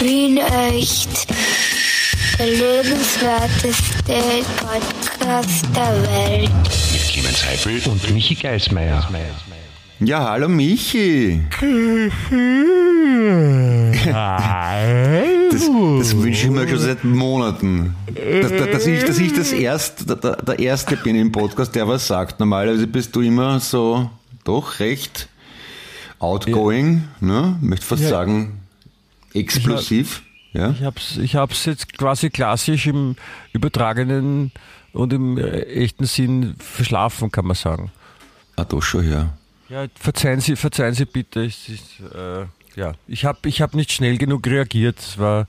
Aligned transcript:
Wien 0.00 0.38
echt. 0.38 1.26
Der 2.38 2.46
lebenswerteste 2.46 4.44
Podcast 4.56 5.66
der 5.76 6.02
Welt. 6.02 6.50
Mit 6.92 7.02
Clemens 7.02 7.44
Heifel 7.44 7.82
und 7.90 8.10
Michi 8.14 8.34
Geismeier. 8.34 9.06
Ja, 10.00 10.30
hallo 10.30 10.48
Michi. 10.48 11.42
Das, 15.50 15.62
das 15.62 16.16
wünsche 16.16 16.46
ich 16.46 16.50
mir 16.50 16.66
schon 16.66 16.78
seit 16.78 17.04
Monaten. 17.04 17.94
Dass, 18.40 18.70
dass, 18.72 18.86
ich, 18.86 19.04
dass 19.04 19.18
ich 19.18 19.32
das 19.34 19.52
erst, 19.52 20.08
der, 20.08 20.36
der 20.36 20.58
Erste 20.58 20.96
bin 20.96 21.16
im 21.16 21.32
Podcast, 21.32 21.74
der 21.74 21.86
was 21.86 22.06
sagt. 22.06 22.40
Normalerweise 22.40 22.86
bist 22.86 23.14
du 23.14 23.20
immer 23.20 23.60
so 23.60 24.08
doch 24.44 24.78
recht 24.78 25.28
outgoing, 26.18 27.02
ne? 27.20 27.56
möchte 27.60 27.84
fast 27.84 28.02
Ja. 28.04 28.08
sagen 28.08 28.59
explosiv. 29.34 30.22
Ja? 30.52 30.70
Ich 30.70 30.82
hab's, 30.82 31.16
ich 31.16 31.36
hab's 31.36 31.64
jetzt 31.66 31.96
quasi 31.96 32.30
klassisch 32.30 32.86
im 32.86 33.16
übertragenen 33.52 34.52
und 34.92 35.12
im 35.12 35.38
äh, 35.38 35.60
echten 35.62 36.06
Sinn 36.06 36.56
verschlafen, 36.58 37.30
kann 37.30 37.46
man 37.46 37.56
sagen. 37.56 37.92
Ah, 38.56 38.64
doch 38.64 38.82
schon, 38.82 39.08
ja. 39.08 39.36
Ja, 39.68 39.86
verzeihen 39.94 40.40
Sie, 40.40 40.56
verzeihen 40.56 40.94
Sie 40.94 41.04
bitte. 41.04 41.44
Es 41.44 41.68
ist, 41.68 42.00
äh, 42.12 42.46
ja, 42.74 42.92
ich 43.06 43.24
habe 43.24 43.48
ich 43.48 43.62
hab 43.62 43.74
nicht 43.74 43.92
schnell 43.92 44.18
genug 44.18 44.46
reagiert. 44.46 44.98
Es 44.98 45.18
war, 45.18 45.46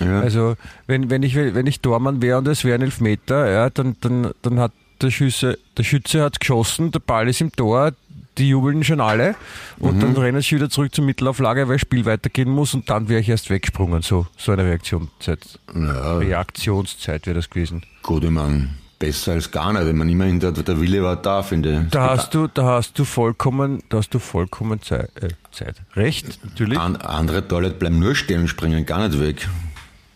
ja. 0.00 0.20
also, 0.20 0.56
wenn, 0.86 1.10
wenn 1.10 1.22
ich, 1.22 1.34
wenn 1.34 1.66
ich 1.66 1.80
Tormann 1.80 2.22
wäre 2.22 2.38
und 2.38 2.48
es 2.48 2.64
wäre 2.64 2.76
ein 2.76 2.82
Elfmeter, 2.82 3.50
ja, 3.50 3.68
dann, 3.70 3.96
dann, 4.00 4.32
dann 4.40 4.58
hat 4.58 4.72
der 5.02 5.10
Schütze, 5.10 5.58
der 5.76 5.84
Schütze 5.84 6.22
hat 6.22 6.40
geschossen, 6.40 6.90
der 6.90 7.00
Ball 7.00 7.28
ist 7.28 7.40
im 7.40 7.52
Tor, 7.52 7.92
die 8.38 8.48
jubeln 8.48 8.84
schon 8.84 9.00
alle 9.00 9.34
und 9.78 10.02
dann 10.02 10.16
rennen 10.16 10.40
sie 10.40 10.56
wieder 10.56 10.70
zurück 10.70 10.94
zur 10.94 11.04
Mittelauflage, 11.04 11.68
weil 11.68 11.74
das 11.74 11.82
Spiel 11.82 12.04
weitergehen 12.04 12.48
muss 12.48 12.74
und 12.74 12.88
dann 12.88 13.08
wäre 13.08 13.20
ich 13.20 13.28
erst 13.28 13.50
weggesprungen. 13.50 14.02
So, 14.02 14.26
so 14.36 14.52
eine 14.52 14.64
Reaktionszeit. 14.64 15.58
ja, 15.74 16.18
Reaktionszeit 16.18 17.26
wäre 17.26 17.36
das 17.36 17.50
gewesen. 17.50 17.82
gut, 18.02 18.24
ich 18.24 18.30
meine, 18.30 18.68
besser 18.98 19.32
als 19.32 19.50
gar 19.50 19.72
nicht. 19.72 19.86
Ich 19.86 19.94
meine, 19.94 20.10
immerhin, 20.10 20.40
der, 20.40 20.52
der 20.52 20.80
Wille 20.80 21.02
war 21.02 21.16
da, 21.16 21.42
finde 21.42 21.82
ich. 21.84 21.90
Da 21.90 22.10
hast 22.10 22.34
du, 22.34 22.48
da 22.48 22.64
hast 22.64 22.98
du 22.98 23.04
vollkommen, 23.04 23.82
da 23.88 23.98
hast 23.98 24.12
du 24.12 24.18
vollkommen 24.18 24.82
Zeit, 24.82 25.10
äh, 25.22 25.28
Zeit. 25.50 25.76
Recht, 25.94 26.40
natürlich. 26.44 26.78
An, 26.78 26.96
andere 26.96 27.46
Toilette 27.46 27.76
bleiben 27.76 27.98
nur 27.98 28.14
stehen 28.14 28.42
und 28.42 28.48
springen 28.48 28.84
gar 28.86 29.06
nicht 29.06 29.20
weg. 29.20 29.48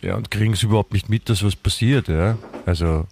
Ja, 0.00 0.16
und 0.16 0.30
kriegen 0.30 0.52
es 0.52 0.62
überhaupt 0.62 0.92
nicht 0.92 1.08
mit, 1.08 1.28
dass 1.28 1.44
was 1.44 1.54
passiert, 1.54 2.08
ja. 2.08 2.36
Also, 2.66 3.06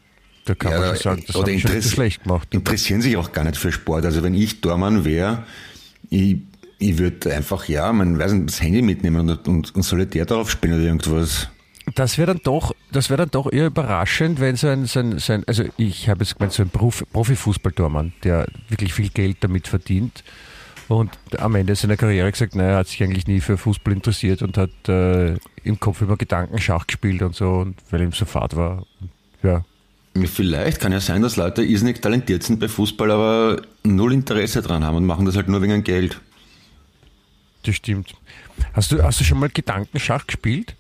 da 0.55 0.71
kann 0.71 0.81
man 0.81 0.89
schon 0.89 0.97
sagen, 0.97 1.25
das 1.27 1.37
oder 1.37 1.47
schon 1.47 1.59
interess- 1.61 1.83
zu 1.83 1.89
schlecht 1.91 2.25
gemacht. 2.25 2.49
Interessieren 2.53 3.01
sich 3.03 3.17
auch 3.17 3.33
gar 3.33 3.45
nicht 3.45 3.57
für 3.57 3.73
Sport. 3.73 4.05
Also 4.05 4.23
wenn 4.23 4.35
ich 4.35 4.61
Tormann 4.61 5.05
wäre, 5.05 5.45
ich, 6.09 6.39
ich 6.79 6.99
würde 6.99 7.35
einfach, 7.35 7.69
ja, 7.69 7.93
man 7.93 8.19
weiß 8.19 8.33
nicht, 8.33 8.49
das 8.49 8.63
Handy 8.63 8.83
mitnehmen 8.83 9.29
und, 9.29 9.49
und, 9.49 9.75
und 9.75 9.83
solitär 9.83 10.25
darauf 10.27 10.51
spielen 10.51 10.75
oder 10.75 10.85
irgendwas. 10.85 11.49
Das 11.95 12.19
wäre 12.19 12.35
dann 12.35 12.41
doch, 12.45 12.73
das 12.93 13.11
wäre 13.11 13.19
dann 13.19 13.31
doch 13.31 13.51
eher 13.53 13.67
überraschend, 13.67 14.39
wenn 14.41 14.57
so 14.57 14.69
ein, 14.69 14.87
so 14.87 15.01
ein, 15.01 15.19
so 15.19 15.33
ein 15.33 15.45
also 15.47 15.65
ich 15.77 16.09
habe 16.09 16.25
jetzt 16.25 16.37
gemeint, 16.37 16.53
so 16.53 16.63
ein 16.63 16.71
Profi, 16.71 17.05
Profifußballtormann, 17.13 18.13
der 18.23 18.47
wirklich 18.69 18.95
viel 18.95 19.09
Geld 19.09 19.39
damit 19.41 19.67
verdient 19.67 20.23
und 20.89 21.11
am 21.39 21.55
Ende 21.55 21.75
seiner 21.75 21.97
Karriere 21.97 22.31
gesagt, 22.31 22.55
naja, 22.55 22.71
er 22.71 22.77
hat 22.79 22.89
sich 22.89 23.03
eigentlich 23.03 23.27
nie 23.27 23.41
für 23.41 23.57
Fußball 23.57 23.93
interessiert 23.93 24.43
und 24.43 24.57
hat 24.57 24.71
äh, 24.89 25.37
im 25.65 25.81
Kopf 25.81 26.01
immer 26.03 26.17
Gedankenschach 26.17 26.87
gespielt 26.87 27.23
und 27.23 27.35
so, 27.35 27.51
und 27.55 27.77
weil 27.91 28.03
ihm 28.03 28.13
so 28.13 28.25
fad 28.25 28.57
war. 28.57 28.85
Ja, 29.43 29.65
Vielleicht 30.15 30.81
kann 30.81 30.93
ja 30.93 31.01
sein, 31.01 31.23
dass 31.23 31.37
Leute 31.37 31.63
irrsinnig 31.63 32.01
talentiert 32.01 32.43
sind 32.43 32.59
bei 32.59 32.69
Fußball, 32.69 33.11
aber 33.11 33.63
null 33.85 34.13
Interesse 34.13 34.61
dran 34.61 34.85
haben 34.85 34.97
und 34.97 35.07
machen 35.07 35.25
das 35.25 35.37
halt 35.37 35.49
nur 35.49 35.63
wegen 35.63 35.85
Geld. 35.85 36.21
das 37.63 37.77
stimmt. 37.77 38.15
Hast 38.73 38.93
du, 38.93 39.03
hast 39.03 39.21
du 39.21 39.25
schon 39.25 39.39
mal 39.39 39.49
Gedankenschach 39.49 40.27
gespielt? 40.27 40.75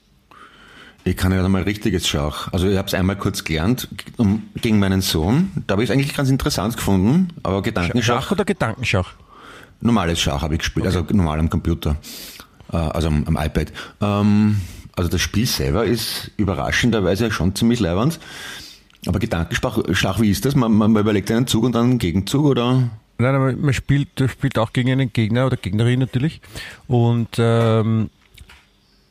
Ich 1.04 1.16
kann 1.16 1.32
ja 1.32 1.48
mal 1.48 1.62
richtiges 1.62 2.06
Schach. 2.06 2.52
Also 2.52 2.68
ich 2.68 2.76
habe 2.76 2.88
es 2.88 2.94
einmal 2.94 3.16
kurz 3.16 3.44
gelernt 3.44 3.88
um, 4.18 4.42
gegen 4.56 4.78
meinen 4.78 5.00
Sohn. 5.00 5.50
Da 5.66 5.72
habe 5.72 5.82
ich 5.82 5.88
es 5.88 5.94
eigentlich 5.94 6.14
ganz 6.14 6.28
interessant 6.28 6.76
gefunden. 6.76 7.28
Aber 7.42 7.62
Gedankenschach, 7.62 8.24
Schach 8.24 8.32
oder 8.32 8.44
Gedankenschach? 8.44 9.14
normales 9.80 10.20
Schach 10.20 10.42
habe 10.42 10.54
ich 10.54 10.60
gespielt, 10.60 10.86
also 10.86 11.04
normal 11.12 11.38
am 11.38 11.50
Computer, 11.50 11.96
äh, 12.72 12.76
also 12.76 13.08
am, 13.08 13.24
am 13.26 13.36
iPad. 13.36 13.72
Ähm, 14.00 14.60
also 14.96 15.10
das 15.10 15.20
Spiel 15.20 15.46
selber 15.46 15.84
ist 15.84 16.30
überraschenderweise 16.36 17.30
schon 17.30 17.54
ziemlich 17.54 17.80
leibernd. 17.80 18.20
Aber 19.06 19.18
Gedankenschach, 19.18 19.78
Schach, 19.92 20.20
wie 20.20 20.30
ist 20.30 20.44
das? 20.44 20.54
Man, 20.54 20.72
man 20.72 20.94
überlegt 20.96 21.30
einen 21.30 21.46
Zug 21.46 21.64
und 21.64 21.72
dann 21.74 21.84
einen 21.90 21.98
Gegenzug 21.98 22.44
oder? 22.44 22.90
Nein, 23.18 23.34
aber 23.34 23.52
man 23.52 23.72
spielt, 23.74 24.08
spielt 24.30 24.58
auch 24.58 24.72
gegen 24.72 24.90
einen 24.90 25.12
Gegner 25.12 25.46
oder 25.46 25.56
Gegnerin 25.56 26.00
natürlich. 26.00 26.40
Und 26.86 27.28
ähm, 27.38 28.10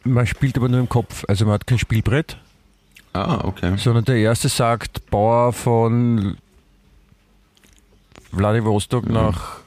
man 0.04 0.28
spielt 0.28 0.58
aber 0.58 0.70
nur 0.70 0.80
im 0.80 0.90
Kopf. 0.90 1.26
Also 1.28 1.46
man 1.46 1.56
hat 1.56 1.68
kein 1.68 1.80
Spielbrett, 1.80 2.38
Ah, 3.14 3.42
okay. 3.44 3.76
sondern 3.78 4.06
der 4.06 4.18
erste 4.18 4.50
sagt 4.50 5.10
Bauer 5.10 5.54
von 5.54 6.38
Vladivostok 8.32 9.10
nach 9.10 9.58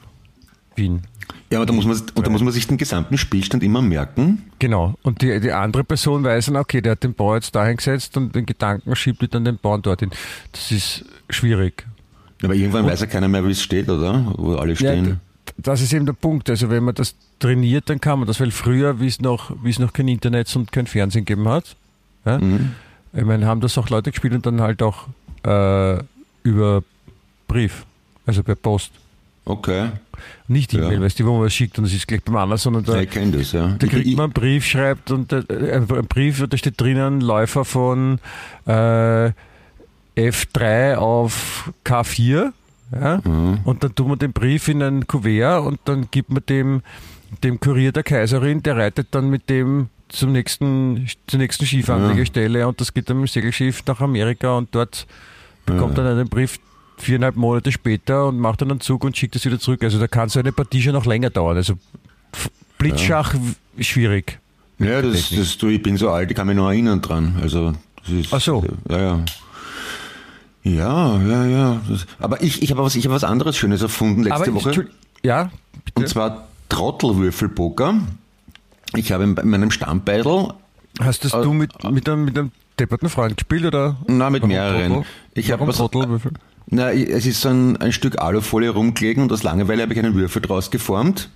Wien. 0.75 1.03
Ja, 1.53 1.59
aber 1.59 1.65
da 1.65 1.73
muss 1.73 1.85
man, 1.85 1.95
und 2.15 2.25
da 2.27 2.29
muss 2.31 2.41
man 2.41 2.51
sich 2.51 2.67
den 2.67 2.77
gesamten 2.77 3.17
Spielstand 3.17 3.63
immer 3.63 3.81
merken. 3.81 4.43
Genau. 4.59 4.95
Und 5.03 5.21
die, 5.21 5.39
die 5.39 5.51
andere 5.51 5.83
Person 5.83 6.23
weiß 6.23 6.47
dann, 6.47 6.57
okay, 6.57 6.81
der 6.81 6.93
hat 6.93 7.03
den 7.03 7.13
Bauer 7.13 7.35
jetzt 7.35 7.53
dahin 7.55 7.77
gesetzt 7.77 8.17
und 8.17 8.33
den 8.35 8.45
Gedanken 8.45 8.95
schiebt 8.95 9.21
er 9.21 9.27
dann 9.27 9.45
den 9.45 9.57
Bauern 9.57 9.81
dorthin. 9.81 10.09
Das 10.51 10.71
ist 10.71 11.05
schwierig. 11.29 11.85
Aber 12.43 12.55
irgendwann 12.55 12.85
weiß 12.85 13.01
ja 13.01 13.05
keiner 13.07 13.27
mehr, 13.27 13.45
wie 13.47 13.51
es 13.51 13.61
steht, 13.61 13.87
oder? 13.89 14.33
Wo 14.37 14.55
alle 14.55 14.71
Ja, 14.73 14.77
stehen. 14.77 15.05
d- 15.05 15.51
das 15.57 15.81
ist 15.81 15.93
eben 15.93 16.05
der 16.05 16.13
Punkt. 16.13 16.49
Also 16.49 16.69
wenn 16.69 16.83
man 16.83 16.95
das 16.95 17.15
trainiert, 17.39 17.89
dann 17.89 18.01
kann 18.01 18.19
man 18.19 18.27
das, 18.27 18.39
weil 18.39 18.51
früher, 18.51 18.99
wie 18.99 19.07
es 19.07 19.21
noch, 19.21 19.51
wie 19.63 19.69
es 19.69 19.79
noch 19.79 19.93
kein 19.93 20.07
Internet 20.07 20.53
und 20.55 20.71
kein 20.71 20.87
Fernsehen 20.87 21.23
gegeben 21.25 21.47
hat, 21.47 21.75
ja, 22.25 22.39
Mhm. 22.39 22.71
ich 23.13 23.23
meine, 23.25 23.45
haben 23.45 23.61
das 23.61 23.77
auch 23.77 23.89
Leute 23.89 24.11
gespielt 24.11 24.33
und 24.33 24.45
dann 24.45 24.59
halt 24.61 24.81
auch 24.81 25.07
äh, 25.45 26.01
über 26.43 26.83
Brief, 27.47 27.85
also 28.25 28.41
per 28.43 28.55
Post. 28.55 28.91
Okay. 29.45 29.89
Nicht 30.47 30.71
Ja. 30.73 30.83
E-Mail, 30.85 31.01
weißt 31.01 31.19
du, 31.19 31.25
wo 31.25 31.33
man 31.33 31.45
was 31.45 31.53
schickt 31.53 31.77
und 31.77 31.85
es 31.85 31.93
ist 31.93 32.07
gleich 32.07 32.23
beim 32.23 32.35
anderen, 32.37 32.57
sondern 32.57 32.83
da, 32.85 32.95
Ja, 32.95 33.01
ich 33.01 33.31
das, 33.31 33.51
ja. 33.51 33.75
da 33.77 33.87
kriegt 33.87 34.05
Ich- 34.07 34.15
man 34.15 34.25
einen 34.25 34.33
Brief, 34.33 34.65
schreibt 34.65 35.11
und 35.11 35.33
äh, 35.33 35.43
ein 35.73 35.85
Brief, 35.87 36.45
da 36.47 36.55
steht 36.57 36.79
drinnen 36.79 37.19
Läufer 37.19 37.65
von 37.65 38.19
äh, 38.65 39.31
F3 40.15 40.95
auf 40.95 41.71
K4. 41.83 42.51
Ja? 42.93 43.21
Mhm. 43.23 43.59
Und 43.63 43.83
dann 43.83 43.95
tut 43.95 44.07
man 44.07 44.19
den 44.19 44.33
Brief 44.33 44.67
in 44.67 44.81
ein 44.83 45.07
Kuvert 45.07 45.65
und 45.65 45.79
dann 45.85 46.07
gibt 46.11 46.29
man 46.29 46.43
dem, 46.47 46.81
dem 47.43 47.59
Kurier 47.59 47.91
der 47.91 48.03
Kaiserin, 48.03 48.61
der 48.63 48.77
reitet 48.77 49.07
dann 49.11 49.29
mit 49.29 49.49
dem 49.49 49.89
zum 50.09 50.31
nächsten, 50.31 51.07
zur 51.25 51.39
nächsten 51.39 51.65
Skifahranlegestelle 51.65 52.67
und 52.67 52.79
das 52.79 52.93
geht 52.93 53.09
dann 53.09 53.17
mit 53.19 53.29
dem 53.29 53.33
Segelschiff 53.33 53.83
nach 53.87 53.99
Amerika 53.99 54.55
und 54.57 54.69
dort 54.75 55.07
bekommt 55.65 55.97
Ja. 55.97 56.03
dann 56.03 56.19
einen 56.19 56.29
Brief 56.29 56.59
viereinhalb 57.03 57.35
Monate 57.35 57.71
später 57.71 58.27
und 58.27 58.39
macht 58.39 58.61
dann 58.61 58.71
einen 58.71 58.79
Zug 58.81 59.03
und 59.03 59.15
schickt 59.17 59.35
es 59.35 59.45
wieder 59.45 59.59
zurück. 59.59 59.83
Also 59.83 59.99
da 59.99 60.07
kann 60.07 60.29
so 60.29 60.39
eine 60.39 60.51
Partie 60.51 60.81
schon 60.81 60.93
noch 60.93 61.05
länger 61.05 61.29
dauern. 61.29 61.57
Also 61.57 61.75
Blitzschach 62.77 63.33
w- 63.35 63.83
schwierig. 63.83 64.39
Ja, 64.79 65.01
das, 65.01 65.29
das, 65.29 65.57
du, 65.57 65.67
ich 65.67 65.81
bin 65.81 65.97
so 65.97 66.09
alt, 66.09 66.29
ich 66.31 66.35
kann 66.35 66.47
mich 66.47 66.55
noch 66.55 66.67
erinnern 66.69 67.01
dran. 67.01 67.35
Also, 67.41 67.73
ist, 68.07 68.33
Ach 68.33 68.41
so. 68.41 68.63
Ja, 68.89 68.97
ja. 68.99 69.19
Ja, 70.63 71.17
ja, 71.21 71.45
ja. 71.45 71.81
Aber 72.19 72.41
ich, 72.41 72.61
ich 72.63 72.71
habe 72.71 72.81
was, 72.83 72.95
ich 72.95 73.05
habe 73.05 73.13
was 73.15 73.23
anderes 73.23 73.57
Schönes 73.57 73.81
erfunden 73.81 74.23
letzte 74.23 74.35
Aber 74.49 74.53
Woche. 74.55 74.87
Ja, 75.21 75.43
Und 75.43 75.51
bitte. 75.95 76.07
zwar 76.07 76.47
Trottelwürfelpoker. 76.69 77.95
Ich 78.95 79.11
habe 79.11 79.23
in 79.23 79.33
meinem 79.49 79.71
Stammbeidel, 79.71 80.53
Hast 80.99 81.25
das 81.25 81.33
äh, 81.33 81.41
du 81.41 81.53
mit, 81.53 81.71
mit, 81.91 82.07
einem, 82.07 82.25
mit 82.25 82.37
einem 82.37 82.51
depperten 82.79 83.09
Freund 83.09 83.35
gespielt 83.37 83.65
oder? 83.65 83.97
na, 84.07 84.29
mit 84.29 84.45
mehreren. 84.45 84.93
Trottel? 84.93 85.05
Ich 85.33 85.51
habe 85.51 85.67
was, 85.67 85.77
Trottelwürfel? 85.77 86.31
Na, 86.67 86.91
es 86.91 87.25
ist 87.25 87.41
so 87.41 87.49
ein, 87.49 87.77
ein 87.77 87.91
Stück 87.91 88.19
Alufolie 88.19 88.69
rumgelegen 88.69 89.23
und 89.23 89.31
aus 89.31 89.43
Langeweile 89.43 89.83
habe 89.83 89.93
ich 89.93 89.99
einen 89.99 90.15
Würfel 90.15 90.41
draus 90.41 90.71
geformt. 90.71 91.29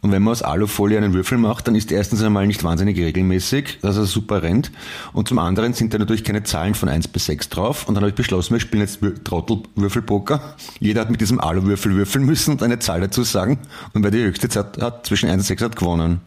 Und 0.00 0.12
wenn 0.12 0.22
man 0.22 0.30
aus 0.30 0.42
Alufolie 0.42 0.96
einen 0.96 1.12
Würfel 1.12 1.38
macht, 1.38 1.66
dann 1.66 1.74
ist 1.74 1.90
er 1.90 1.98
erstens 1.98 2.22
einmal 2.22 2.46
nicht 2.46 2.62
wahnsinnig 2.62 2.96
regelmäßig, 2.98 3.78
dass 3.82 3.96
er 3.96 4.06
super 4.06 4.44
rennt. 4.44 4.70
Und 5.12 5.26
zum 5.26 5.40
anderen 5.40 5.74
sind 5.74 5.92
da 5.92 5.98
natürlich 5.98 6.22
keine 6.22 6.44
Zahlen 6.44 6.74
von 6.76 6.88
1 6.88 7.08
bis 7.08 7.26
6 7.26 7.48
drauf. 7.48 7.88
Und 7.88 7.96
dann 7.96 8.02
habe 8.02 8.10
ich 8.10 8.14
beschlossen, 8.14 8.52
wir 8.54 8.60
spielen 8.60 8.82
jetzt 8.82 9.02
Wür- 9.02 9.22
Trottelwürfelpoker. 9.24 10.54
Jeder 10.78 11.00
hat 11.00 11.10
mit 11.10 11.20
diesem 11.20 11.40
Aluwürfel 11.40 11.94
würfeln 11.96 12.24
müssen 12.24 12.52
und 12.52 12.62
eine 12.62 12.78
Zahl 12.78 13.00
dazu 13.00 13.24
sagen. 13.24 13.58
Und 13.92 14.04
wer 14.04 14.12
die 14.12 14.22
höchste 14.22 14.48
Zeit 14.48 14.80
hat, 14.80 15.04
zwischen 15.04 15.28
1 15.28 15.42
und 15.42 15.46
6 15.46 15.62
hat 15.62 15.76
gewonnen. 15.76 16.20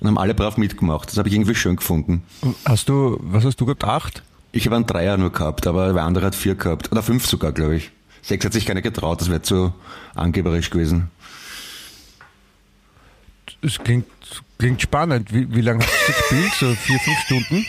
Und 0.00 0.06
haben 0.06 0.18
alle 0.18 0.34
brav 0.34 0.56
mitgemacht. 0.56 1.10
Das 1.10 1.18
habe 1.18 1.28
ich 1.28 1.34
irgendwie 1.34 1.56
schön 1.56 1.76
gefunden. 1.76 2.22
Hast 2.64 2.88
du, 2.88 3.18
was 3.22 3.44
hast 3.44 3.60
du 3.60 3.66
gehabt? 3.66 3.82
Acht? 3.84 4.22
Ich 4.52 4.66
habe 4.66 4.76
einen 4.76 4.86
Dreier 4.86 5.16
nur 5.16 5.30
gehabt, 5.32 5.66
aber 5.66 5.92
der 5.92 6.02
andere 6.02 6.26
hat 6.26 6.34
vier 6.34 6.54
gehabt. 6.56 6.90
Oder 6.90 7.02
fünf 7.02 7.26
sogar, 7.26 7.52
glaube 7.52 7.76
ich. 7.76 7.90
Sechs 8.22 8.44
hat 8.44 8.52
sich 8.52 8.66
keiner 8.66 8.82
getraut, 8.82 9.20
das 9.20 9.30
wäre 9.30 9.42
zu 9.42 9.72
angeberisch 10.14 10.70
gewesen. 10.70 11.10
Es 13.62 13.78
klingt, 13.78 14.06
klingt 14.58 14.82
spannend. 14.82 15.32
Wie, 15.32 15.54
wie 15.54 15.60
lange 15.60 15.84
hast 15.84 16.08
du 16.08 16.12
gespielt? 16.12 16.52
So 16.58 16.74
vier, 16.74 16.98
fünf 16.98 17.18
Stunden? 17.20 17.66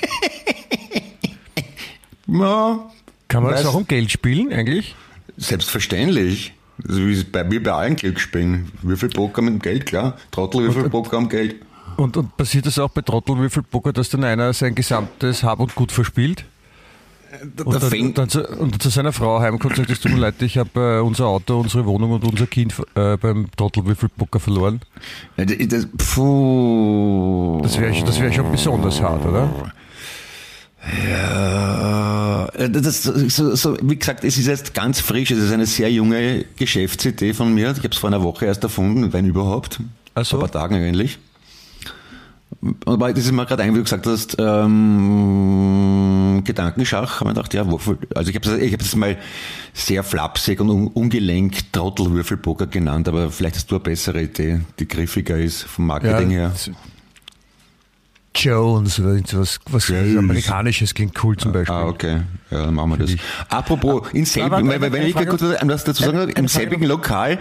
Ja, 2.27 2.89
Kann 3.27 3.43
man 3.43 3.51
das 3.53 3.65
auch 3.65 3.75
um 3.75 3.87
Geld 3.87 4.11
spielen 4.11 4.51
eigentlich? 4.53 4.95
selbstverständlich. 5.37 6.53
Also 6.87 7.05
wie 7.05 7.23
bei 7.23 7.43
mir 7.43 7.61
bei 7.61 7.71
allen 7.71 7.95
Glücksspielen. 7.95 8.71
Würfelpoker 8.81 9.41
mit 9.41 9.53
dem 9.53 9.59
Geld, 9.61 9.85
klar. 9.85 10.17
Trottelwürfelpoker 10.31 11.17
um 11.17 11.29
Geld. 11.29 11.55
Und, 11.97 12.15
und 12.17 12.37
passiert 12.37 12.65
das 12.65 12.79
auch 12.79 12.89
bei 12.89 13.01
Trottelwürfelpoker, 13.01 13.91
dass 13.93 14.09
dann 14.09 14.23
einer 14.23 14.53
sein 14.53 14.75
gesamtes 14.75 15.43
Hab 15.43 15.59
und 15.59 15.75
Gut 15.75 15.91
verspielt? 15.91 16.45
Und 17.63 17.81
Der 17.81 17.89
dann, 17.89 18.13
dann 18.13 18.29
zu, 18.29 18.45
und 18.45 18.81
zu 18.81 18.89
seiner 18.89 19.13
Frau 19.13 19.39
heimkommt 19.39 19.73
und 19.73 19.77
sagt, 19.77 19.89
es 19.89 19.99
tut 19.99 20.11
mir 20.11 20.19
leid, 20.19 20.41
ich 20.41 20.57
habe 20.57 20.97
äh, 20.97 20.99
unser 20.99 21.27
Auto, 21.27 21.59
unsere 21.59 21.85
Wohnung 21.85 22.11
und 22.11 22.23
unser 22.25 22.45
Kind 22.45 22.73
äh, 22.95 23.17
beim 23.17 23.47
Trottelwürfelpoker 23.55 24.39
verloren. 24.39 24.81
Ja, 25.37 25.45
das, 25.45 25.57
das, 25.67 25.87
puh. 25.97 27.59
Das 27.63 27.79
wäre 27.79 27.93
das 28.03 28.19
wär 28.19 28.33
schon 28.33 28.51
besonders 28.51 29.01
hart, 29.01 29.25
oder? 29.25 29.49
Ja, 31.09 32.47
äh, 32.53 32.69
das, 32.69 33.03
so, 33.03 33.55
so, 33.55 33.77
wie 33.81 33.95
gesagt, 33.95 34.23
es 34.23 34.37
ist 34.37 34.47
jetzt 34.47 34.73
ganz 34.73 34.99
frisch, 34.99 35.31
es 35.31 35.37
ist 35.37 35.51
eine 35.51 35.67
sehr 35.67 35.91
junge 35.91 36.45
Geschäftsidee 36.57 37.33
von 37.33 37.53
mir. 37.53 37.71
Ich 37.71 37.77
habe 37.77 37.89
es 37.89 37.97
vor 37.97 38.09
einer 38.09 38.23
Woche 38.23 38.45
erst 38.45 38.63
erfunden, 38.63 39.13
wenn 39.13 39.25
überhaupt. 39.25 39.79
Ach 40.15 40.25
so. 40.25 40.37
Vor 40.37 40.45
ein 40.45 40.51
paar 40.51 40.61
Tagen 40.61 40.75
eigentlich. 40.75 41.19
Aber 42.85 43.13
das 43.13 43.25
ist 43.25 43.31
mir 43.31 43.45
gerade 43.45 43.63
irgendwie 43.63 43.83
gesagt 43.83 44.05
hast, 44.05 44.35
ähm, 44.37 45.80
Gedankenschach, 46.43 47.19
habe 47.19 47.31
ich 47.31 47.35
gedacht, 47.35 47.53
ja, 47.53 47.69
Würfel, 47.69 47.97
also 48.15 48.29
ich 48.29 48.35
habe 48.35 48.59
ich 48.59 48.73
hab 48.73 48.79
das 48.79 48.95
mal 48.95 49.17
sehr 49.73 50.03
flapsig 50.03 50.59
und 50.59 50.69
un, 50.69 50.87
ungelenk 50.87 51.71
Trottelwürfelpoker 51.71 52.67
genannt, 52.67 53.07
aber 53.07 53.31
vielleicht 53.31 53.55
hast 53.55 53.71
du 53.71 53.75
eine 53.75 53.83
bessere 53.83 54.23
Idee, 54.23 54.61
die 54.79 54.87
griffiger 54.87 55.37
ist 55.37 55.63
vom 55.63 55.87
Marketing 55.87 56.29
her. 56.29 56.53
Jones 58.35 58.99
oder 58.99 59.09
irgendwas, 59.09 59.59
was 59.69 59.87
Jones. 59.87 60.17
Amerikanisches 60.17 60.93
klingt 60.93 61.21
cool 61.23 61.35
zum 61.37 61.51
Beispiel. 61.51 61.75
Ah, 61.75 61.85
okay. 61.85 62.21
Ja, 62.49 62.65
dann 62.65 62.73
machen 62.73 62.91
wir 62.91 62.97
das. 62.97 63.11
Apropos, 63.49 64.09
in 64.13 64.21
Aber 64.21 64.25
selbigen, 64.25 64.67
warte, 64.69 64.81
wenn, 64.81 64.93
wenn 64.93 65.07
ich 65.07 65.13
Frage 65.13 65.27
kurz 65.27 65.41
was 65.41 65.83
dazu 65.83 66.03
sagen 66.03 66.17
darf, 66.17 66.29
im 66.29 66.47
selbigen 66.47 66.85
Lokal 66.85 67.39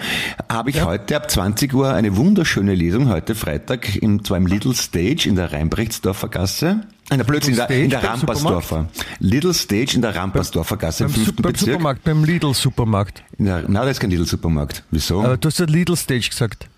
habe 0.49 0.71
ich 0.71 0.83
heute 0.83 1.17
ab 1.17 1.31
20 1.31 1.73
Uhr 1.75 1.93
eine 1.93 2.17
wunderschöne 2.17 2.75
Lesung, 2.75 3.09
heute 3.09 3.35
Freitag, 3.35 3.97
im, 3.97 4.25
zwar 4.25 4.37
im 4.37 4.47
Little 4.47 4.75
Stage 4.75 5.29
in 5.29 5.37
der 5.37 5.53
Rheinbrechtsdorfer 5.53 6.29
Gasse. 6.29 6.83
In 7.11 7.19
der 7.19 7.25
Blödsinn, 7.25 7.55
in 7.55 7.57
der, 7.57 7.71
in 7.71 7.91
der 7.91 7.99
Stage 8.01 8.13
Rampersdorfer. 8.13 8.89
Little 9.19 9.55
Stage 9.55 9.95
in 9.95 10.03
der 10.03 10.15
Rampersdorfer 10.15 10.77
Gasse 10.77 11.05
im 11.05 11.11
Beim, 11.11 11.19
Su 11.19 11.25
fünften 11.25 11.43
beim 11.43 11.53
Bezirk. 11.53 11.71
Supermarkt, 11.73 12.05
beim 12.05 12.25
Lidl-Supermarkt. 12.25 13.23
In 13.39 13.47
der, 13.47 13.65
na, 13.67 13.81
das 13.81 13.93
ist 13.93 14.01
kein 14.01 14.11
Little 14.11 14.27
Supermarkt. 14.27 14.85
Wieso? 14.91 15.23
Aber 15.23 15.37
du 15.37 15.49
hast 15.49 15.59
ja 15.59 15.67
Lidl 15.67 15.97
Stage 15.97 16.29
gesagt. 16.31 16.69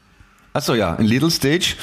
Achso, 0.54 0.74
ja, 0.74 0.94
in 0.94 1.06
Little 1.06 1.30
Stage, 1.30 1.76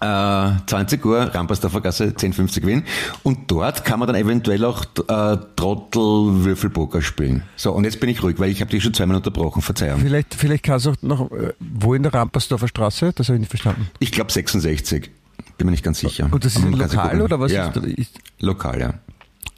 äh, 0.00 0.50
20 0.66 1.04
Uhr, 1.04 1.20
Rampersdorfer 1.34 1.80
Gasse, 1.80 2.04
1050 2.04 2.66
Wien. 2.66 2.84
Und 3.22 3.50
dort 3.50 3.84
kann 3.84 3.98
man 3.98 4.06
dann 4.06 4.16
eventuell 4.16 4.64
auch 4.64 4.84
äh, 4.84 5.36
Trottel-Würfelpoker 5.56 7.02
spielen. 7.02 7.42
So, 7.56 7.72
und 7.72 7.84
jetzt 7.84 8.00
bin 8.00 8.08
ich 8.08 8.22
ruhig, 8.22 8.38
weil 8.38 8.50
ich 8.50 8.60
habe 8.60 8.70
dich 8.70 8.82
schon 8.82 8.94
zweimal 8.94 9.16
unterbrochen, 9.16 9.62
Verzeihung. 9.62 10.00
Vielleicht, 10.00 10.34
vielleicht 10.34 10.64
kannst 10.64 10.86
du 10.86 10.90
auch 10.90 10.96
noch, 11.02 11.30
äh, 11.32 11.52
wo 11.60 11.94
in 11.94 12.02
der 12.02 12.14
Rampersdorfer 12.14 12.68
Straße? 12.68 13.12
Das 13.14 13.28
habe 13.28 13.36
ich 13.36 13.40
nicht 13.40 13.50
verstanden. 13.50 13.88
Ich 13.98 14.12
glaube 14.12 14.32
66, 14.32 15.10
bin 15.58 15.66
mir 15.66 15.72
nicht 15.72 15.84
ganz 15.84 15.98
sicher. 16.00 16.28
Und 16.30 16.44
das 16.44 16.56
ist 16.56 16.64
ein 16.64 16.72
Lokal 16.72 17.20
oder 17.20 17.38
was? 17.38 17.52
Ja, 17.52 17.68
Ist, 17.68 17.76
ist, 17.98 18.18
lokal, 18.38 18.80
ja. 18.80 18.94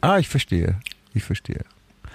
ah, 0.00 0.18
ich 0.18 0.28
verstehe. 0.28 0.76
Ich 1.14 1.22
verstehe. 1.24 1.64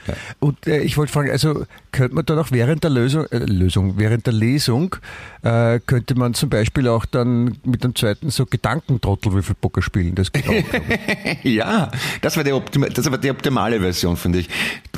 Ja. 0.08 0.14
Und 0.40 0.68
äh, 0.68 0.80
ich 0.82 0.98
wollte 0.98 1.12
fragen, 1.12 1.30
also 1.30 1.66
könnte 1.92 2.16
man 2.16 2.26
dann 2.26 2.40
auch 2.40 2.52
während 2.52 2.84
der 2.84 2.92
Lösung, 2.92 3.26
äh, 3.28 3.40
Lösung 3.40 3.98
während 3.98 4.26
der 4.26 4.34
Lesung, 4.34 4.96
äh, 5.44 5.80
könnte 5.86 6.16
man 6.16 6.34
zum 6.34 6.50
Beispiel 6.50 6.88
auch 6.88 7.06
dann 7.06 7.58
mit 7.64 7.84
dem 7.84 7.94
zweiten 7.96 8.30
so 8.30 8.46
Gedankentrottelwürfelpoker 8.46 9.82
spielen? 9.82 10.16
Das 10.16 10.32
geht 10.32 10.48
auch. 10.48 10.54
Ja, 11.44 11.92
das 12.22 12.36
wäre 12.36 12.46
die, 12.46 12.54
optima 12.54 12.88
das 12.88 13.10
wär 13.10 13.18
die 13.18 13.30
optimale 13.32 13.80
Version, 13.80 14.18
finde 14.18 14.40
ich. 14.40 14.50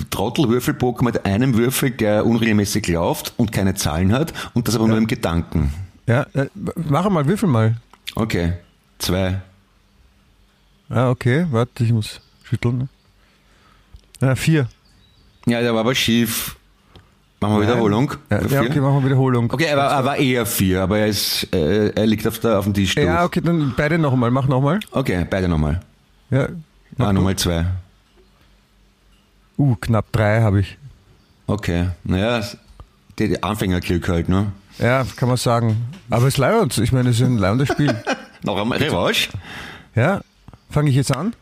Trottelwürfelpoker 0.10 1.04
mit 1.04 1.26
einem 1.26 1.56
Würfel, 1.56 1.92
der 1.92 2.26
unregelmäßig 2.26 2.88
läuft 2.88 3.34
und 3.38 3.52
keine 3.52 3.76
Zahlen 3.76 4.12
hat 4.12 4.34
und 4.54 4.68
das 4.68 4.76
aber 4.76 4.88
nur 4.88 4.98
im 4.98 5.08
Gedanken. 5.08 5.74
ja, 6.08 6.24
äh, 6.34 6.48
mach 6.76 7.10
mal, 7.10 7.26
würfel 7.28 7.50
mal. 7.50 7.76
Okay, 8.16 8.54
zwei. 8.98 9.42
Ah, 10.90 11.10
okay, 11.10 11.46
warte, 11.52 11.84
ich 11.84 11.92
muss 11.92 12.20
schütteln. 12.44 12.80
Ne? 12.80 12.88
Ah, 14.22 14.36
vier. 14.36 14.68
Ja, 15.50 15.62
der 15.62 15.74
war 15.74 15.82
aber 15.82 15.96
schief. 15.96 16.56
Machen 17.42 17.54
wir 17.54 17.60
Nein. 17.60 17.70
Wiederholung? 17.70 18.14
Ja, 18.30 18.38
okay, 18.40 18.82
machen 18.82 18.96
wir 18.98 19.06
Wiederholung. 19.06 19.52
Okay, 19.52 19.66
er 19.66 19.78
war, 19.78 19.92
er 19.92 20.06
war 20.06 20.18
eher 20.18 20.46
vier, 20.46 20.84
aber 20.84 21.00
er, 21.00 21.08
ist, 21.08 21.48
äh, 21.54 21.90
er 21.90 22.06
liegt 22.06 22.28
auf, 22.28 22.40
der, 22.40 22.60
auf 22.60 22.66
dem 22.66 22.74
Tisch. 22.74 22.96
Ja, 22.96 23.24
okay, 23.24 23.40
dann 23.42 23.74
beide 23.78 23.98
nochmal, 23.98 24.30
mach 24.30 24.48
nochmal. 24.48 24.80
Okay, 24.92 25.26
beide 25.30 25.48
nochmal. 25.48 25.80
Ja. 26.32 26.50
Ah, 26.98 27.14
nochmal 27.14 27.38
zwei. 27.38 27.66
Uh, 29.58 29.76
knapp 29.80 30.12
drei 30.12 30.42
habe 30.42 30.60
ich. 30.62 30.78
Okay, 31.48 31.88
naja, 32.04 32.44
die 33.18 33.42
Anfängerglück 33.42 34.08
halt, 34.10 34.28
ne? 34.28 34.52
Ja, 34.78 35.06
kann 35.16 35.30
man 35.30 35.38
sagen. 35.38 35.78
Aber 36.10 36.28
es 36.28 36.38
leiert 36.38 36.62
uns. 36.62 36.78
Ich 36.78 36.92
meine, 36.92 37.10
es 37.10 37.20
ist 37.20 37.26
ein 37.26 37.38
leierndes 37.38 37.70
Spiel. 37.70 37.96
Noch 38.44 38.60
einmal 38.60 38.78
Revanche? 38.78 39.30
Ja, 39.96 40.22
fange 40.70 40.90
ich 40.90 40.96
jetzt 40.96 41.16
an? 41.16 41.34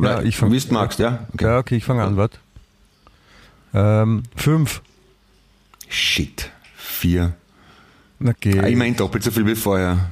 Ja, 0.00 0.22
ich 0.22 0.36
fange. 0.36 0.52
Wie 0.54 0.60
du 0.60 0.74
magst, 0.74 0.98
ja? 0.98 1.26
Okay. 1.34 1.44
Ja, 1.44 1.58
okay, 1.58 1.76
ich 1.76 1.84
fange 1.84 2.02
an, 2.02 2.16
warte. 2.16 2.38
Ähm, 3.74 4.22
fünf. 4.34 4.82
Shit, 5.88 6.50
vier. 6.76 7.34
Okay. 8.24 8.58
Ah, 8.60 8.66
immerhin 8.66 8.96
doppelt 8.96 9.22
so 9.22 9.30
viel 9.30 9.46
wie 9.46 9.54
vorher. 9.54 10.10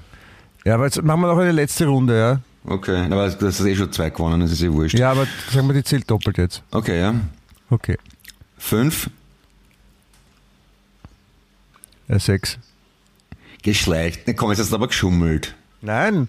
Ja, 0.64 0.74
aber 0.74 0.84
jetzt 0.84 1.02
machen 1.02 1.20
wir 1.22 1.28
noch 1.28 1.38
eine 1.38 1.52
letzte 1.52 1.86
Runde, 1.86 2.18
ja? 2.18 2.40
Okay, 2.66 3.06
aber 3.10 3.28
du 3.28 3.46
hast 3.46 3.60
eh 3.60 3.74
schon 3.76 3.92
zwei 3.92 4.10
gewonnen, 4.10 4.40
das 4.40 4.52
ist 4.52 4.62
eh 4.62 4.70
wurscht. 4.72 4.98
Ja, 4.98 5.10
aber 5.10 5.26
sagen 5.50 5.66
wir, 5.66 5.74
die 5.74 5.82
zählt 5.84 6.10
doppelt 6.10 6.38
jetzt. 6.38 6.62
Okay, 6.70 7.00
ja. 7.00 7.14
Okay. 7.70 7.98
Fünf, 8.58 9.10
Ja, 12.08 12.18
sechs. 12.18 12.58
geschleicht. 13.62 14.22
Na 14.26 14.32
komm, 14.34 14.50
jetzt 14.50 14.60
hast 14.60 14.70
du 14.70 14.76
aber 14.76 14.88
geschummelt. 14.88 15.54
Nein. 15.80 16.28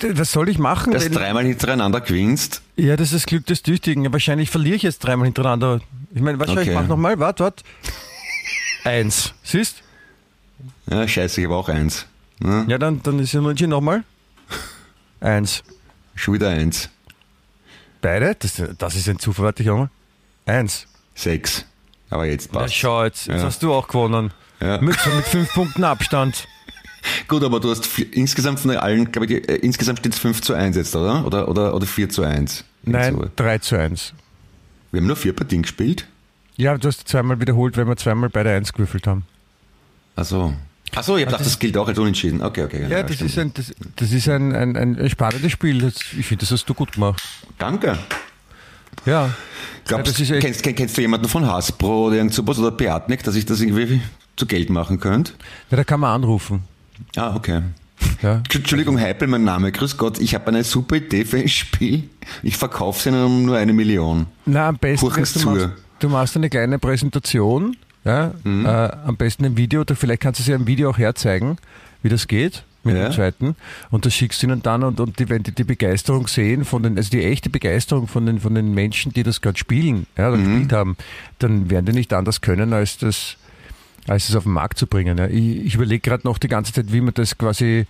Was 0.00 0.32
soll 0.32 0.48
ich 0.48 0.58
machen? 0.58 0.92
Dass 0.92 1.04
du 1.04 1.10
dreimal 1.10 1.44
hintereinander 1.44 2.00
gewinnst. 2.00 2.62
Ja, 2.76 2.96
das 2.96 3.08
ist 3.08 3.14
das 3.22 3.26
Glück 3.26 3.46
des 3.46 3.62
Tüchtigen. 3.62 4.04
Ja, 4.04 4.12
Wahrscheinlich 4.12 4.50
verliere 4.50 4.76
ich 4.76 4.82
jetzt 4.82 5.00
dreimal 5.00 5.26
hintereinander. 5.26 5.80
Ich 6.14 6.20
meine, 6.22 6.38
was 6.38 6.48
Okay. 6.50 6.62
ich 6.62 6.70
mach 6.74 6.86
nochmal? 6.86 7.18
Warte, 7.18 7.44
warte. 7.44 7.64
Eins. 8.84 9.34
Siehst? 9.42 9.82
Ja, 10.90 11.06
scheiße, 11.06 11.40
ich 11.40 11.46
habe 11.46 11.56
auch 11.56 11.68
eins. 11.68 12.06
Ne? 12.40 12.64
Ja, 12.68 12.78
dann, 12.78 13.02
dann 13.02 13.18
ist 13.18 13.32
ja 13.32 13.40
nur 13.40 13.54
nochmal. 13.54 14.04
Eins. 15.20 15.62
Schon 16.14 16.34
wieder 16.34 16.50
eins. 16.50 16.88
Beide? 18.00 18.34
Das, 18.38 18.60
das 18.78 18.96
ist 18.96 19.08
ein 19.08 19.18
Zufall. 19.18 19.46
Warte 19.46 19.62
ich 19.62 19.70
auch 19.70 19.78
mal. 19.78 19.90
Eins. 20.46 20.86
Sechs. 21.14 21.64
Aber 22.10 22.26
jetzt 22.26 22.52
Ja, 22.52 22.60
passt. 22.60 22.74
schau, 22.74 23.04
jetzt, 23.04 23.26
jetzt 23.26 23.38
Ja. 23.40 23.44
hast 23.46 23.62
du 23.62 23.72
auch 23.72 23.86
gewonnen. 23.88 24.32
Ja. 24.60 24.80
Mit, 24.80 24.96
mit 25.14 25.24
fünf 25.26 25.52
Punkten 25.54 25.84
Abstand. 25.84 26.46
Gut, 27.28 27.42
aber 27.42 27.60
du 27.60 27.70
hast 27.70 27.86
insgesamt 27.98 28.60
von 28.60 28.70
allen, 28.76 29.10
glaube 29.10 29.26
ich, 29.26 29.48
äh, 29.48 29.56
insgesamt 29.56 29.98
steht 30.00 30.12
es 30.14 30.18
5 30.18 30.40
zu 30.42 30.54
1 30.54 30.76
jetzt, 30.76 30.94
oder? 30.94 31.24
Oder, 31.26 31.48
oder, 31.48 31.74
oder 31.74 31.86
4 31.86 32.08
zu 32.08 32.22
1? 32.22 32.64
Nein, 32.84 33.14
So. 33.14 33.28
3 33.36 33.58
zu 33.58 33.76
1. 33.76 34.12
Wir 34.90 35.00
haben 35.00 35.06
nur 35.06 35.16
vier 35.16 35.32
Partien 35.34 35.62
gespielt. 35.62 36.06
Ja, 36.56 36.76
du 36.76 36.88
hast 36.88 37.08
zweimal 37.08 37.40
wiederholt, 37.40 37.76
weil 37.76 37.86
wir 37.86 37.96
zweimal 37.96 38.28
beide 38.28 38.50
eins 38.50 38.72
gewürfelt 38.72 39.06
haben. 39.06 39.24
Achso. 40.16 40.52
Achso, 40.94 41.16
ich 41.16 41.22
habe 41.22 41.32
gedacht, 41.32 41.46
das 41.46 41.58
gilt 41.58 41.76
auch 41.78 41.88
als 41.88 41.98
unentschieden. 41.98 42.42
Okay, 42.42 42.64
okay. 42.64 42.86
Ja, 42.90 43.02
das 43.02 43.14
stimmt. 43.14 43.30
ist 43.30 43.38
ein, 43.38 43.54
das, 43.54 43.72
das 43.96 44.12
ist 44.12 44.28
ein, 44.28 44.54
ein, 44.54 44.76
ein 44.76 45.08
spannendes 45.08 45.50
Spiel. 45.52 45.78
Das, 45.80 45.94
ich 46.18 46.26
finde, 46.26 46.42
das 46.42 46.50
hast 46.50 46.66
du 46.66 46.74
gut 46.74 46.92
gemacht. 46.92 47.22
Danke. 47.56 47.98
Ja. 49.06 49.30
Glaubst, 49.86 50.18
Ja, 50.18 50.34
das 50.36 50.42
kennst, 50.42 50.62
kennst 50.62 50.96
du 50.98 51.00
jemanden 51.00 51.28
von 51.28 51.46
Hasbro 51.46 52.08
oder 52.08 52.16
irgend 52.16 52.34
sowas 52.34 52.58
oder 52.58 52.70
Beatnik, 52.70 53.22
dass 53.22 53.34
ich 53.34 53.46
das 53.46 53.60
irgendwie 53.62 54.02
zu 54.36 54.44
Geld 54.46 54.68
machen 54.68 55.00
könnte? 55.00 55.32
ja, 55.70 55.78
da 55.78 55.84
kann 55.84 56.00
man 56.00 56.10
anrufen. 56.14 56.64
Ah, 57.16 57.34
okay. 57.36 57.62
Ja. 58.20 58.42
Entschuldigung, 58.52 58.98
Heipel, 59.00 59.28
mein 59.28 59.44
Name. 59.44 59.70
Grüß 59.72 59.96
Gott, 59.96 60.18
ich 60.20 60.34
habe 60.34 60.48
eine 60.48 60.64
super 60.64 60.96
Idee 60.96 61.24
für 61.24 61.38
ein 61.38 61.48
Spiel. 61.48 62.04
Ich 62.42 62.56
verkaufe 62.56 62.98
es 62.98 63.06
Ihnen 63.06 63.24
um 63.24 63.44
nur 63.44 63.56
eine 63.56 63.72
Million. 63.72 64.26
Na, 64.46 64.68
am 64.68 64.78
besten 64.78 65.06
ist, 65.20 65.36
du, 65.44 65.50
machst, 65.50 65.68
du 66.00 66.08
machst 66.08 66.36
eine 66.36 66.50
kleine 66.50 66.78
Präsentation, 66.78 67.76
ja, 68.04 68.32
Mhm. 68.44 68.66
äh, 68.66 68.68
am 68.68 69.16
besten 69.16 69.44
ein 69.44 69.56
Video, 69.56 69.82
oder 69.82 69.94
vielleicht 69.96 70.22
kannst 70.22 70.40
du 70.40 70.44
sie 70.44 70.52
im 70.52 70.66
Video 70.66 70.90
auch 70.90 70.98
herzeigen, 70.98 71.58
wie 72.02 72.08
das 72.08 72.26
geht 72.26 72.64
mit 72.84 72.96
Ja. 72.96 73.08
dem 73.08 73.12
zweiten. 73.12 73.56
Und 73.90 74.04
das 74.06 74.14
schickst 74.14 74.42
du 74.42 74.46
ihnen 74.48 74.62
dann 74.62 74.82
und, 74.82 74.98
und 74.98 75.18
die, 75.20 75.28
wenn 75.28 75.44
die 75.44 75.52
die 75.52 75.62
Begeisterung 75.64 76.26
sehen, 76.26 76.64
von 76.64 76.82
den, 76.82 76.96
also 76.96 77.10
die 77.10 77.24
echte 77.24 77.50
Begeisterung 77.50 78.08
von 78.08 78.26
den, 78.26 78.40
von 78.40 78.54
den 78.56 78.74
Menschen, 78.74 79.12
die 79.12 79.22
das 79.22 79.40
gerade 79.40 79.58
spielen, 79.58 80.06
ja, 80.18 80.28
oder 80.28 80.38
Mhm. 80.38 80.44
gespielt 80.44 80.72
haben, 80.72 80.96
dann 81.38 81.70
werden 81.70 81.86
die 81.86 81.92
nicht 81.92 82.12
anders 82.12 82.40
können, 82.40 82.72
als 82.72 82.98
das 82.98 83.36
als 84.08 84.28
es 84.28 84.36
auf 84.36 84.44
den 84.44 84.52
Markt 84.52 84.78
zu 84.78 84.86
bringen. 84.86 85.18
Ja. 85.18 85.26
Ich, 85.26 85.66
ich 85.66 85.74
überlege 85.74 86.00
gerade 86.00 86.26
noch 86.26 86.38
die 86.38 86.48
ganze 86.48 86.72
Zeit, 86.72 86.92
wie 86.92 87.00
man 87.00 87.14
das 87.14 87.38
quasi 87.38 87.86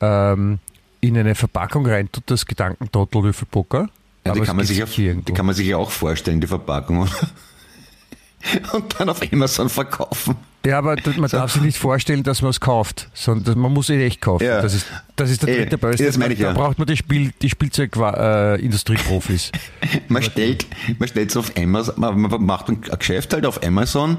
ähm, 0.00 0.58
in 1.00 1.16
eine 1.16 1.34
Verpackung 1.34 1.86
reintut, 1.86 2.24
das 2.26 2.46
Gedankentrottelwürfelpoker. 2.46 3.88
Ja, 4.24 4.32
die, 4.32 4.40
kann 4.40 4.56
man 4.56 4.64
sich 4.64 4.78
irgendwo. 4.78 5.24
die 5.26 5.32
kann 5.32 5.46
man 5.46 5.54
sich 5.54 5.66
ja 5.66 5.76
auch 5.76 5.90
vorstellen, 5.90 6.40
die 6.40 6.46
Verpackung. 6.46 7.00
oder? 7.00 7.10
Und 8.72 8.98
dann 8.98 9.08
auf 9.08 9.20
Amazon 9.32 9.68
verkaufen. 9.68 10.36
Ja, 10.64 10.78
aber 10.78 10.96
man 11.16 11.30
darf 11.30 11.52
sich 11.52 11.62
nicht 11.62 11.78
vorstellen, 11.78 12.22
dass 12.22 12.40
man 12.40 12.50
es 12.50 12.60
kauft, 12.60 13.08
sondern 13.14 13.58
man 13.58 13.72
muss 13.72 13.90
es 13.90 13.96
echt 13.96 14.20
kaufen. 14.20 14.44
Ja. 14.44 14.62
Das, 14.62 14.74
ist, 14.74 14.86
das 15.16 15.30
ist 15.30 15.42
der 15.42 15.56
dritte 15.56 15.76
Böse. 15.76 16.04
das 16.04 16.18
meine 16.18 16.34
ich 16.34 16.40
da 16.40 16.48
ja. 16.48 16.52
braucht 16.52 16.78
man 16.78 16.86
die, 16.86 16.96
Spiel, 16.96 17.32
die 17.42 17.50
Spielzeugindustrieprofis. 17.50 19.50
Man 20.08 20.22
stellt, 20.22 20.66
man 20.98 21.08
stellt 21.08 21.30
es 21.30 21.36
auf 21.36 21.52
Amazon, 21.56 21.94
man 21.98 22.20
man 22.20 22.44
macht 22.44 22.68
ein 22.68 22.80
Geschäft 22.80 23.32
halt 23.32 23.46
auf 23.46 23.62
Amazon 23.62 24.18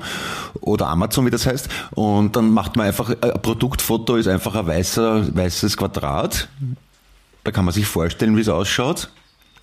oder 0.60 0.88
Amazon, 0.88 1.26
wie 1.26 1.30
das 1.30 1.46
heißt, 1.46 1.70
und 1.92 2.36
dann 2.36 2.52
macht 2.52 2.76
man 2.76 2.88
einfach, 2.88 3.10
ein 3.10 3.42
Produktfoto 3.42 4.16
ist 4.16 4.28
einfach 4.28 4.56
ein 4.56 4.68
weißer, 4.68 5.36
weißes 5.36 5.78
Quadrat. 5.78 6.50
Da 7.44 7.52
kann 7.52 7.66
man 7.66 7.74
sich 7.74 7.86
vorstellen, 7.86 8.36
wie 8.36 8.42
es 8.42 8.50
ausschaut. 8.50 9.10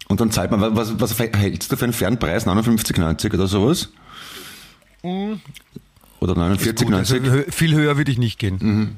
Und 0.09 0.21
dann 0.21 0.31
zahlt 0.31 0.51
man, 0.51 0.77
was, 0.77 1.01
was 1.01 1.19
hältst 1.19 1.71
du 1.71 1.77
für 1.77 1.85
einen 1.85 1.93
fairen 1.93 2.19
Preis? 2.19 2.47
59,90 2.47 3.35
oder 3.35 3.47
sowas? 3.47 3.91
Oder 6.21 6.35
49,90? 6.35 6.85
Gut, 6.85 6.95
also 6.95 7.17
viel 7.51 7.75
höher 7.75 7.97
würde 7.97 8.13
ich 8.13 8.19
nicht 8.19 8.39
gehen. 8.39 8.59
Mhm. 8.61 8.97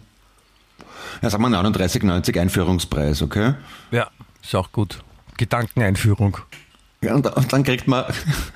Ja, 1.22 1.30
sagen 1.30 1.42
wir 1.42 1.48
39,90 1.50 2.40
Einführungspreis, 2.40 3.22
okay? 3.22 3.54
Ja, 3.92 4.10
ist 4.42 4.54
auch 4.54 4.72
gut. 4.72 4.98
Gedankeneinführung. 5.36 6.36
Ja, 7.00 7.14
und, 7.14 7.26
und 7.26 7.52
dann 7.52 7.62
kriegt 7.62 7.86
man, 7.86 8.04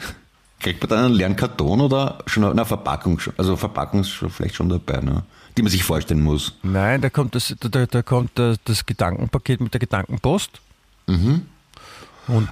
kriegt 0.61 0.81
man 0.83 0.91
dann 0.91 1.05
einen 1.07 1.15
leeren 1.15 1.37
Karton 1.37 1.81
oder 1.81 2.19
schon 2.27 2.45
eine 2.45 2.65
Verpackung, 2.65 3.21
also 3.37 3.57
Verpackung 3.57 4.01
ist 4.01 4.11
vielleicht 4.11 4.57
schon 4.57 4.69
dabei, 4.69 5.01
ne? 5.01 5.23
die 5.57 5.63
man 5.63 5.71
sich 5.71 5.85
vorstellen 5.85 6.23
muss. 6.23 6.55
Nein, 6.63 7.01
da 7.01 7.09
kommt 7.09 7.35
das, 7.35 7.55
da, 7.59 7.87
da 7.87 8.03
kommt 8.03 8.33
das, 8.39 8.85
Gedankenpaket 8.85 9.61
mit 9.61 9.73
der 9.73 9.81
Gedankenpost. 9.81 10.61
Und 11.07 11.47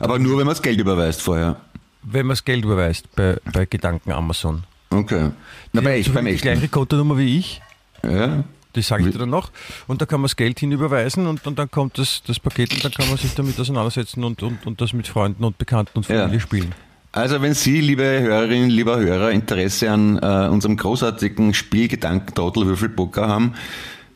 Aber 0.01 0.19
nur, 0.19 0.39
wenn 0.39 0.47
man 0.47 0.55
das 0.55 0.63
Geld 0.63 0.81
überweist 0.81 1.21
vorher. 1.21 1.57
wenn 2.03 2.27
man 2.27 2.35
das 2.35 2.45
Geld 2.45 2.65
überweist 2.65 3.15
bei, 3.15 3.37
bei 3.53 3.67
Gedanken 3.67 4.13
Amazon. 4.13 4.65
Okay. 4.91 5.31
Na, 5.73 5.81
bei 5.81 5.99
echt, 5.99 6.09
So 6.09 6.15
beim 6.15 6.27
die 6.27 6.37
gleiche 6.37 6.69
Kontonummer 6.69 7.19
wie 7.19 7.39
ich. 7.39 7.61
Ja. 8.03 8.45
Die 8.77 8.83
sage 8.83 9.05
ich 9.07 9.13
dir 9.13 9.19
dann 9.19 9.31
noch. 9.31 9.51
Und 9.87 10.03
da 10.03 10.07
kann 10.07 10.21
man 10.21 10.25
das 10.27 10.35
Geld 10.37 10.59
hinüberweisen 10.61 11.27
und, 11.27 11.47
und 11.47 11.59
dann 11.59 11.71
kommt 11.71 11.97
das, 11.99 12.23
das 12.27 12.41
Paket 12.41 12.73
und 12.75 12.85
dann 12.85 12.93
kann 12.93 13.09
man 13.09 13.17
sich 13.19 13.33
damit 13.35 13.59
auseinandersetzen 13.59 14.25
und, 14.25 14.43
und, 14.43 14.67
und 14.67 14.81
das 14.81 14.93
mit 14.93 15.07
Freunden 15.07 15.45
und 15.45 15.59
Bekannten 15.59 15.99
und 15.99 16.07
Familie 16.07 16.35
Ja. 16.35 16.41
spielen. 16.41 16.75
Also 17.13 17.41
wenn 17.41 17.55
Sie, 17.55 17.81
liebe 17.81 18.03
Hörerinnen, 18.03 18.71
lieber 18.71 18.99
Hörer, 18.99 19.31
Interesse 19.31 19.93
an 19.93 20.19
äh, 20.21 20.49
unserem 20.49 20.77
großartigen 20.77 21.55
Spielgedanken 21.55 22.35
Total 22.35 22.67
Würfelpoker 22.67 23.29
haben, 23.29 23.55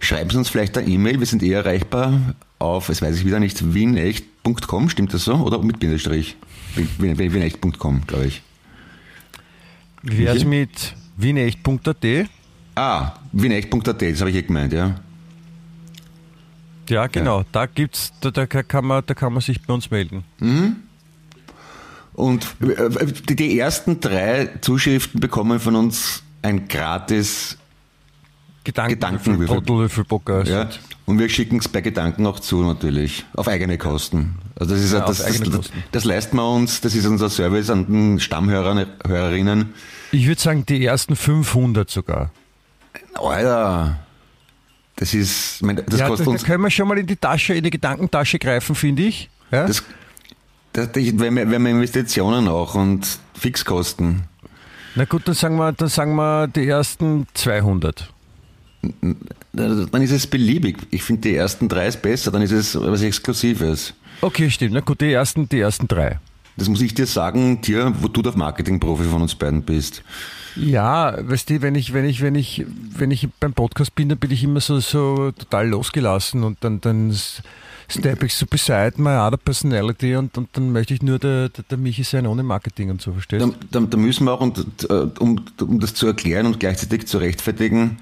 schreiben 0.01 0.31
Sie 0.31 0.39
uns 0.39 0.49
vielleicht 0.49 0.77
eine 0.77 0.89
E-Mail. 0.89 1.21
Wir 1.21 1.27
sind 1.27 1.45
eh 1.45 1.53
erreichbar 1.53 2.35
auf, 2.59 2.89
es 2.89 3.01
weiß 3.01 3.17
ich 3.19 3.25
wieder 3.25 3.39
nicht, 3.39 3.73
wienecht.com, 3.73 4.89
stimmt 4.91 5.15
das 5.15 5.23
so? 5.25 5.35
Oder 5.35 5.63
mit 5.63 5.79
Bindestrich? 5.79 6.37
Wien- 6.75 6.89
wien- 7.17 7.33
Wienecht.com, 7.33 8.03
glaube 8.09 8.27
ich. 8.27 8.43
Wie 10.03 10.27
Welche? 10.27 10.47
mit 10.47 10.95
wienecht.at? 11.17 12.05
Ah, 12.75 13.13
wienecht.at, 13.33 14.03
das 14.03 14.21
habe 14.21 14.31
ich 14.31 14.37
eh 14.37 14.43
gemeint, 14.43 14.73
ja. 14.73 14.95
Ja, 16.89 17.07
genau. 17.07 17.45
Da 17.53 17.67
gibt's, 17.67 18.13
da, 18.21 18.31
da 18.31 18.47
kann 18.47 18.85
man, 18.85 19.03
da 19.05 19.15
kann 19.15 19.33
man 19.33 19.43
sich 19.43 19.61
bei 19.63 19.75
uns 19.75 19.91
melden. 19.91 20.25
Und 22.15 22.47
äh, 22.61 23.07
die 23.35 23.59
ersten 23.59 24.01
drei 24.01 24.47
Zuschriften 24.61 25.21
bekommen 25.21 25.61
von 25.61 25.77
uns 25.77 26.23
ein 26.43 26.67
gratis, 26.69 27.59
Gedanken, 28.69 28.95
Gedankenwürfel. 28.95 29.57
Totalwürfelpoker. 29.57 30.45
ja. 30.45 30.69
Und 31.07 31.19
wir 31.19 31.31
schicken 31.31 31.57
es 31.57 31.69
bei 31.69 31.81
Gedanken 31.81 32.27
auch 32.27 32.39
zu 32.39 32.63
natürlich, 32.63 33.25
auf 33.35 33.49
eigene 33.49 33.79
Kosten. 33.79 34.35
Also 34.61 34.75
das 34.75 34.85
ist 34.85 34.93
Ja, 34.93 35.01
das, 35.07 35.25
das, 35.25 35.41
Kosten. 35.51 35.83
das 35.91 36.05
leisten 36.05 36.37
wir 36.37 36.47
uns, 36.47 36.83
das 36.83 36.95
ist 36.95 37.07
unser 37.07 37.31
Service 37.31 37.71
an 37.71 37.87
den 37.87 38.21
Stammhörern, 38.21 38.85
Hörerinnen. 39.07 39.73
Ich 40.13 40.27
würde 40.27 40.39
sagen, 40.39 40.67
die 40.67 40.85
ersten 40.85 41.17
500 41.17 41.89
sogar. 41.89 42.31
Alter, 43.15 43.99
das 44.97 45.15
ist, 45.15 45.57
ich 45.57 45.63
meine, 45.63 45.83
das 45.83 45.99
ja, 45.99 46.05
da, 46.05 46.09
kostet 46.11 46.27
da 46.27 46.31
uns, 46.33 46.45
können 46.45 46.63
wir 46.63 46.71
schon 46.71 46.89
mal 46.89 46.99
in 46.99 47.07
die 47.07 47.17
Tasche, 47.17 47.55
in 47.55 47.65
die 47.65 47.71
Gedankentasche 47.71 48.39
greifen, 48.39 48.75
finde 48.75 49.05
ich. 49.05 49.31
Ja? 49.51 49.67
das, 49.67 49.83
das, 50.75 50.93
das, 50.93 51.03
wir, 51.03 51.35
wir 51.35 51.55
haben 51.55 51.67
Investitionen 51.67 52.49
auch 52.49 52.75
und 52.75 53.19
Fixkosten. 53.33 54.25
Na 54.95 55.07
gut, 55.07 55.27
dann 55.27 55.35
sagen 55.35 55.57
wir, 55.57 55.73
dann 55.73 55.89
sagen 55.89 56.15
wir 56.17 56.49
die 56.49 56.69
ersten 56.69 57.27
200. 57.33 58.13
Dann 59.53 60.03
ist 60.03 60.13
es 60.13 60.27
beliebig. 60.27 60.77
Ich 60.91 61.03
finde, 61.03 61.23
die 61.23 61.35
ersten 61.35 61.69
drei 61.69 61.89
ist 61.89 62.01
besser, 62.03 62.31
dann 62.31 62.43
ist 62.43 62.53
es 62.53 62.81
was 62.81 63.03
Exklusives. 63.03 63.95
Okay, 64.21 64.51
stimmt. 64.51 64.75
Na 64.75 64.81
gut, 64.81 65.01
die 65.01 65.13
ersten, 65.13 65.49
die 65.49 65.61
ersten 65.61 65.89
drei. 65.89 66.19
Das 66.57 66.69
muss 66.69 66.81
ich 66.81 66.95
dir 66.95 67.07
sagen, 67.07 67.61
dir, 67.61 67.95
wo 68.01 68.09
du 68.09 68.21
der 68.23 68.37
Marketingprofi 68.37 69.05
von 69.05 69.23
uns 69.23 69.35
beiden 69.35 69.63
bist. 69.63 70.03
Ja, 70.57 71.17
weißt 71.21 71.51
du, 71.51 71.63
wenn 71.63 71.77
ich, 71.77 71.93
wenn 71.93 72.05
ich, 72.05 72.21
wenn 72.21 72.35
ich, 72.35 72.65
wenn 72.97 73.13
ich 73.13 73.29
beim 73.39 73.53
Podcast 73.53 73.95
bin, 73.95 74.09
dann 74.09 74.19
bin 74.19 74.33
ich 74.33 74.43
immer 74.43 74.61
so, 74.61 74.81
so 74.81 75.31
total 75.31 75.69
losgelassen 75.69 76.43
und 76.43 76.59
dann, 76.63 76.81
dann 76.81 77.17
step 77.89 78.25
ich 78.25 78.35
so 78.35 78.45
beside 78.45 78.95
my 79.01 79.11
other 79.11 79.37
personality 79.37 80.17
und, 80.17 80.37
und 80.37 80.49
dann 80.55 80.73
möchte 80.73 80.95
ich 80.95 81.03
nur 81.03 81.21
der, 81.21 81.49
der, 81.51 81.65
der 81.71 81.79
Michi 81.79 82.03
sein 82.03 82.27
ohne 82.27 82.43
Marketing 82.43 82.91
und 82.91 83.01
so, 83.01 83.13
verstehst 83.13 83.41
Da, 83.43 83.47
du? 83.47 83.55
da, 83.71 83.81
da 83.87 83.97
müssen 83.97 84.25
wir 84.25 84.33
auch, 84.33 84.41
und, 84.41 84.59
äh, 84.91 84.93
um, 85.21 85.41
um 85.61 85.79
das 85.79 85.95
zu 85.95 86.09
erklären 86.09 86.47
und 86.47 86.59
gleichzeitig 86.59 87.07
zu 87.07 87.19
rechtfertigen, 87.19 87.99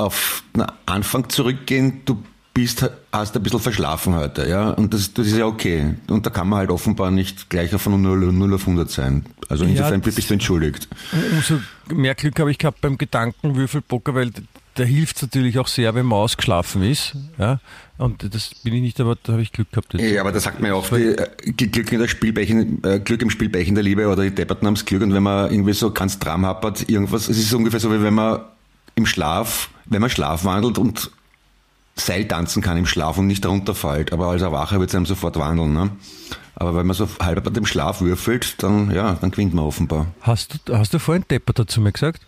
auf 0.00 0.42
den 0.54 0.64
Anfang 0.86 1.28
zurückgehen, 1.28 2.00
du 2.04 2.22
bist, 2.52 2.88
hast 3.12 3.36
ein 3.36 3.42
bisschen 3.42 3.60
verschlafen 3.60 4.14
heute, 4.16 4.48
ja, 4.48 4.70
und 4.70 4.92
das, 4.92 5.14
das 5.14 5.28
ist 5.28 5.36
ja 5.36 5.46
okay. 5.46 5.94
Und 6.08 6.26
da 6.26 6.30
kann 6.30 6.48
man 6.48 6.58
halt 6.58 6.70
offenbar 6.70 7.10
nicht 7.10 7.48
gleich 7.48 7.70
von 7.70 8.00
0, 8.02 8.32
0 8.32 8.54
auf 8.54 8.62
100 8.62 8.90
sein. 8.90 9.24
Also 9.48 9.64
insofern 9.64 10.00
das- 10.02 10.14
bist 10.16 10.30
du 10.30 10.34
entschuldigt. 10.34 10.88
Umso 11.32 11.60
mehr 11.94 12.14
Glück 12.14 12.38
habe 12.40 12.50
ich 12.50 12.58
gehabt 12.58 12.80
beim 12.80 12.98
Gedankenwürfelpoker, 12.98 14.14
weil 14.14 14.30
da 14.74 14.84
hilft 14.84 15.16
es 15.16 15.22
natürlich 15.22 15.58
auch 15.58 15.66
sehr, 15.66 15.94
wenn 15.94 16.06
man 16.06 16.18
ausgeschlafen 16.18 16.82
ist. 16.82 17.14
Ja? 17.38 17.60
Und 17.98 18.32
das 18.34 18.50
bin 18.62 18.72
ich 18.74 18.80
nicht, 18.82 19.00
aber 19.00 19.16
da 19.22 19.32
habe 19.32 19.42
ich 19.42 19.52
Glück 19.52 19.70
gehabt. 19.70 19.94
jetzt. 19.94 20.02
Ja, 20.12 20.20
aber 20.20 20.32
das 20.32 20.44
sagt 20.44 20.60
man 20.60 20.70
ja 20.70 20.76
oft, 20.76 20.92
äh, 20.92 21.16
Glück, 21.52 21.92
in 21.92 21.98
der 22.00 22.08
Spielbächen, 22.08 22.82
äh, 22.84 22.98
Glück 23.00 23.22
im 23.22 23.30
Spielbächen 23.30 23.74
der 23.74 23.84
Liebe 23.84 24.06
oder 24.08 24.22
die 24.22 24.34
Depperten 24.34 24.66
haben's 24.66 24.84
Glück 24.84 25.02
und 25.02 25.12
wenn 25.14 25.22
man 25.22 25.50
irgendwie 25.50 25.72
so 25.72 25.90
ganz 25.92 26.18
Dram 26.18 26.46
happert, 26.46 26.88
irgendwas, 26.88 27.28
es 27.28 27.38
ist 27.38 27.52
ungefähr 27.52 27.80
so, 27.80 27.92
wie 27.92 28.02
wenn 28.02 28.14
man 28.14 28.40
im 28.94 29.06
Schlaf, 29.06 29.70
wenn 29.86 30.00
man 30.00 30.10
schlafwandelt 30.10 30.78
und 30.78 31.10
Seil 31.96 32.26
tanzen 32.26 32.62
kann 32.62 32.76
im 32.78 32.86
Schlaf 32.86 33.18
und 33.18 33.26
nicht 33.26 33.44
runterfällt, 33.44 34.12
aber 34.12 34.28
als 34.28 34.40
Erwacher 34.42 34.78
wird 34.80 34.88
es 34.90 34.94
einem 34.96 35.06
sofort 35.06 35.38
wandeln. 35.38 35.72
Ne? 35.74 35.90
Aber 36.54 36.74
wenn 36.74 36.86
man 36.86 36.94
so 36.96 37.06
halb 37.20 37.42
bei 37.44 37.50
dem 37.50 37.66
Schlaf 37.66 38.00
würfelt, 38.00 38.62
dann, 38.62 38.90
ja, 38.90 39.14
dann 39.20 39.30
gewinnt 39.30 39.52
man 39.54 39.64
offenbar. 39.64 40.06
Hast, 40.22 40.60
du, 40.66 40.76
hast 40.78 40.94
du 40.94 40.98
vorhin 40.98 41.24
Depper 41.28 41.52
dazu 41.52 41.80
mir 41.80 41.92
gesagt? 41.92 42.22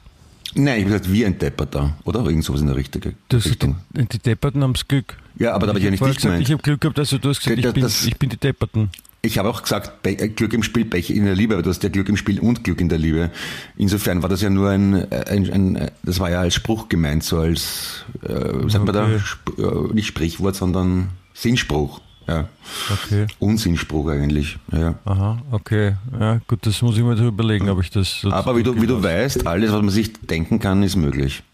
Nein, 0.54 0.78
ich 0.80 0.84
habe 0.84 0.92
gesagt, 0.98 1.12
wie 1.12 1.24
ein 1.24 1.38
Depperter, 1.38 1.94
oder? 2.04 2.20
Irgend 2.26 2.44
sowas 2.44 2.60
in 2.60 2.66
der 2.66 2.76
richtige 2.76 3.14
Du 3.30 3.38
hast 3.38 3.46
Richtung. 3.46 3.76
die, 3.90 4.04
die 4.06 4.18
Depperten 4.18 4.62
haben 4.62 4.74
das 4.74 4.86
Glück. 4.86 5.16
Ja, 5.38 5.54
aber 5.54 5.66
da 5.66 5.70
habe 5.70 5.78
ich 5.78 5.84
ja 5.86 5.90
nicht 5.90 6.00
dich 6.02 6.08
gesagt, 6.16 6.22
gemeint. 6.22 6.42
Ich 6.42 6.52
habe 6.52 6.62
Glück 6.62 6.80
gehabt, 6.80 6.98
also 6.98 7.16
du 7.16 7.30
hast 7.30 7.38
gesagt, 7.42 7.58
Das- 7.58 7.64
ich 7.68 7.72
bin, 7.74 7.82
das- 7.82 8.04
ich 8.04 8.16
bin 8.18 8.28
die 8.28 8.36
Depperten. 8.36 8.90
Ich 9.24 9.38
habe 9.38 9.48
auch 9.48 9.62
gesagt, 9.62 10.04
äh, 10.04 10.28
Glück 10.30 10.52
im 10.52 10.64
Spiel, 10.64 10.84
Pech 10.84 11.08
in 11.10 11.24
der 11.24 11.36
Liebe, 11.36 11.54
aber 11.54 11.62
du 11.62 11.70
hast 11.70 11.82
ja 11.84 11.88
Glück 11.88 12.08
im 12.08 12.16
Spiel 12.16 12.40
und 12.40 12.64
Glück 12.64 12.80
in 12.80 12.88
der 12.88 12.98
Liebe. 12.98 13.30
Insofern 13.76 14.20
war 14.20 14.28
das 14.28 14.42
ja 14.42 14.50
nur 14.50 14.68
ein, 14.70 15.10
ein, 15.12 15.48
ein 15.52 15.90
das 16.02 16.18
war 16.18 16.28
ja 16.30 16.40
als 16.40 16.54
Spruch 16.56 16.88
gemeint, 16.88 17.22
so 17.22 17.38
als, 17.38 18.04
äh, 18.24 18.68
sagt 18.68 18.84
man 18.84 18.92
da, 18.94 19.04
Okay. 19.04 19.16
Sp 19.22 19.46
äh, 19.62 19.94
nicht 19.94 20.08
Sprichwort, 20.08 20.56
sondern 20.56 21.10
Sinnspruch. 21.34 22.00
Ja. 22.26 22.48
Okay. 22.90 23.26
Unsinnspruch 23.38 24.08
eigentlich. 24.10 24.58
Ja. 24.72 24.94
Aha, 25.04 25.40
okay. 25.52 25.94
Ja, 26.18 26.40
gut, 26.48 26.66
das 26.66 26.82
muss 26.82 26.96
ich 26.96 27.02
mir 27.04 27.14
überlegen, 27.14 27.68
ob 27.68 27.80
ich 27.80 27.90
das. 27.90 28.20
so 28.22 28.32
Aber 28.32 28.56
wie 28.56 28.62
du, 28.64 28.80
wie 28.82 28.86
du 28.88 29.02
weißt, 29.02 29.46
alles, 29.46 29.70
was 29.70 29.82
man 29.82 29.90
sich 29.90 30.12
denken 30.20 30.58
kann, 30.58 30.82
ist 30.82 30.96
möglich. 30.96 31.44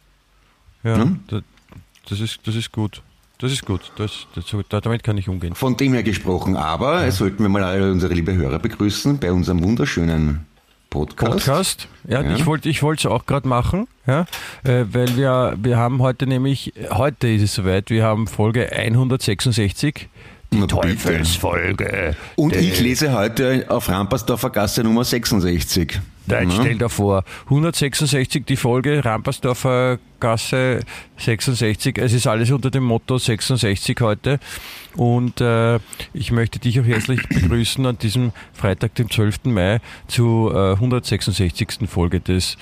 Ja, 0.85 0.97
Hm? 0.97 1.21
da- 1.29 1.41
das, 2.09 2.21
ist, 2.21 2.41
das 2.45 2.55
ist 2.55 2.73
gut. 2.73 3.03
Das 3.38 3.52
ist 3.52 3.64
gut. 3.64 3.92
Das, 3.97 4.26
das, 4.35 4.45
da- 4.68 4.80
damit 4.80 5.04
kann 5.04 5.16
ich 5.16 5.28
umgehen. 5.28 5.54
Von 5.54 5.76
dem 5.76 5.92
her 5.95 6.02
gesprochen, 6.02 6.57
aber 6.57 7.07
es 7.07 7.18
sollten 7.18 7.42
wir 7.42 7.49
mal 7.49 7.62
alle 7.62 7.90
unsere 7.92 8.12
liebe 8.14 8.35
Hörer 8.35 8.59
begrüßen 8.59 9.18
bei 9.18 9.30
unserem 9.33 9.62
wunderschönen 9.62 10.45
Podcast. 10.90 11.30
Podcast. 11.47 11.88
Ja, 12.09 12.23
Ja. 12.23 12.35
ich 12.35 12.47
wollte 12.47 12.68
ich 12.68 12.83
wollte 12.83 13.07
es 13.09 13.12
auch 13.12 13.26
gerade 13.26 13.47
machen, 13.47 13.87
ja, 14.07 14.23
äh, 14.64 14.85
weil 14.90 15.16
wir 15.16 15.54
wir 15.61 15.76
haben 15.76 16.00
heute 16.02 16.26
nämlich 16.26 16.73
heute 16.90 17.28
ist 17.28 17.42
es 17.42 17.54
soweit, 17.54 17.90
wir 17.90 18.04
haben 18.04 18.26
Folge 18.26 18.73
166 18.73 20.09
die. 20.50 20.67
Teufelsfolge. 20.67 22.17
Und 22.37 22.57
ich 22.57 22.81
lese 22.81 23.12
heute 23.12 23.67
auf 23.69 23.88
Rampersdorfer 23.88 24.50
Gasse 24.50 24.83
Nummer 24.83 25.05
66. 25.05 26.00
Nein, 26.26 26.50
Ja. 26.50 26.57
stell 26.61 26.78
dir 26.78 26.88
vor, 26.90 27.25
166 27.47 28.45
die 28.45 28.57
Folge, 28.57 29.02
Rampersdorfer 29.05 29.99
Gasse 30.21 30.81
66. 31.17 31.97
Es 31.99 32.12
ist 32.12 32.26
alles 32.26 32.50
unter 32.50 32.71
dem 32.71 32.85
Motto 32.85 33.17
66 33.19 33.97
heute. 34.00 34.38
Und 34.97 35.40
äh, 35.40 35.78
ich 36.12 36.31
möchte 36.33 36.59
dich 36.59 36.78
auch 36.81 36.85
herzlich 36.85 37.26
begrüßen 37.28 37.85
an 37.87 37.99
diesem 37.99 38.33
Freitag, 38.52 38.95
dem 38.97 39.11
12. 39.11 39.45
Mai, 39.45 39.81
zu 40.07 40.50
äh, 40.52 40.73
166. 40.73 41.78
Folge 41.88 42.21
des 42.21 42.57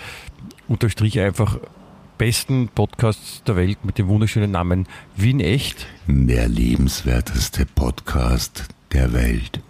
unterstrich 0.68 1.18
einfach 1.20 1.58
besten 2.18 2.68
Podcasts 2.68 3.42
der 3.44 3.56
Welt 3.56 3.84
mit 3.84 3.98
dem 3.98 4.08
wunderschönen 4.08 4.50
Namen 4.50 4.86
Wien 5.16 5.40
Echt. 5.40 5.86
Der 6.06 6.48
lebenswerteste 6.48 7.66
Podcast 7.66 8.64
der 8.92 9.12
Welt. 9.12 9.60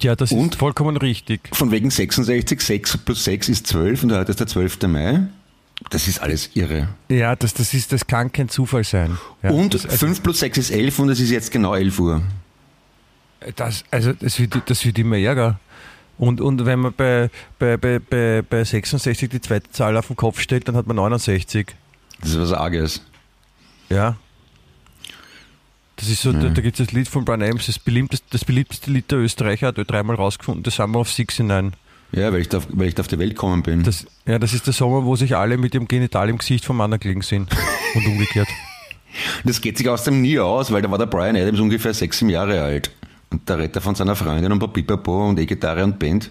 Ja, 0.00 0.14
das 0.14 0.32
Und? 0.32 0.54
ist 0.54 0.58
vollkommen 0.58 0.96
richtig. 0.96 1.48
Von 1.52 1.70
wegen 1.70 1.90
66, 1.90 2.60
6 2.60 2.98
plus 2.98 3.24
6 3.24 3.48
ist 3.48 3.66
12 3.66 4.04
und 4.04 4.12
heute 4.12 4.30
ist 4.30 4.40
der 4.40 4.46
12. 4.46 4.82
Mai. 4.82 5.22
Das 5.90 6.06
ist 6.06 6.20
alles 6.20 6.50
irre. 6.54 6.88
Ja, 7.08 7.34
das, 7.34 7.54
das, 7.54 7.74
ist, 7.74 7.92
das 7.92 8.06
kann 8.06 8.30
kein 8.30 8.48
Zufall 8.48 8.84
sein. 8.84 9.18
Ja, 9.42 9.50
und 9.50 9.74
das, 9.74 9.84
5 9.84 10.22
plus 10.22 10.40
6 10.40 10.58
ist 10.58 10.70
11 10.70 10.98
und 11.00 11.10
es 11.10 11.20
ist 11.20 11.30
jetzt 11.30 11.50
genau 11.50 11.74
11 11.74 11.98
Uhr. 11.98 12.22
Das, 13.56 13.84
also 13.90 14.12
das 14.12 14.38
wird, 14.38 14.62
das 14.66 14.84
wird 14.84 14.98
immer 14.98 15.16
ärger. 15.16 15.58
Und, 16.22 16.40
und 16.40 16.64
wenn 16.64 16.78
man 16.78 16.92
bei, 16.92 17.30
bei, 17.58 17.76
bei, 17.76 17.98
bei, 17.98 18.42
bei 18.48 18.62
66 18.62 19.28
die 19.28 19.40
zweite 19.40 19.72
Zahl 19.72 19.96
auf 19.96 20.06
den 20.06 20.14
Kopf 20.14 20.38
stellt, 20.38 20.68
dann 20.68 20.76
hat 20.76 20.86
man 20.86 20.94
69. 20.94 21.74
Das 22.20 22.30
ist 22.30 22.38
was 22.38 22.52
Arges. 22.52 23.02
Ja. 23.88 24.14
Das 25.96 26.08
ist 26.08 26.22
so, 26.22 26.30
ja. 26.30 26.38
da, 26.38 26.50
da 26.50 26.62
gibt 26.62 26.78
es 26.78 26.86
das 26.86 26.94
Lied 26.94 27.08
von 27.08 27.24
Brian 27.24 27.42
Adams, 27.42 27.66
das 27.66 27.80
beliebteste, 27.80 28.24
das 28.30 28.44
beliebteste 28.44 28.92
Lied 28.92 29.10
der 29.10 29.18
Österreicher, 29.18 29.66
hat 29.66 29.78
er 29.78 29.84
dreimal 29.84 30.14
rausgefunden, 30.14 30.62
das 30.62 30.76
Summer 30.76 31.00
of 31.00 31.08
69. 31.08 31.76
Ja, 32.12 32.32
weil 32.32 32.42
ich, 32.42 32.48
da, 32.48 32.60
weil 32.68 32.86
ich 32.86 32.94
da 32.94 33.00
auf 33.00 33.08
die 33.08 33.18
Welt 33.18 33.30
gekommen 33.30 33.64
bin. 33.64 33.82
Das, 33.82 34.06
ja, 34.24 34.38
das 34.38 34.54
ist 34.54 34.68
der 34.68 34.74
Sommer, 34.74 35.04
wo 35.04 35.16
sich 35.16 35.34
alle 35.34 35.58
mit 35.58 35.74
dem 35.74 35.88
Genital 35.88 36.28
im 36.28 36.38
Gesicht 36.38 36.64
vom 36.64 36.76
Mann 36.76 36.96
gelegen 37.00 37.22
sind. 37.22 37.50
Und 37.96 38.06
umgekehrt. 38.06 38.48
Das 39.44 39.60
geht 39.60 39.76
sich 39.76 39.86
aus 39.90 40.04
dem 40.04 40.22
nie 40.22 40.38
aus, 40.38 40.72
weil 40.72 40.80
da 40.80 40.90
war 40.90 40.96
der 40.96 41.04
Brian 41.04 41.36
Adams 41.36 41.60
ungefähr 41.60 41.92
sechs 41.92 42.22
Jahre 42.22 42.62
alt. 42.62 42.90
Und 43.32 43.48
der 43.48 43.58
Retter 43.58 43.80
von 43.80 43.94
seiner 43.94 44.14
Freundin 44.14 44.52
und 44.52 44.58
Papipapo 44.58 45.28
und 45.28 45.38
E-Gitarre 45.38 45.82
und 45.82 45.98
Band. 45.98 46.30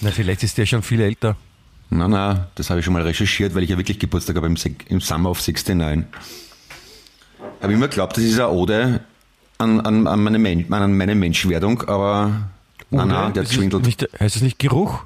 Na, 0.00 0.12
vielleicht 0.12 0.44
ist 0.44 0.56
der 0.56 0.64
schon 0.64 0.82
viel 0.82 1.00
älter. 1.00 1.34
Na, 1.90 2.06
na, 2.06 2.48
das 2.54 2.70
habe 2.70 2.78
ich 2.78 2.84
schon 2.84 2.94
mal 2.94 3.02
recherchiert, 3.02 3.54
weil 3.54 3.64
ich 3.64 3.70
ja 3.70 3.76
wirklich 3.76 3.98
Geburtstag 3.98 4.36
habe 4.36 4.46
im, 4.46 4.56
im 4.88 5.00
Summer 5.00 5.30
of 5.30 5.44
69. 5.44 6.04
Habe 7.60 7.72
immer 7.72 7.88
geglaubt, 7.88 8.16
das 8.16 8.24
ist 8.24 8.38
eine 8.38 8.50
Ode 8.50 9.00
an, 9.58 9.80
an, 9.80 10.06
an, 10.06 10.22
meine, 10.22 10.38
Men 10.38 10.72
an 10.72 10.96
meine 10.96 11.14
Menschwerdung, 11.16 11.82
aber 11.82 12.48
na, 12.90 13.04
na, 13.04 13.30
der 13.30 13.44
schwindelt. 13.44 13.84
Nicht, 13.84 14.08
heißt 14.20 14.36
das 14.36 14.42
nicht 14.42 14.58
Geruch? 14.60 15.02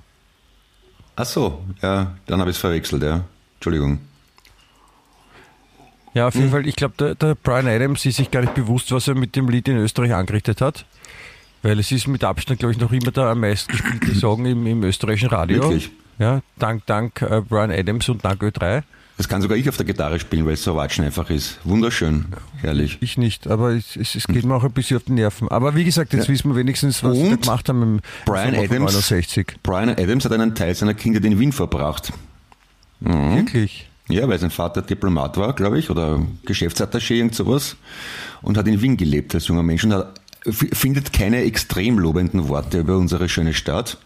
Ach 1.16 1.24
so, 1.24 1.62
ja, 1.82 2.16
dann 2.26 2.40
habe 2.40 2.50
ich 2.50 2.56
es 2.56 2.60
verwechselt, 2.60 3.02
ja. 3.02 3.24
Entschuldigung. 3.56 4.00
Ja, 6.12 6.26
auf 6.26 6.34
jeden 6.34 6.46
hm. 6.46 6.52
Fall, 6.52 6.66
ich 6.66 6.76
glaube, 6.76 6.94
der, 6.98 7.14
der, 7.14 7.34
Brian 7.34 7.68
Adams 7.68 8.04
ist 8.04 8.16
sich 8.16 8.30
gar 8.30 8.40
nicht 8.40 8.54
bewusst, 8.54 8.90
was 8.90 9.06
er 9.06 9.14
mit 9.14 9.36
dem 9.36 9.48
Lied 9.48 9.68
in 9.68 9.76
Österreich 9.76 10.12
angerichtet 10.12 10.60
hat. 10.60 10.84
Weil 11.62 11.78
es 11.78 11.92
ist 11.92 12.08
mit 12.08 12.24
Abstand, 12.24 12.60
glaube 12.60 12.72
ich, 12.72 12.80
noch 12.80 12.92
immer 12.92 13.10
der 13.10 13.24
am 13.24 13.40
meisten 13.40 13.72
gespielte 13.72 14.14
Song 14.18 14.46
im, 14.46 14.66
im 14.66 14.82
österreichischen 14.82 15.28
Radio. 15.28 15.62
Wirklich? 15.62 15.90
Ja, 16.18 16.42
dank, 16.58 16.86
dank 16.86 17.22
uh, 17.22 17.42
Brian 17.42 17.70
Adams 17.70 18.08
und 18.08 18.24
dank 18.24 18.42
Ö3. 18.42 18.82
Das 19.16 19.28
kann 19.28 19.42
sogar 19.42 19.58
ich 19.58 19.68
auf 19.68 19.76
der 19.76 19.84
Gitarre 19.84 20.18
spielen, 20.18 20.46
weil 20.46 20.54
es 20.54 20.64
so 20.64 20.76
watschen 20.76 21.04
einfach 21.04 21.28
ist. 21.28 21.58
Wunderschön, 21.64 22.26
herrlich. 22.62 22.96
Ich 23.02 23.18
nicht, 23.18 23.48
aber 23.48 23.72
es, 23.72 23.94
es, 23.94 24.14
es 24.14 24.26
geht 24.26 24.44
mir 24.44 24.54
auch 24.54 24.64
ein 24.64 24.72
bisschen 24.72 24.96
auf 24.96 25.02
die 25.04 25.12
Nerven. 25.12 25.48
Aber 25.48 25.74
wie 25.74 25.84
gesagt, 25.84 26.14
jetzt 26.14 26.28
ja. 26.28 26.32
wissen 26.32 26.50
wir 26.50 26.56
wenigstens, 26.56 27.04
was 27.04 27.18
wir 27.18 27.36
gemacht 27.36 27.68
haben 27.68 27.82
im 27.82 28.00
Brian 28.24 28.54
Adams, 28.54 28.94
69. 28.94 29.58
Brian 29.62 29.90
Adams 29.90 30.24
hat 30.24 30.32
einen 30.32 30.54
Teil 30.54 30.74
seiner 30.74 30.94
Kindheit 30.94 31.24
in 31.26 31.38
Wien 31.38 31.52
verbracht. 31.52 32.14
Mhm. 33.00 33.36
Wirklich? 33.36 33.90
Ja, 34.08 34.26
weil 34.26 34.38
sein 34.38 34.50
Vater 34.50 34.82
Diplomat 34.82 35.36
war, 35.36 35.52
glaube 35.54 35.78
ich, 35.78 35.90
oder 35.90 36.20
Geschäftsattaché, 36.46 37.14
irgend 37.14 37.34
sowas. 37.34 37.76
Und 38.42 38.56
hat 38.56 38.66
in 38.66 38.80
Wien 38.80 38.96
gelebt 38.96 39.34
als 39.34 39.46
junger 39.46 39.62
Mensch 39.62 39.84
und 39.84 39.92
hat, 39.92 40.19
findet 40.46 41.12
keine 41.12 41.42
extrem 41.42 41.98
lobenden 41.98 42.48
Worte 42.48 42.80
über 42.80 42.96
unsere 42.96 43.28
schöne 43.28 43.54
Stadt. 43.54 43.98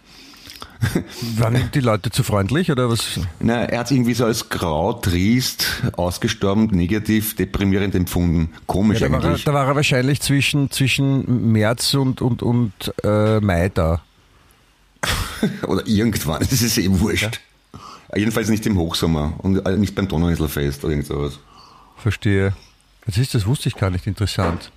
Waren 1.37 1.71
die 1.73 1.81
Leute 1.81 2.11
zu 2.11 2.23
freundlich 2.23 2.71
oder 2.71 2.91
was? 2.91 3.21
Na, 3.41 3.65
er 3.65 3.81
hat 3.81 3.87
es 3.87 3.93
irgendwie 3.93 4.15
so 4.15 4.25
als 4.25 4.49
grau, 4.49 4.93
triest, 4.93 5.83
ausgestorben, 5.97 6.67
negativ, 6.67 7.37
deprimierend 7.37 7.95
empfunden. 7.95 8.53
Komisch 8.67 9.01
ja, 9.01 9.09
da 9.09 9.15
eigentlich. 9.15 9.47
War 9.47 9.53
er, 9.53 9.53
da 9.53 9.55
war 9.55 9.67
er 9.69 9.77
wahrscheinlich 9.77 10.21
zwischen, 10.21 10.71
zwischen 10.71 11.53
März 11.53 11.95
und, 11.95 12.21
und, 12.21 12.43
und 12.43 12.73
äh, 13.03 13.41
Mai 13.41 13.71
da. 13.73 14.03
oder 15.67 15.87
irgendwann, 15.87 16.41
das 16.41 16.63
ist 16.63 16.79
eben 16.79 17.01
wurscht. 17.01 17.41
Ja. 17.73 17.79
Jedenfalls 18.17 18.49
nicht 18.49 18.65
im 18.67 18.79
Hochsommer 18.79 19.35
und 19.39 19.67
äh, 19.67 19.77
nicht 19.77 19.95
beim 19.95 20.09
Donauinselfest 20.09 20.85
oder 20.85 20.93
irgend 20.93 21.07
sowas. 21.07 21.39
Verstehe. 21.97 22.55
Was 23.07 23.19
ist 23.19 23.35
das? 23.35 23.47
Wusste 23.47 23.69
ich 23.69 23.77
gar 23.77 23.91
nicht. 23.91 24.07
Interessant. 24.07 24.71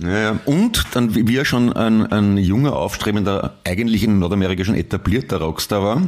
Ja, 0.00 0.38
und 0.44 0.84
dann, 0.92 1.14
wie 1.14 1.36
er 1.36 1.44
schon 1.44 1.72
ein, 1.72 2.06
ein 2.12 2.38
junger, 2.38 2.74
aufstrebender, 2.76 3.58
eigentlich 3.64 4.04
in 4.04 4.20
Nordamerika 4.20 4.64
schon 4.64 4.76
etablierter 4.76 5.38
Rockstar 5.38 5.82
war, 5.82 6.02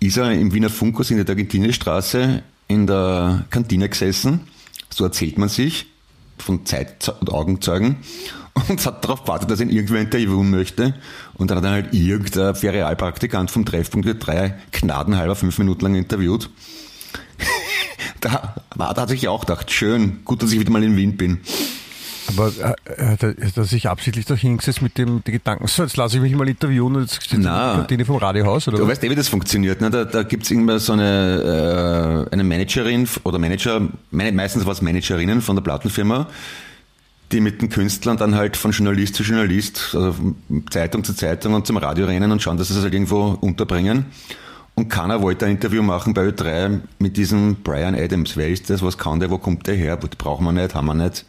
ist 0.00 0.18
er 0.18 0.32
im 0.32 0.52
Wiener 0.52 0.68
Funkus 0.68 1.10
in 1.10 1.16
der 1.16 1.26
Argentinierstraße 1.28 2.42
in 2.68 2.86
der 2.86 3.46
Kantine 3.50 3.88
gesessen, 3.88 4.40
so 4.90 5.04
erzählt 5.04 5.38
man 5.38 5.48
sich, 5.48 5.86
von 6.38 6.66
Zeit- 6.66 7.08
und 7.20 7.32
Augenzeugen, 7.32 7.96
und 8.68 8.84
hat 8.84 9.04
darauf 9.04 9.22
gewartet, 9.22 9.50
dass 9.50 9.60
ihn 9.60 9.70
irgendwer 9.70 10.00
interviewen 10.00 10.50
möchte. 10.50 10.94
Und 11.34 11.50
dann 11.50 11.58
hat 11.58 11.64
er 11.64 11.70
halt 11.72 11.94
irgendein 11.94 12.54
Ferialpraktikant 12.54 13.50
vom 13.50 13.64
Treffpunkt 13.64 14.26
drei 14.26 14.58
gnadenhalber 14.72 15.36
fünf 15.36 15.58
Minuten 15.58 15.82
lang 15.82 15.94
interviewt. 15.94 16.48
da, 18.20 18.54
da 18.76 18.96
hat 18.96 19.08
sich 19.10 19.28
auch 19.28 19.40
gedacht, 19.40 19.70
schön, 19.70 20.20
gut, 20.24 20.42
dass 20.42 20.52
ich 20.52 20.60
wieder 20.60 20.70
mal 20.70 20.82
in 20.82 20.96
Wien 20.96 21.16
bin. 21.16 21.40
Aber 22.28 22.48
äh, 22.48 23.06
hat 23.06 23.22
er, 23.22 23.28
hat 23.30 23.56
er 23.56 23.64
sich 23.64 23.88
absichtlich 23.88 24.24
da 24.26 24.34
hingesetzt 24.34 24.82
mit 24.82 24.98
dem 24.98 25.22
Gedanken, 25.24 25.66
so 25.66 25.82
jetzt 25.82 25.96
lasse 25.96 26.16
ich 26.16 26.22
mich 26.22 26.34
mal 26.34 26.48
interviewen 26.48 26.96
und 26.96 27.02
jetzt 27.02 27.24
steht 27.24 27.40
die 27.90 28.04
vom 28.04 28.16
Radiohaus? 28.16 28.68
Oder 28.68 28.78
du 28.78 28.82
was? 28.84 28.90
weißt 28.90 29.04
eh, 29.04 29.10
wie 29.10 29.14
das 29.14 29.28
funktioniert. 29.28 29.80
Ne? 29.80 29.90
Da, 29.90 30.04
da 30.04 30.22
gibt 30.22 30.44
es 30.44 30.50
immer 30.50 30.78
so 30.78 30.92
eine, 30.92 32.26
äh, 32.28 32.32
eine 32.32 32.44
Managerin 32.44 33.08
oder 33.24 33.38
Manager, 33.38 33.88
meistens 34.10 34.64
war 34.64 34.72
es 34.72 34.82
Managerinnen 34.82 35.42
von 35.42 35.56
der 35.56 35.62
Plattenfirma, 35.62 36.26
die 37.32 37.40
mit 37.40 37.60
den 37.60 37.68
Künstlern 37.68 38.16
dann 38.16 38.34
halt 38.34 38.56
von 38.56 38.70
Journalist 38.70 39.14
zu 39.16 39.22
Journalist, 39.22 39.94
also 39.94 40.14
Zeitung 40.70 41.04
zu 41.04 41.14
Zeitung 41.14 41.54
und 41.54 41.66
zum 41.66 41.76
Radio 41.76 42.06
rennen 42.06 42.30
und 42.30 42.42
schauen, 42.42 42.56
dass 42.56 42.68
sie 42.68 42.74
es 42.74 42.82
halt 42.82 42.94
irgendwo 42.94 43.36
unterbringen. 43.40 44.06
Und 44.76 44.90
keiner 44.90 45.22
wollte 45.22 45.46
ein 45.46 45.52
Interview 45.52 45.82
machen 45.82 46.12
bei 46.12 46.28
Ö3 46.28 46.80
mit 46.98 47.16
diesem 47.16 47.56
Brian 47.56 47.94
Adams. 47.94 48.36
Wer 48.36 48.50
ist 48.50 48.68
das? 48.68 48.82
Was 48.82 48.98
kann 48.98 49.20
der? 49.20 49.30
Wo 49.30 49.38
kommt 49.38 49.66
der 49.66 49.74
her? 49.74 49.96
Brauchen 49.96 50.44
wir 50.44 50.52
nicht? 50.52 50.74
Haben 50.74 50.86
wir 50.86 50.94
nicht? 50.94 51.24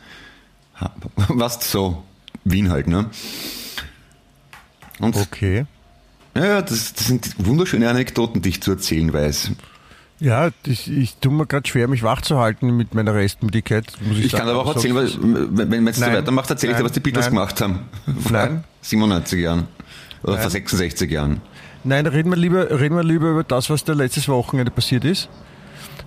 Was 1.28 1.72
so 1.72 2.04
Wien 2.44 2.70
halt, 2.70 2.88
ne? 2.88 3.10
Und 5.00 5.16
okay. 5.16 5.66
Ja, 6.36 6.62
das, 6.62 6.94
das, 6.94 7.08
sind 7.08 7.36
wunderschöne 7.40 7.90
Anekdoten, 7.90 8.42
die 8.42 8.50
ich 8.50 8.62
zu 8.62 8.72
erzählen 8.72 9.12
weiß. 9.12 9.52
Ja, 10.20 10.50
ich, 10.66 10.92
ich 10.92 11.18
tue 11.18 11.32
mir 11.32 11.46
gerade 11.46 11.68
schwer, 11.68 11.88
mich 11.88 12.02
wach 12.02 12.22
zu 12.22 12.40
halten 12.40 12.76
mit 12.76 12.96
meiner 12.96 13.13
Restmüdigkeit. 13.13 13.86
Muss 14.02 14.18
ich, 14.18 14.26
ich 14.26 14.32
kann 14.32 14.48
aber 14.48 14.60
auch 14.60 14.76
erzählen, 14.76 14.96
was, 14.96 15.18
wenn, 15.22 15.72
wenn 15.72 15.88
es 15.88 15.98
so 15.98 16.06
weitermacht, 16.06 16.50
erzähle 16.50 16.74
ich 16.74 16.78
dir, 16.80 16.86
was 16.86 16.92
die 16.92 17.00
Beatles 17.00 17.26
nein, 17.26 17.36
gemacht 17.36 17.62
haben. 17.62 17.80
Vor 18.20 18.32
nein. 18.32 18.63
97 18.82 19.40
Jahren. 19.40 19.68
Oder 20.24 20.34
nein. 20.34 20.42
vor 20.42 20.52
66 20.52 21.12
Jahren. 21.12 21.42
Nein, 21.84 22.08
reden 22.08 22.32
wir, 22.32 22.38
lieber, 22.38 22.80
reden 22.80 22.96
wir 22.96 23.04
lieber 23.04 23.30
über 23.30 23.44
das, 23.44 23.70
was 23.70 23.84
da 23.84 23.94
letztes 23.94 24.28
Wochenende 24.28 24.72
passiert 24.72 25.06
ist. 25.06 25.30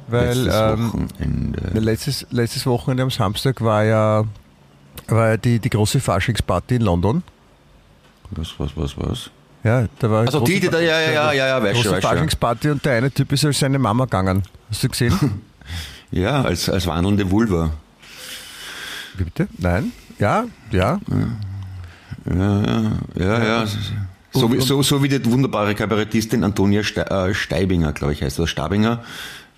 Weil 0.08 0.36
letztes 0.38 0.60
ähm, 0.60 0.92
Wochenende. 0.92 1.80
Letztes, 1.80 2.26
letztes 2.30 2.66
Wochenende 2.66 3.04
am 3.04 3.10
Samstag 3.10 3.60
war 3.60 3.84
ja 3.84 4.24
war 5.08 5.38
die, 5.38 5.58
die 5.58 5.70
große 5.70 6.00
Faschingsparty 6.00 6.76
in 6.76 6.82
London. 6.82 7.22
Was, 8.30 8.54
was, 8.58 8.76
was, 8.76 8.96
was? 8.96 9.30
Ja, 9.62 9.86
da 9.98 10.10
war 10.10 10.20
Also 10.20 10.40
die, 10.40 10.60
die 10.60 10.68
da, 10.68 10.80
ja, 10.80 11.00
ja, 11.00 11.10
ja, 11.10 11.32
ja, 11.32 11.46
ja, 11.48 11.62
weißt 11.62 11.82
große 11.82 12.00
Faschingsparty 12.00 12.70
und 12.70 12.84
der 12.84 12.94
eine 12.94 13.10
Typ 13.10 13.32
ist 13.32 13.44
als 13.44 13.58
seine 13.58 13.78
Mama 13.78 14.04
gegangen. 14.04 14.42
Hast 14.70 14.82
du 14.84 14.88
gesehen? 14.88 15.42
ja, 16.10 16.42
als, 16.42 16.68
als 16.68 16.86
wandelnde 16.86 17.30
Vulva. 17.30 17.72
Wie 19.16 19.24
bitte? 19.24 19.48
Nein? 19.58 19.92
Ja, 20.18 20.44
ja. 20.70 21.00
Ja, 22.26 22.62
ja, 22.62 22.92
ja, 23.16 23.44
ja. 23.44 23.66
So, 24.32 24.52
wie, 24.52 24.60
so, 24.60 24.82
so 24.82 25.02
wie 25.02 25.08
die 25.08 25.24
wunderbare 25.24 25.74
Kabarettistin 25.74 26.44
Antonia 26.44 26.80
äh, 26.80 27.34
Steibinger, 27.34 27.92
glaube 27.92 28.12
ich, 28.12 28.22
heißt 28.22 28.38
oder 28.38 28.46
Stabinger. 28.46 29.02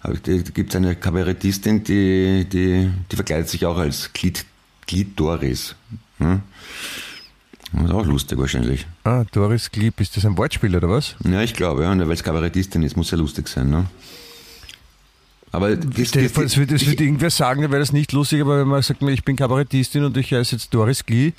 Da 0.03 0.13
gibt 0.13 0.71
es 0.71 0.77
eine 0.77 0.97
Kabarettistin, 0.97 1.85
die, 1.85 2.47
die, 2.49 2.91
die 3.11 3.17
verkleidet 3.17 3.49
sich 3.49 3.67
auch 3.67 3.79
als 3.79 4.13
Glied 4.13 4.45
Glitoris. 4.87 5.75
Hm? 6.19 6.43
Das 7.73 7.85
ist 7.85 7.91
auch 7.91 8.05
lustig 8.05 8.39
wahrscheinlich. 8.39 8.87
Ah, 9.05 9.25
Doris 9.33 9.71
Glib, 9.71 10.01
ist 10.01 10.17
das 10.17 10.27
ein 10.27 10.37
Wortspiel 10.37 10.77
oder 10.77 10.91
was? 10.91 11.17
Ja, 11.25 11.43
ich 11.43 11.55
glaube, 11.55 11.85
ja, 11.85 11.99
weil 11.99 12.11
es 12.13 12.23
Kabarettistin 12.23 12.83
ist, 12.83 12.97
muss 12.97 13.11
ja 13.11 13.17
lustig 13.17 13.49
sein. 13.49 13.71
Ne? 13.71 13.87
Aber 15.53 15.75
das, 15.77 16.11
das, 16.11 16.33
das, 16.33 16.57
wird, 16.57 16.71
das 16.71 16.87
wird 16.87 17.01
irgendwer 17.01 17.31
sagen, 17.31 17.63
dann 17.63 17.71
wäre 17.71 17.81
das 17.81 17.93
nicht 17.93 18.13
lustig, 18.13 18.41
aber 18.41 18.61
wenn 18.61 18.69
man 18.69 18.83
sagt, 18.83 19.03
ich 19.03 19.25
bin 19.25 19.37
Kabarettistin 19.37 20.05
und 20.05 20.17
ich 20.17 20.33
heiße 20.33 20.57
jetzt 20.57 20.73
Doris 20.75 21.05
Glee, 21.05 21.33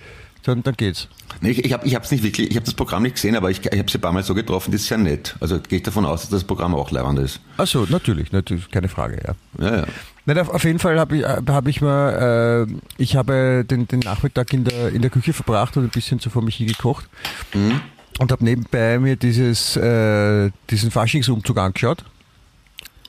dann, 0.44 0.62
dann 0.62 0.76
geht's. 0.76 1.08
Nee, 1.42 1.52
ich 1.52 1.66
ich 1.66 1.74
habe 1.74 1.86
es 1.86 2.12
nicht 2.12 2.24
wirklich, 2.24 2.50
ich 2.50 2.56
habe 2.56 2.66
das 2.66 2.74
Programm 2.74 3.04
nicht 3.04 3.16
gesehen, 3.16 3.36
aber 3.36 3.50
ich, 3.50 3.66
ich 3.66 3.80
habe 3.80 3.90
sie 3.90 3.98
ein 3.98 4.02
paar 4.02 4.12
Mal 4.12 4.24
so 4.24 4.36
getroffen, 4.36 4.72
das 4.72 4.82
ist 4.82 4.88
sehr 4.88 4.98
nett. 4.98 5.36
Also 5.40 5.60
gehe 5.60 5.78
ich 5.78 5.84
davon 5.84 6.06
aus, 6.06 6.22
dass 6.22 6.30
das 6.30 6.44
Programm 6.44 6.76
auch 6.76 6.92
leibend 6.92 7.20
ist. 7.20 7.40
Ach 7.58 7.68
so, 7.68 7.86
natürlich, 7.90 8.32
natürlich, 8.32 8.70
keine 8.70 8.88
Frage, 8.88 9.20
ja. 9.26 9.66
Ja, 9.66 9.78
ja. 9.78 9.88
Nein, 10.26 10.38
auf 10.38 10.64
jeden 10.64 10.80
Fall 10.80 11.00
habe 11.00 11.18
ich, 11.18 11.26
hab 11.26 11.68
ich 11.68 11.82
mal, 11.82 12.68
äh, 12.70 12.74
ich 12.98 13.16
habe 13.16 13.66
den, 13.70 13.88
den 13.88 14.00
Nachmittag 14.00 14.54
in 14.54 14.64
der, 14.64 14.90
in 14.90 15.02
der 15.02 15.12
Küche 15.12 15.34
verbracht 15.34 15.76
und 15.76 15.84
ein 15.84 15.90
bisschen 15.90 16.20
so 16.20 16.30
vor 16.30 16.42
mich 16.42 16.56
hingekocht 16.56 17.10
mhm. 17.54 17.82
und 18.20 18.32
habe 18.32 18.44
nebenbei 18.44 19.00
mir 19.00 19.18
dieses, 19.18 19.76
äh, 19.76 20.50
diesen 20.70 20.92
Faschingsumzug 20.92 21.58
angeschaut. 21.58 22.06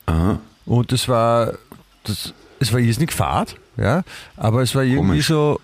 Aha. 0.07 0.41
Und 0.67 0.91
das 0.91 1.09
war, 1.09 1.55
das, 2.03 2.35
es 2.59 2.73
war 2.73 2.81
irrsinnig 2.81 3.13
fad, 3.13 3.57
ja, 3.77 4.03
aber 4.37 4.63
es 4.63 4.75
war 4.75 4.83
irgendwie 4.83 5.23
Komisch. 5.23 5.29
so, 5.29 5.61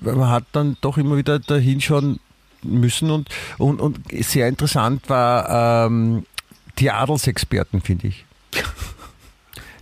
man 0.00 0.28
hat 0.28 0.44
dann 0.52 0.76
doch 0.82 0.98
immer 0.98 1.16
wieder 1.16 1.38
da 1.38 1.56
hinschauen 1.56 2.20
müssen 2.62 3.10
und, 3.10 3.28
und, 3.56 3.80
und 3.80 4.00
sehr 4.22 4.48
interessant 4.48 5.08
war 5.08 5.86
ähm, 5.86 6.26
die 6.78 6.90
Adelsexperten, 6.90 7.80
finde 7.80 8.08
ich. 8.08 8.26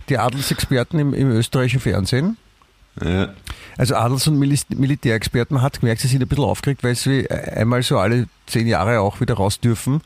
die 0.09 0.17
Adelsexperten 0.17 0.99
im, 0.99 1.13
im 1.13 1.31
österreichischen 1.31 1.79
Fernsehen. 1.79 2.37
Ja. 3.03 3.29
Also 3.77 3.95
Adels- 3.95 4.27
und 4.27 4.39
Milis- 4.39 4.65
Militärexperten, 4.69 5.53
man 5.55 5.63
hat 5.63 5.79
gemerkt, 5.79 6.01
sie 6.01 6.07
sind 6.07 6.21
ein 6.23 6.27
bisschen 6.27 6.45
aufgeregt, 6.45 6.83
weil 6.83 6.95
sie 6.95 7.29
einmal 7.29 7.83
so 7.83 7.99
alle 7.99 8.27
zehn 8.47 8.65
Jahre 8.67 8.99
auch 9.01 9.21
wieder 9.21 9.35
raus 9.35 9.59
dürfen 9.59 10.01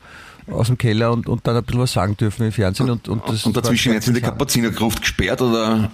aus 0.50 0.66
dem 0.66 0.76
Keller 0.76 1.12
und, 1.12 1.28
und 1.28 1.46
dann 1.46 1.56
ein 1.56 1.62
bisschen 1.64 1.80
was 1.80 1.92
sagen 1.92 2.16
dürfen 2.16 2.44
im 2.44 2.52
Fernsehen. 2.52 2.90
Und, 2.90 3.08
und, 3.08 3.22
das 3.28 3.46
Und 3.46 3.56
dazwischen 3.56 3.92
jetzt 3.92 4.08
in 4.08 4.14
die 4.14 4.18
interessant. 4.18 4.38
Kapuzinergruft 4.38 5.00
gesperrt 5.00 5.40
oder? 5.40 5.90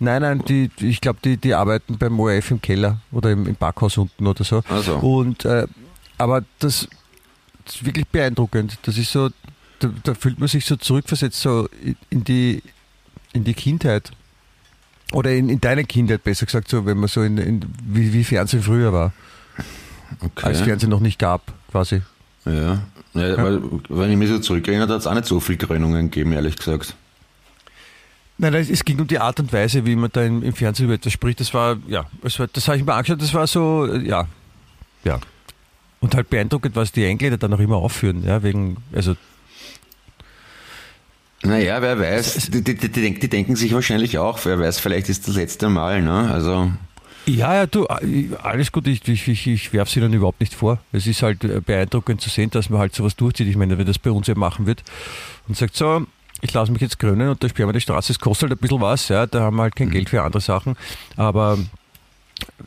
Nein, 0.00 0.22
nein, 0.22 0.42
die, 0.48 0.68
ich 0.80 1.00
glaube, 1.00 1.20
die, 1.24 1.36
die 1.36 1.54
arbeiten 1.54 1.96
beim 1.96 2.18
ORF 2.18 2.50
im 2.50 2.60
Keller 2.60 2.98
oder 3.12 3.30
im, 3.30 3.46
im 3.46 3.54
Backhaus 3.54 3.96
unten 3.98 4.26
oder 4.26 4.42
so. 4.42 4.62
Ach 4.68 4.82
so. 4.82 4.96
Und 4.96 5.44
äh, 5.44 5.66
aber 6.18 6.42
das, 6.58 6.88
das 7.64 7.76
ist 7.76 7.84
wirklich 7.86 8.06
beeindruckend. 8.08 8.78
Das 8.82 8.98
ist 8.98 9.12
so, 9.12 9.30
da, 9.78 9.90
da 10.02 10.14
fühlt 10.14 10.40
man 10.40 10.48
sich 10.48 10.64
so 10.66 10.74
zurückversetzt 10.76 11.40
so 11.40 11.68
in 12.10 12.24
die 12.24 12.62
in 13.32 13.44
die 13.44 13.54
Kindheit. 13.54 14.10
Oder 15.12 15.32
in, 15.32 15.48
in 15.48 15.60
deine 15.60 15.84
Kindheit, 15.84 16.24
besser 16.24 16.46
gesagt, 16.46 16.68
so 16.68 16.86
wenn 16.86 16.98
man 16.98 17.08
so 17.08 17.22
in, 17.22 17.36
in 17.38 17.64
wie, 17.84 18.12
wie 18.12 18.24
Fernsehen 18.24 18.62
früher 18.62 18.92
war, 18.92 19.12
Okay. 20.20 20.46
als 20.46 20.60
Fernsehen 20.60 20.90
noch 20.90 21.00
nicht 21.00 21.18
gab, 21.18 21.52
quasi. 21.70 22.02
Ja. 22.44 22.82
ja, 23.14 23.42
Weil, 23.42 23.62
wenn 23.88 24.10
ich 24.10 24.16
mich 24.16 24.28
so 24.28 24.38
zurückerinnere, 24.38 24.92
hat 24.92 25.00
es 25.00 25.06
auch 25.06 25.14
nicht 25.14 25.26
so 25.26 25.40
viele 25.40 25.58
Krönungen 25.58 26.10
gegeben, 26.10 26.32
ehrlich 26.32 26.56
gesagt. 26.56 26.94
Nein, 28.38 28.52
nein, 28.52 28.66
es 28.70 28.84
ging 28.84 28.98
um 29.00 29.06
die 29.06 29.18
Art 29.18 29.38
und 29.40 29.52
Weise, 29.52 29.86
wie 29.86 29.94
man 29.96 30.10
da 30.12 30.22
im, 30.22 30.42
im 30.42 30.52
Fernsehen 30.52 30.86
über 30.86 30.94
etwas 30.94 31.12
spricht. 31.12 31.40
Das 31.40 31.54
war, 31.54 31.76
ja, 31.86 32.06
das, 32.22 32.38
war, 32.38 32.46
das 32.48 32.66
habe 32.66 32.78
ich 32.78 32.84
mir 32.84 32.94
angeschaut, 32.94 33.22
das 33.22 33.32
war 33.34 33.46
so, 33.46 33.86
äh, 33.86 34.06
ja, 34.06 34.26
ja. 35.04 35.20
Und 36.00 36.14
halt 36.14 36.28
beeindruckend, 36.30 36.74
was 36.74 36.90
die 36.90 37.04
Engländer 37.04 37.38
dann 37.38 37.54
auch 37.54 37.60
immer 37.60 37.76
aufführen, 37.76 38.24
ja, 38.24 38.42
wegen, 38.42 38.78
also, 38.92 39.14
Naja, 41.44 41.82
wer 41.82 41.98
weiß, 41.98 42.50
die, 42.52 42.62
die, 42.62 42.74
die, 42.76 42.88
die, 42.88 43.00
denk- 43.00 43.20
die 43.20 43.28
denken 43.28 43.56
sich 43.56 43.74
wahrscheinlich 43.74 44.18
auch, 44.18 44.38
wer 44.44 44.58
weiß, 44.60 44.78
vielleicht 44.78 45.08
ist 45.08 45.26
das 45.26 45.34
letzte 45.34 45.68
Mal, 45.68 46.00
ne? 46.02 46.30
Also, 46.32 46.70
ja, 47.26 47.54
ja, 47.54 47.66
du, 47.66 47.86
alles 47.86 48.70
gut, 48.72 48.86
ich, 48.86 49.06
ich, 49.08 49.46
ich, 49.46 49.72
werfe 49.72 49.90
sie 49.92 50.00
dann 50.00 50.12
überhaupt 50.12 50.40
nicht 50.40 50.54
vor. 50.54 50.78
Es 50.92 51.06
ist 51.06 51.22
halt 51.22 51.44
äh, 51.44 51.60
beeindruckend 51.60 52.20
zu 52.20 52.30
sehen, 52.30 52.50
dass 52.50 52.68
man 52.70 52.80
halt 52.80 52.94
sowas 52.94 53.14
durchzieht. 53.16 53.46
Ich 53.48 53.56
meine, 53.56 53.78
wenn 53.78 53.86
das 53.86 53.98
bei 53.98 54.10
uns 54.10 54.26
ja 54.26 54.34
machen 54.36 54.66
wird 54.66 54.82
und 55.48 55.56
sagt 55.56 55.76
so, 55.76 56.04
ich 56.40 56.52
lasse 56.52 56.72
mich 56.72 56.80
jetzt 56.80 56.98
krönen 56.98 57.28
und 57.28 57.42
da 57.42 57.48
sperren 57.48 57.68
wir 57.68 57.72
die 57.74 57.80
Straße, 57.80 58.12
es 58.12 58.18
kostet 58.18 58.50
halt 58.50 58.58
ein 58.58 58.60
bisschen 58.60 58.80
was, 58.80 59.08
ja, 59.08 59.26
da 59.26 59.40
haben 59.42 59.56
wir 59.56 59.62
halt 59.62 59.76
kein 59.76 59.90
Geld 59.90 60.10
für 60.10 60.22
andere 60.22 60.40
Sachen, 60.40 60.76
aber 61.16 61.58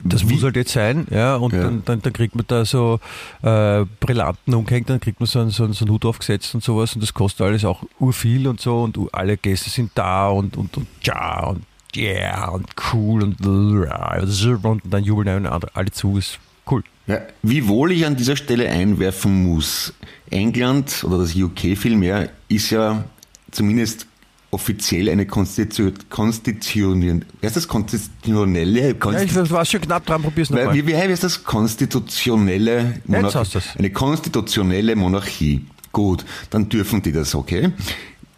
das 0.04 0.24
muss 0.24 0.44
halt 0.44 0.56
jetzt 0.56 0.74
sein, 0.74 1.08
ja, 1.10 1.36
und 1.36 1.54
Ja. 1.54 1.64
Dann, 1.64 1.82
dann, 1.86 2.02
dann 2.02 2.14
kriegt 2.14 2.36
man 2.36 2.46
da 2.48 2.66
so 2.66 3.00
äh, 3.42 3.86
Brillanten 4.00 4.54
umgehängt, 4.54 4.90
dann 4.90 5.00
kriegt 5.00 5.20
man 5.20 5.28
so 5.28 5.40
einen, 5.40 5.50
so, 5.50 5.64
einen, 5.64 5.74
so 5.74 5.86
einen 5.86 5.94
Hut 5.94 6.06
aufgesetzt 6.06 6.54
und 6.56 6.64
sowas 6.64 6.94
und 6.94 7.02
das 7.02 7.14
kostet 7.14 7.42
alles 7.46 7.66
auch 7.66 7.84
urviel 8.00 8.48
und 8.48 8.60
so 8.62 8.84
und 8.84 8.98
alle 9.14 9.38
Gäste 9.38 9.70
sind 9.70 9.92
da 9.96 10.30
und, 10.30 10.58
und, 10.58 10.78
und 10.78 10.88
ja 11.04 11.46
und 11.46 11.64
yeah 11.96 12.50
und 12.50 12.68
cool 12.94 13.24
und 13.24 13.46
und 13.46 14.82
dann 14.94 15.04
jubeln 15.04 15.28
andere- 15.48 15.72
alle 15.74 15.92
zu, 15.92 16.18
ist 16.18 16.40
cool. 16.70 16.84
ja, 17.08 17.20
wie 17.42 17.68
wohl 17.68 17.92
ich 17.92 18.06
an 18.06 18.16
dieser 18.16 18.36
Stelle 18.36 18.70
einwerfen 18.70 19.44
muss, 19.44 19.94
England 20.30 21.04
oder 21.04 21.20
das 21.20 21.36
UK 21.36 21.78
vielmehr 21.78 22.30
ist 22.48 22.70
ja 22.70 23.04
zumindest 23.52 24.08
offiziell 24.56 25.10
eine 25.10 25.26
Konstitu 25.26 25.92
Konstitution, 26.10 27.26
heißt 27.44 27.58
das? 27.58 27.68
Konstitutionelle, 27.68 28.88
Ja, 28.88 28.94
Konsti 28.94 29.26
ich 29.26 29.52
war 29.52 29.66
schon 29.66 29.82
knapp 29.82 30.06
dran, 30.06 30.22
probier's 30.22 30.50
nochmal. 30.50 30.74
wie, 30.74 30.88
wie 30.88 30.96
heißt 30.96 31.24
das? 31.24 31.44
Konstitutionelle 31.44 33.02
Monarchie. 33.06 33.38
hast 33.38 33.56
du's. 33.56 33.76
Eine 33.78 33.90
konstitutionelle 33.90 34.96
Monarchie. 34.96 35.66
Gut, 35.92 36.24
dann 36.50 36.70
dürfen 36.70 37.02
die 37.02 37.12
das, 37.12 37.36
okay? 37.36 37.74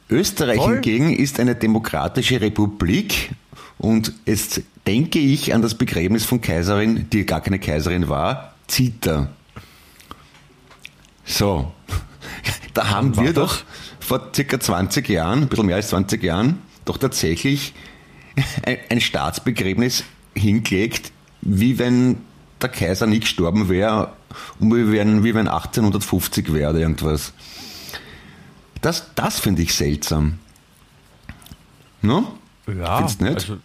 Österreich 0.09 0.57
Voll. 0.57 0.73
hingegen 0.73 1.15
ist 1.15 1.39
eine 1.39 1.53
demokratische 1.55 2.41
Republik 2.41 3.29
und 3.77 4.13
jetzt 4.25 4.61
denke 4.87 5.19
ich 5.19 5.53
an 5.53 5.61
das 5.61 5.75
Begräbnis 5.75 6.25
von 6.25 6.41
Kaiserin, 6.41 7.07
die 7.11 7.25
gar 7.27 7.41
keine 7.41 7.59
Kaiserin 7.59 8.09
war, 8.09 8.55
Zita. 8.65 9.29
So, 11.25 11.71
da 12.73 12.89
haben 12.89 13.15
wir 13.17 13.33
doch 13.33 13.59
vor 14.07 14.31
circa 14.33 14.57
20 14.57 15.09
Jahren, 15.09 15.41
ein 15.41 15.47
bisschen 15.49 15.65
mehr 15.65 15.75
als 15.75 15.89
20 15.89 16.23
Jahren, 16.23 16.59
doch 16.85 16.97
tatsächlich 16.97 17.73
ein, 18.63 18.77
ein 18.89 19.01
Staatsbegräbnis 19.01 20.05
hingelegt, 20.33 21.11
wie 21.41 21.77
wenn 21.77 22.19
der 22.61 22.69
Kaiser 22.69 23.05
nicht 23.05 23.23
gestorben 23.23 23.67
wäre 23.67 24.13
und 24.59 24.73
wie 24.73 24.93
wenn, 24.93 25.25
wie 25.25 25.35
wenn 25.35 25.49
1850 25.49 26.53
wäre 26.53 26.69
oder 26.69 26.79
irgendwas. 26.79 27.33
Das, 28.81 29.13
das 29.15 29.41
finde 29.41 29.63
ich 29.63 29.73
seltsam. 29.73 30.39
No? 32.01 32.37
Ja, 32.65 32.97
Findest 32.99 33.21
nicht? 33.21 33.33
also, 33.33 33.57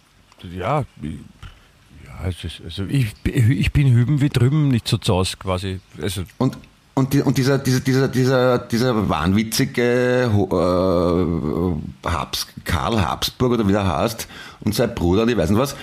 ja, 0.53 0.83
ja 1.01 2.19
also 2.21 2.83
ich, 2.89 3.13
ich 3.23 3.71
bin 3.71 3.93
hüben 3.93 4.19
wie 4.19 4.29
drüben 4.29 4.67
nicht 4.67 4.89
so 4.89 4.97
zaus 4.97 5.39
quasi. 5.39 5.79
Also, 6.01 6.23
Und, 6.37 6.57
und, 6.95 7.13
die, 7.13 7.21
und 7.21 7.37
dieser, 7.37 7.57
dieser, 7.57 7.79
dieser, 7.79 8.07
dieser, 8.07 8.59
dieser 8.59 9.09
wahnwitzige 9.09 10.23
äh, 10.23 12.09
Habs, 12.09 12.47
Karl 12.63 13.01
Habsburg 13.01 13.53
oder 13.53 13.67
wie 13.67 13.71
der 13.71 13.87
heißt 13.87 14.27
und 14.61 14.75
sein 14.75 14.93
Bruder, 14.93 15.25
die 15.25 15.35
weiß 15.35 15.49
nicht 15.49 15.59
was, 15.59 15.75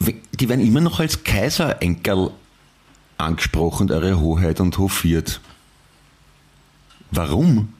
die 0.00 0.48
werden 0.48 0.66
immer 0.66 0.80
noch 0.80 0.98
als 1.00 1.22
Kaiserenkel 1.24 2.30
angesprochen, 3.18 3.90
eure 3.90 4.18
Hoheit 4.18 4.60
und 4.60 4.78
hofiert. 4.78 5.40
Warum? 7.10 7.74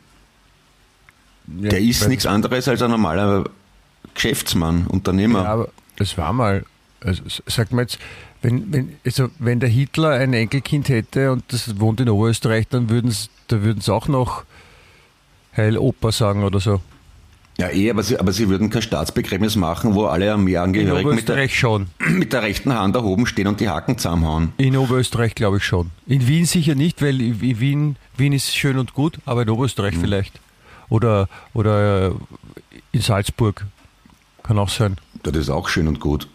ja, 1.61 1.71
Der 1.71 1.81
ist 1.81 2.07
nichts 2.09 2.27
anderes 2.27 2.69
als 2.69 2.83
ein 2.83 2.91
normaler 2.91 3.45
Geschäftsmann, 4.15 4.87
Unternehmer. 4.87 5.43
Ja, 5.45 5.53
aber 5.53 5.69
es 5.99 6.17
war 6.19 6.33
mal, 6.33 6.65
also 7.01 7.23
s- 7.25 7.43
sag 7.47 7.73
mal 7.73 7.83
jetzt, 7.83 7.99
wenn, 8.43 8.73
wenn, 8.73 8.97
also 9.05 9.29
wenn 9.39 9.61
der 9.61 9.69
Hitler 9.69 10.11
ein 10.11 10.33
Enkelkind 10.33 10.89
hätte 10.89 11.33
und 11.33 11.45
das 11.49 11.79
wohnt 11.81 12.01
in 12.01 12.09
Oberösterreich, 12.09 12.67
dann 12.69 12.89
würden 12.89 13.11
sie 13.11 13.29
da 13.49 13.63
würden's 13.63 13.89
auch 13.89 14.07
noch 14.09 14.45
Heil 15.57 15.77
Opa 15.79 16.13
sagen 16.13 16.45
oder 16.45 16.61
so. 16.61 16.81
Ja, 17.59 17.69
eh, 17.69 17.91
aber 17.91 18.03
sie, 18.03 18.19
aber 18.19 18.33
sie 18.33 18.49
würden 18.49 18.71
kein 18.71 18.81
Staatsbegräbnis 18.81 19.57
machen, 19.57 19.95
wo 19.95 20.07
alle 20.07 20.33
Armeeangehörigen 20.33 20.95
mit 21.15 21.29
der, 21.29 21.35
Oberösterreich 21.35 21.59
schon. 21.59 21.89
mit 22.09 22.33
der 22.33 22.43
rechten 22.43 22.73
Hand 22.73 22.95
erhoben 22.97 23.27
stehen 23.27 23.49
und 23.49 23.61
die 23.61 23.69
Haken 23.69 23.99
zusammenhauen. 23.99 24.53
In 24.57 24.77
Oberösterreich 24.77 25.35
glaube 25.35 25.59
ich 25.59 25.65
schon. 25.65 25.91
In 26.07 26.27
Wien 26.27 26.47
sicher 26.47 26.75
nicht, 26.75 27.03
weil 27.03 27.21
in 27.21 27.41
Wien, 27.61 27.97
Wien 28.17 28.33
ist 28.33 28.55
schön 28.57 28.79
und 28.79 28.95
gut, 28.95 29.19
aber 29.27 29.43
in 29.43 29.51
Oberösterreich 29.51 29.97
Mhm. 29.97 30.01
vielleicht. 30.01 30.41
Oder, 30.89 31.29
oder 31.53 32.09
äh, 32.09 32.13
in 32.93 33.01
Salzburg. 33.03 33.67
Kann 34.43 34.59
auch 34.59 34.71
sein. 34.71 34.97
Das 35.23 35.37
ist 35.37 35.51
auch 35.51 35.69
schön 35.69 35.87
und 35.87 36.01
gut. 36.01 36.29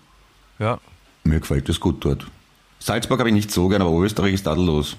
Ja. 0.60 0.80
Mir 1.24 1.39
gefällt 1.39 1.68
das 1.70 1.80
gut 1.80 2.04
dort. 2.06 2.26
Salzburg 2.80 3.20
habe 3.20 3.30
ich 3.30 3.36
nicht 3.36 3.52
so 3.52 3.68
gern, 3.68 3.82
aber 3.82 3.91
Österreich 4.00 4.34
ist 4.36 4.44
tadellos. 4.44 4.96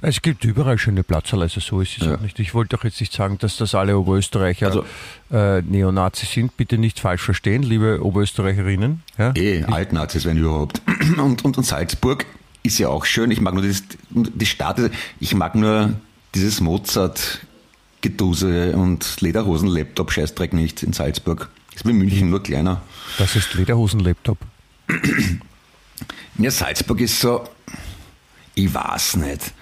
Es 0.00 0.22
gibt 0.22 0.44
überall 0.44 0.78
schöne 0.78 1.02
Platzerl, 1.02 1.42
also 1.42 1.58
so 1.60 1.80
ist 1.80 1.98
es 1.98 2.06
Ja. 2.06 2.14
auch 2.14 2.20
nicht. 2.20 2.38
Ich 2.38 2.54
wollte 2.54 2.76
doch 2.76 2.84
jetzt 2.84 3.00
nicht 3.00 3.12
sagen, 3.12 3.36
dass 3.38 3.56
das 3.56 3.74
alle 3.74 3.98
Oberösterreicher 3.98 4.66
Also- 4.68 4.84
äh, 5.32 5.60
Neonazis 5.62 6.30
sind. 6.30 6.56
Bitte 6.56 6.78
nicht 6.78 7.00
falsch 7.00 7.22
verstehen, 7.22 7.64
liebe 7.64 8.04
Oberösterreicherinnen. 8.04 9.02
Ja? 9.18 9.32
Eh, 9.34 9.64
Altnazis, 9.64 10.24
wenn 10.24 10.36
überhaupt. 10.36 10.80
Und, 11.18 11.44
und, 11.44 11.58
und 11.58 11.64
Salzburg 11.64 12.26
ist 12.62 12.78
ja 12.78 12.88
auch 12.88 13.04
schön. 13.06 13.30
Ich 13.32 13.40
mag 13.40 13.54
nur 13.54 13.64
das, 13.66 13.82
die 14.10 14.46
Stadt, 14.46 14.78
ich 15.18 15.34
mag 15.34 15.56
nur 15.56 15.94
dieses 16.34 16.60
Mozart-Geduse 16.60 18.76
und 18.76 19.20
Lederhosen-Laptop-Scheißdreck 19.20 20.52
nicht 20.52 20.82
in 20.82 20.92
Salzburg. 20.92 21.48
Ist 21.78 21.86
wie 21.86 21.92
München, 21.92 22.28
nur 22.28 22.42
kleiner. 22.42 22.82
Das 23.18 23.36
ist 23.36 23.54
Lederhosen-Laptop. 23.54 24.38
Ja, 26.36 26.50
Salzburg 26.50 27.00
ist 27.00 27.20
so, 27.20 27.44
ich 28.56 28.74
weiß 28.74 29.14
nicht. 29.18 29.52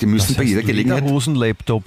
Die 0.00 0.06
müssen 0.06 0.28
Das 0.28 0.36
bei 0.38 0.44
jeder 0.44 0.62
Gelegenheit 0.62 1.02
Lederhosen-Laptop. 1.02 1.84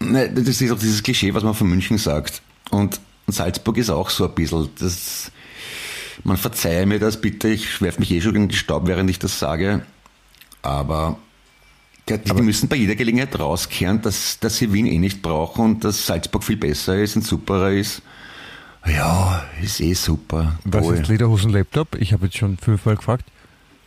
Ne, 0.00 0.30
das 0.30 0.60
ist 0.60 0.70
auch 0.70 0.78
dieses 0.78 1.02
Klischee, 1.02 1.32
was 1.32 1.42
man 1.42 1.54
von 1.54 1.66
München 1.66 1.96
sagt. 1.96 2.42
Und 2.72 3.00
Salzburg 3.26 3.78
ist 3.78 3.88
auch 3.88 4.10
so 4.10 4.28
ein 4.28 4.34
bisschen, 4.34 4.68
das, 4.78 5.32
man 6.22 6.36
verzeihe 6.36 6.84
mir 6.84 6.98
das 6.98 7.18
bitte, 7.18 7.48
ich 7.48 7.80
werfe 7.80 8.00
mich 8.00 8.10
eh 8.10 8.20
schon 8.20 8.34
in 8.34 8.48
den 8.48 8.54
Staub, 8.54 8.86
während 8.86 9.08
ich 9.08 9.18
das 9.18 9.38
sage. 9.38 9.86
Aber, 10.60 11.16
die, 12.10 12.18
die 12.18 12.42
müssen 12.42 12.68
bei 12.68 12.76
jeder 12.76 12.96
Gelegenheit 12.96 13.38
rauskehren, 13.38 14.02
dass, 14.02 14.38
dass 14.40 14.58
sie 14.58 14.74
Wien 14.74 14.84
eh 14.84 14.98
nicht 14.98 15.22
brauchen 15.22 15.64
und 15.64 15.84
dass 15.84 16.04
Salzburg 16.04 16.44
viel 16.44 16.58
besser 16.58 16.98
ist 16.98 17.16
und 17.16 17.22
superer 17.22 17.72
ist. 17.72 18.02
Ja, 18.86 19.44
ist 19.62 19.80
eh 19.80 19.94
super. 19.94 20.58
Was 20.64 20.84
Toll. 20.84 20.94
ist 20.96 21.08
Lederhosen-Laptop? 21.08 21.96
Ich 21.96 22.12
habe 22.12 22.26
jetzt 22.26 22.36
schon 22.36 22.58
fünfmal 22.58 22.96
gefragt. 22.96 23.24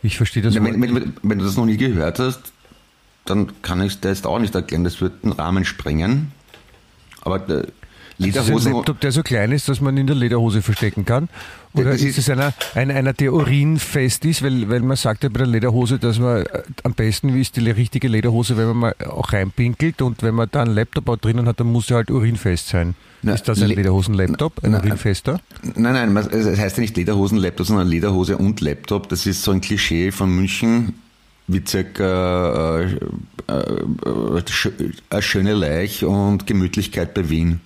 Ich 0.02 0.16
verstehe 0.16 0.42
das 0.42 0.54
wenn, 0.54 0.80
wenn, 0.80 1.14
wenn, 1.22 1.38
du 1.38 1.44
das 1.44 1.56
noch 1.56 1.66
nie 1.66 1.76
gehört 1.76 2.18
hast, 2.18 2.52
dann 3.24 3.62
kann 3.62 3.80
ich 3.82 3.98
jetzt 4.02 4.26
auch 4.26 4.38
nicht 4.38 4.54
erklären. 4.54 4.84
Das 4.84 5.00
wird 5.00 5.24
den 5.24 5.32
Rahmen 5.32 5.64
sprengen. 5.64 6.32
Aber 7.22 7.36
äh, 7.48 7.60
Ist 7.60 8.36
das 8.36 8.46
ein 8.46 8.54
Lederhosen. 8.54 8.72
Laptop, 8.72 9.00
der 9.00 9.12
so 9.12 9.22
klein 9.22 9.52
ist, 9.52 9.68
dass 9.68 9.80
man 9.80 9.96
ihn 9.96 10.02
in 10.02 10.06
der 10.08 10.16
Lederhose 10.16 10.62
verstecken 10.62 11.04
kann? 11.04 11.28
Oder 11.74 11.92
Das 11.92 12.02
ist 12.02 12.18
es 12.18 12.28
einer, 12.30 12.52
einer, 12.74 12.94
einer, 12.94 13.12
der 13.12 13.32
urinfest 13.32 14.24
ist? 14.24 14.42
Weil, 14.42 14.68
weil 14.68 14.80
man 14.80 14.96
sagt 14.96 15.22
ja 15.22 15.28
bei 15.28 15.38
der 15.38 15.46
Lederhose, 15.46 15.98
dass 15.98 16.18
man 16.18 16.42
äh, 16.46 16.62
am 16.82 16.94
besten 16.94 17.34
wie 17.34 17.40
ist 17.40 17.56
die 17.56 17.68
richtige 17.70 18.08
Lederhose, 18.08 18.56
wenn 18.56 18.66
man 18.68 18.76
mal 18.76 18.94
auch 19.08 19.32
reinpinkelt 19.32 20.02
und 20.02 20.22
wenn 20.22 20.34
man 20.34 20.48
da 20.50 20.62
einen 20.62 20.74
Laptop 20.74 21.08
auch 21.08 21.16
drinnen 21.16 21.46
hat, 21.46 21.60
dann 21.60 21.70
muss 21.70 21.90
er 21.90 21.96
halt 21.96 22.10
urinfest 22.10 22.68
sein. 22.68 22.94
Na, 23.22 23.34
ist 23.34 23.48
das 23.48 23.60
ein 23.60 23.68
Le- 23.68 23.74
Lederhosen-Laptop? 23.74 24.64
Ein 24.64 24.70
Na, 24.72 24.78
urinfester? 24.78 25.40
Nein, 25.74 26.12
nein, 26.12 26.16
es 26.16 26.58
heißt 26.58 26.76
ja 26.76 26.80
nicht 26.80 26.96
Lederhosen-Laptop, 26.96 27.66
sondern 27.66 27.88
Lederhose 27.88 28.38
und 28.38 28.60
Laptop. 28.60 29.08
Das 29.08 29.26
ist 29.26 29.42
so 29.42 29.50
ein 29.50 29.60
Klischee 29.60 30.10
von 30.12 30.30
München, 30.34 30.94
wie 31.48 31.62
circa 31.66 32.80
äh, 32.80 32.84
äh, 32.84 33.52
äh, 33.52 34.42
eine 35.10 35.22
schöne 35.22 35.54
Leich 35.54 36.04
und 36.04 36.46
Gemütlichkeit 36.46 37.14
bei 37.14 37.28
Wien. 37.28 37.60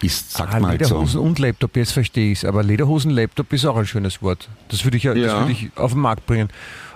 Ist, 0.00 0.32
sagt 0.32 0.54
Ah, 0.54 0.60
man 0.60 0.70
halt 0.70 0.86
so. 0.86 0.94
Lederhosen 0.94 1.20
und 1.20 1.38
Laptop, 1.40 1.76
jetzt 1.76 1.92
verstehe 1.92 2.30
ich 2.32 2.38
es. 2.38 2.44
Aber 2.44 2.62
Lederhosen-Laptop 2.62 3.52
ist 3.52 3.64
auch 3.66 3.76
ein 3.76 3.86
schönes 3.86 4.22
Wort. 4.22 4.48
Das 4.68 4.84
würde 4.84 4.96
ich, 4.96 5.02
ja. 5.02 5.14
Ja. 5.14 5.40
würde 5.40 5.52
ich 5.52 5.70
auf 5.76 5.92
den 5.92 6.00
Markt 6.00 6.24
bringen. 6.26 6.48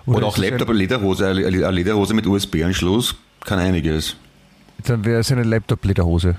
Oder 0.07 0.27
auch 0.27 0.37
ist 0.37 0.43
es 0.45 0.51
Laptop, 0.51 0.69
eine 0.69 0.79
Lederhose, 0.79 1.27
eine 1.29 1.71
Lederhose 1.71 2.15
mit 2.15 2.27
USB-Anschluss, 2.27 3.17
kann 3.45 3.59
einiges. 3.59 4.13
Ein, 4.13 4.85
dann 4.85 5.05
wäre 5.05 5.21
es 5.21 5.33
eine 5.33 5.43
Laptop-Lederhose. 5.45 6.37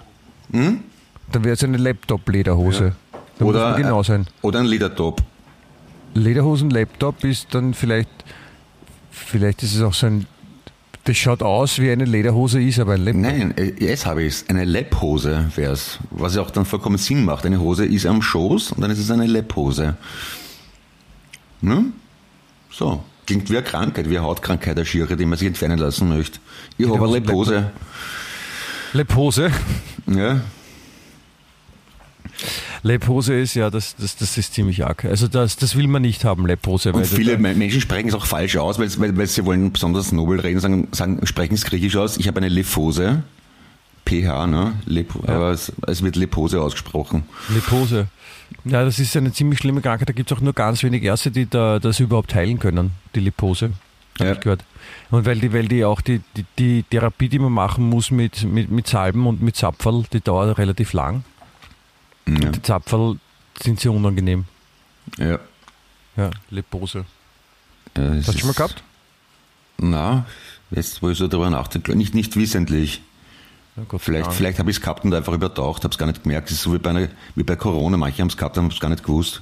Hm? 0.52 0.80
Dann 1.32 1.43
wäre 1.43 1.54
es 1.54 1.63
eine 1.63 1.78
Laptop-Lederhose. 1.78 2.95
Da 3.39 3.45
Oder, 3.45 3.73
genau 3.73 4.04
sein. 4.04 4.28
Oder 4.41 4.60
ein 4.60 4.65
Ledertop. 4.65 5.21
Lederhosen-Laptop 6.13 7.23
ist 7.23 7.47
dann 7.52 7.73
vielleicht, 7.73 8.10
vielleicht 9.12 9.63
ist 9.63 9.76
es 9.76 9.82
auch 9.82 9.93
so 9.93 10.08
ein, 10.08 10.28
das 11.05 11.17
schaut 11.17 11.43
aus 11.43 11.79
wie 11.79 11.91
eine 11.91 12.05
Lederhose, 12.05 12.61
ist 12.61 12.79
aber 12.79 12.93
ein 12.93 13.03
Laptop. 13.03 13.21
Nein, 13.21 13.53
äh, 13.57 13.73
jetzt 13.83 14.05
habe 14.05 14.23
ich 14.23 14.35
es. 14.35 14.49
Eine 14.49 14.63
Lapphose 14.63 15.51
wäre 15.55 15.73
es. 15.73 15.99
Was 16.11 16.35
ja 16.35 16.41
auch 16.41 16.51
dann 16.51 16.65
vollkommen 16.65 16.97
Sinn 16.97 17.25
macht. 17.25 17.45
Eine 17.45 17.59
Hose 17.59 17.85
ist 17.85 18.05
am 18.05 18.21
Schoß 18.21 18.71
und 18.71 18.81
dann 18.81 18.89
ist 18.89 18.99
es 18.99 19.11
eine 19.11 19.27
Lapphose. 19.27 19.97
Ne? 21.61 21.85
So. 22.71 23.03
Klingt 23.25 23.49
wie 23.49 23.57
eine 23.57 23.65
Krankheit, 23.65 24.09
wie 24.09 24.17
eine 24.17 24.25
Hautkrankheit, 24.25 24.75
eine 24.75 24.85
Schiere, 24.85 25.15
die 25.15 25.25
man 25.25 25.37
sich 25.37 25.47
entfernen 25.47 25.79
lassen 25.79 26.09
möchte. 26.09 26.39
Ich 26.77 26.87
habe 26.87 27.05
eine 27.05 27.19
Lephose. 27.19 27.71
Lephose. 28.91 29.51
Ja. 30.07 30.41
Lephose 32.84 33.34
ist 33.34 33.56
ja, 33.56 33.69
das, 33.69 33.96
das, 33.96 34.17
das 34.17 34.38
ist 34.38 34.54
ziemlich 34.54 34.86
arg. 34.86 35.06
Also 35.06 35.28
das, 35.28 35.56
das 35.56 35.76
will 35.76 35.88
man 35.88 36.02
nicht 36.02 36.26
haben, 36.26 36.46
Lephose. 36.46 36.91
Und 36.91 37.08
viele 37.08 37.38
Menschen 37.38 37.82
sprechen 37.82 38.10
es 38.10 38.13
auch 38.13 38.26
falsch 38.26 38.58
aus, 38.58 38.78
weil, 38.78 38.89
weil, 39.00 39.17
weil 39.17 39.28
sie 39.28 39.46
wollen 39.46 39.72
besonders 39.72 40.12
nobel 40.12 40.39
reden, 40.39 40.60
sagen, 40.60 40.89
sagen 40.91 41.26
sprechen 41.26 41.54
es 41.56 41.63
griechisch 41.63 41.96
aus. 41.96 42.17
Ich 42.17 42.28
habe 42.28 42.38
eine 42.38 42.50
Lephose. 42.50 43.24
PH, 44.06 44.48
ne? 44.48 44.74
Lep 44.86 45.15
Aber 45.28 45.52
es, 45.52 45.72
es 45.88 46.04
wird 46.04 46.17
Lepose 46.17 46.62
ausgesprochen. 46.62 47.24
Lepose. 47.50 48.08
Ja, 48.65 48.84
das 48.84 49.00
ist 49.00 49.15
eine 49.15 49.32
ziemlich 49.32 49.60
schlimme 49.60 49.82
Krankheit. 49.82 50.10
Da 50.10 50.13
gibt 50.13 50.30
es 50.30 50.38
auch 50.38 50.41
nur 50.41 50.54
ganz 50.54 50.84
wenig 50.84 51.04
Ärzte, 51.04 51.32
die 51.32 51.50
da, 51.50 51.80
das 51.80 52.02
überhaupt 52.02 52.36
heilen 52.36 52.60
können, 52.60 52.91
die 53.15 53.22
Lepose. 53.22 53.72
Hab 54.19 54.28
Ja. 54.28 54.34
ich 54.34 54.41
gehört. 54.41 54.65
Und 55.10 55.26
weil 55.26 55.39
die, 55.39 55.54
weil 55.54 55.67
die 55.67 55.86
auch 55.86 56.02
die, 56.02 56.22
die, 56.36 56.46
die 56.60 56.84
Therapie, 56.84 57.30
die 57.30 57.39
man 57.39 57.52
machen 57.54 57.88
muss 57.89 58.12
mit, 58.12 58.43
mit, 58.43 58.69
mit 58.69 58.88
Salben 58.88 59.26
und 59.26 59.41
mit 59.41 59.56
Zapferl, 59.56 60.04
die 60.12 60.19
dauert 60.22 60.58
relativ 60.58 60.93
lang. 60.93 61.24
Ja. 62.27 62.49
Die 62.49 62.62
Zapferl 62.62 63.19
sind 63.62 63.79
sehr 63.79 63.91
unangenehm. 63.91 64.45
ja. 65.17 65.39
Ja, 66.15 66.29
Lepose. 66.51 67.05
Ja, 67.97 68.12
Hast 68.17 68.27
du 68.27 68.38
schon 68.38 68.47
mal 68.49 68.53
gehabt? 68.53 68.83
Na, 69.79 70.27
jetzt 70.69 71.01
wo 71.01 71.09
ich 71.09 71.17
so 71.17 71.27
darüber 71.27 71.49
nachdenke, 71.49 71.95
nicht, 71.95 72.13
nicht 72.13 72.36
wissentlich. 72.36 73.01
Ja, 73.75 73.83
Gott 73.88 74.01
Vielleicht, 74.01 74.27
Dank. 74.27 74.36
vielleicht 74.36 74.59
habe 74.59 74.69
ich 74.69 74.77
es 74.77 74.81
gehabt 74.81 75.03
und 75.03 75.13
einfach 75.15 75.33
übertaucht, 75.33 75.83
habe 75.83 75.91
es 75.91 75.97
gar 75.97 76.05
nicht 76.05 76.21
gemerkt. 76.21 76.49
Es 76.51 76.57
ist 76.57 76.62
so 76.63 76.73
wie 76.73 76.77
bei, 76.77 76.91
einer, 76.91 77.07
wie 77.33 77.41
bei 77.41 77.55
Corona, 77.55 77.97
manche 77.97 78.21
haben 78.21 78.27
es 78.29 78.38
gehabt, 78.38 78.55
haben 78.57 78.67
es 78.67 78.79
gar 78.79 78.89
nicht 78.89 79.03
gewusst. 79.03 79.41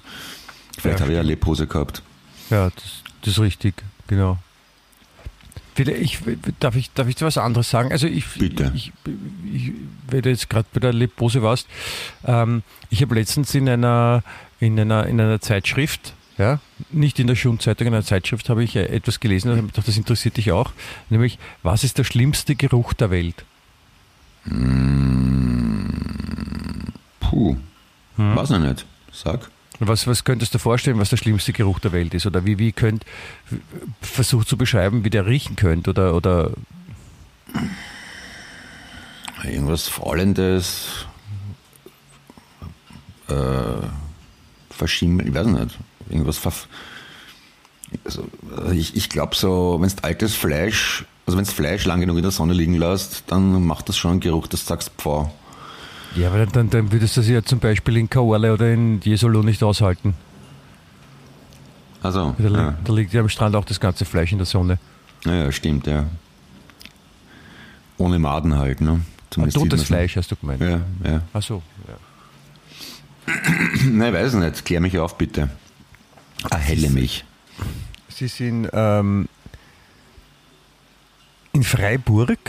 Vielleicht 0.77 0.99
Ja, 0.99 1.03
habe 1.03 1.11
ich 1.11 1.19
eine 1.19 1.27
Lepose 1.27 1.67
gehabt. 1.67 2.01
Ja, 2.49 2.69
das, 2.69 2.83
das 3.23 3.33
ist 3.33 3.39
richtig, 3.39 3.83
genau. 4.07 4.37
Ich, 5.75 6.19
darf, 6.59 6.75
ich, 6.75 6.91
darf 6.93 7.07
ich 7.07 7.15
dir 7.15 7.25
was 7.25 7.37
anderes 7.37 7.69
sagen? 7.69 7.91
Also 7.91 8.07
ich, 8.07 8.25
Bitte. 8.37 8.71
ich, 8.75 8.91
ich 9.51 9.71
du 10.09 10.29
jetzt 10.29 10.49
gerade 10.49 10.67
bei 10.73 10.79
der 10.79 10.93
Lepose 10.93 11.41
warst, 11.41 11.67
ähm, 12.25 12.63
ich 12.89 13.01
habe 13.01 13.15
letztens 13.15 13.55
in 13.55 13.69
einer, 13.69 14.23
in 14.59 14.79
einer, 14.79 15.07
in 15.07 15.19
einer 15.21 15.39
Zeitschrift, 15.39 16.13
ja, 16.37 16.59
nicht 16.91 17.19
in 17.19 17.27
der 17.27 17.35
Schulzeitung, 17.35 17.87
in 17.87 17.93
einer 17.93 18.03
Zeitschrift 18.03 18.49
habe 18.49 18.63
ich 18.63 18.75
äh, 18.75 18.85
etwas 18.85 19.19
gelesen, 19.19 19.51
und 19.51 19.67
gedacht, 19.67 19.87
das 19.87 19.97
interessiert 19.97 20.37
dich 20.37 20.51
auch, 20.51 20.71
nämlich, 21.09 21.39
was 21.63 21.83
ist 21.83 21.97
der 21.97 22.03
schlimmste 22.03 22.55
Geruch 22.55 22.93
der 22.93 23.09
Welt? 23.11 23.45
Puh, 27.19 27.55
Hm. 28.17 28.35
weiß 28.35 28.51
ich 28.51 28.59
nicht. 28.59 28.85
Sag. 29.11 29.49
Was, 29.83 30.05
was 30.05 30.23
könntest 30.23 30.53
du 30.53 30.59
vorstellen, 30.59 30.99
was 30.99 31.09
der 31.09 31.17
schlimmste 31.17 31.53
Geruch 31.53 31.79
der 31.79 31.91
Welt 31.91 32.13
ist? 32.13 32.27
Oder 32.27 32.45
wie, 32.45 32.59
wie 32.59 32.71
könnt, 32.71 33.03
versuch 33.99 34.45
zu 34.45 34.55
beschreiben, 34.55 35.03
wie 35.03 35.09
der 35.09 35.25
riechen 35.25 35.55
könnte 35.55 35.89
oder, 35.89 36.13
oder 36.13 36.51
Irgendwas 39.43 39.87
Faulendes, 39.87 41.07
äh, 43.27 43.33
verschimmeln, 44.69 45.29
ich 45.29 45.33
weiß 45.33 45.47
nicht. 45.47 45.79
Irgendwas 46.09 46.37
verf 46.37 46.67
also, 48.05 48.25
ich, 48.71 48.95
ich 48.95 49.09
glaube 49.09 49.35
so, 49.35 49.77
wenn 49.81 49.89
du 49.89 49.95
altes 50.03 50.35
Fleisch, 50.35 51.03
also 51.25 51.37
wenn 51.37 51.45
Fleisch 51.45 51.83
lang 51.85 51.99
genug 51.99 52.17
in 52.17 52.23
der 52.23 52.31
Sonne 52.31 52.53
liegen 52.53 52.75
lässt, 52.75 53.23
dann 53.27 53.65
macht 53.65 53.89
das 53.89 53.97
schon 53.97 54.11
einen 54.11 54.19
Geruch, 54.21 54.47
dass 54.47 54.61
du 54.61 54.67
sagst, 54.67 54.91
pfau. 54.97 55.33
Ja, 56.15 56.27
aber 56.29 56.45
dann, 56.45 56.69
dann 56.69 56.91
würdest 56.91 57.15
du 57.17 57.21
sie 57.21 57.33
ja 57.33 57.43
zum 57.43 57.59
Beispiel 57.59 57.97
in 57.97 58.09
Kaorle 58.09 58.53
oder 58.53 58.71
in 58.73 58.99
Jesolo 59.01 59.43
nicht 59.43 59.63
aushalten. 59.63 60.13
Also, 62.03 62.35
Da, 62.37 62.49
ja. 62.49 62.77
da 62.83 62.93
liegt 62.93 63.13
ja 63.13 63.21
am 63.21 63.29
Strand 63.29 63.55
auch 63.55 63.65
das 63.65 63.79
ganze 63.79 64.05
Fleisch 64.05 64.31
in 64.31 64.39
der 64.39 64.45
Sonne. 64.47 64.79
Ja, 65.25 65.35
ja, 65.35 65.51
stimmt, 65.51 65.87
ja. 65.87 66.05
Ohne 67.97 68.17
Maden 68.19 68.57
halt, 68.57 68.81
ne? 68.81 68.91
Ein 68.93 69.05
Zumindest 69.29 69.59
sieht 69.59 69.69
totes 69.69 69.85
Fleisch, 69.85 70.15
hast 70.17 70.31
du 70.31 70.35
gemeint. 70.35 70.61
Ja, 70.61 70.81
ja. 71.03 71.21
Ach 71.33 71.41
so. 71.41 71.61
Ja. 71.87 73.33
Nein, 73.89 74.13
weiß 74.13 74.33
nicht. 74.33 74.65
Klär 74.65 74.81
mich 74.81 74.97
auf, 74.97 75.17
bitte. 75.17 75.49
Erhelle 76.49 76.89
mich. 76.89 77.23
Sie 78.09 78.27
sind 78.27 78.67
ähm, 78.73 79.27
in 81.53 81.63
Freiburg. 81.63 82.39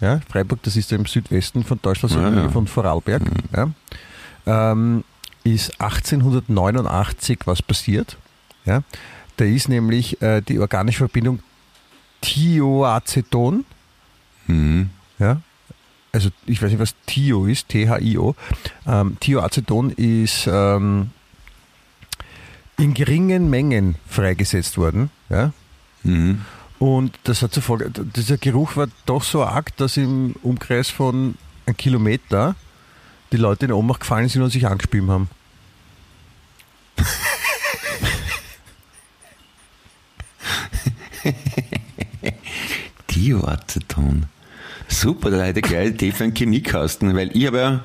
Ja, 0.00 0.20
Freiburg, 0.28 0.62
das 0.62 0.76
ist 0.76 0.90
ja 0.90 0.96
im 0.96 1.06
Südwesten 1.06 1.64
von 1.64 1.78
Deutschland, 1.82 2.14
Ja, 2.14 2.30
ja. 2.30 2.48
Von 2.50 2.66
Vorarlberg. 2.66 3.22
Ja. 3.54 3.70
Ähm, 4.46 5.04
ist 5.44 5.80
1889 5.80 7.40
was 7.44 7.62
passiert. 7.62 8.16
Ja. 8.64 8.82
Da 9.36 9.44
ist 9.44 9.68
nämlich 9.68 10.20
äh, 10.22 10.40
die 10.42 10.58
organische 10.58 10.98
Verbindung 10.98 11.40
Thioaceton. 12.20 13.64
Mhm. 14.46 14.90
Ja? 15.18 15.40
Also 16.12 16.30
ich 16.46 16.60
weiß 16.60 16.70
nicht, 16.70 16.80
was 16.80 16.94
Thio 17.06 17.46
ist, 17.46 17.68
T-H-I-O. 17.68 18.34
Ähm, 18.86 19.16
Thioaceton 19.20 19.90
ist 19.90 20.48
ähm, 20.50 21.10
in 22.78 22.94
geringen 22.94 23.48
Mengen 23.48 23.96
freigesetzt 24.06 24.76
worden. 24.76 25.10
Ja? 25.28 25.52
Mhm. 26.02 26.42
Und 26.80 27.12
das 27.24 27.42
hat 27.42 27.52
zur 27.52 27.62
Folge, 27.62 27.90
dieser 27.90 28.38
Geruch 28.38 28.74
war 28.74 28.88
doch 29.04 29.22
so 29.22 29.44
arg, 29.44 29.76
dass 29.76 29.98
im 29.98 30.34
Umkreis 30.42 30.88
von 30.88 31.34
einem 31.66 31.76
Kilometer 31.76 32.54
die 33.32 33.36
Leute 33.36 33.66
in 33.66 33.72
Ohnmacht 33.72 34.00
gefallen 34.00 34.30
sind 34.30 34.40
und 34.40 34.48
sich 34.48 34.66
angespielt 34.66 35.06
haben. 35.06 35.28
Dioaceton. 43.10 44.24
Super, 44.88 45.30
da 45.30 45.42
hätte 45.42 45.60
ich 45.60 45.66
gleich 45.66 45.88
Idee 45.88 46.12
für 46.12 46.24
einen 46.24 46.34
Chemiekasten, 46.34 47.14
weil 47.14 47.30
ich 47.36 47.46
habe 47.46 47.58
ja 47.58 47.84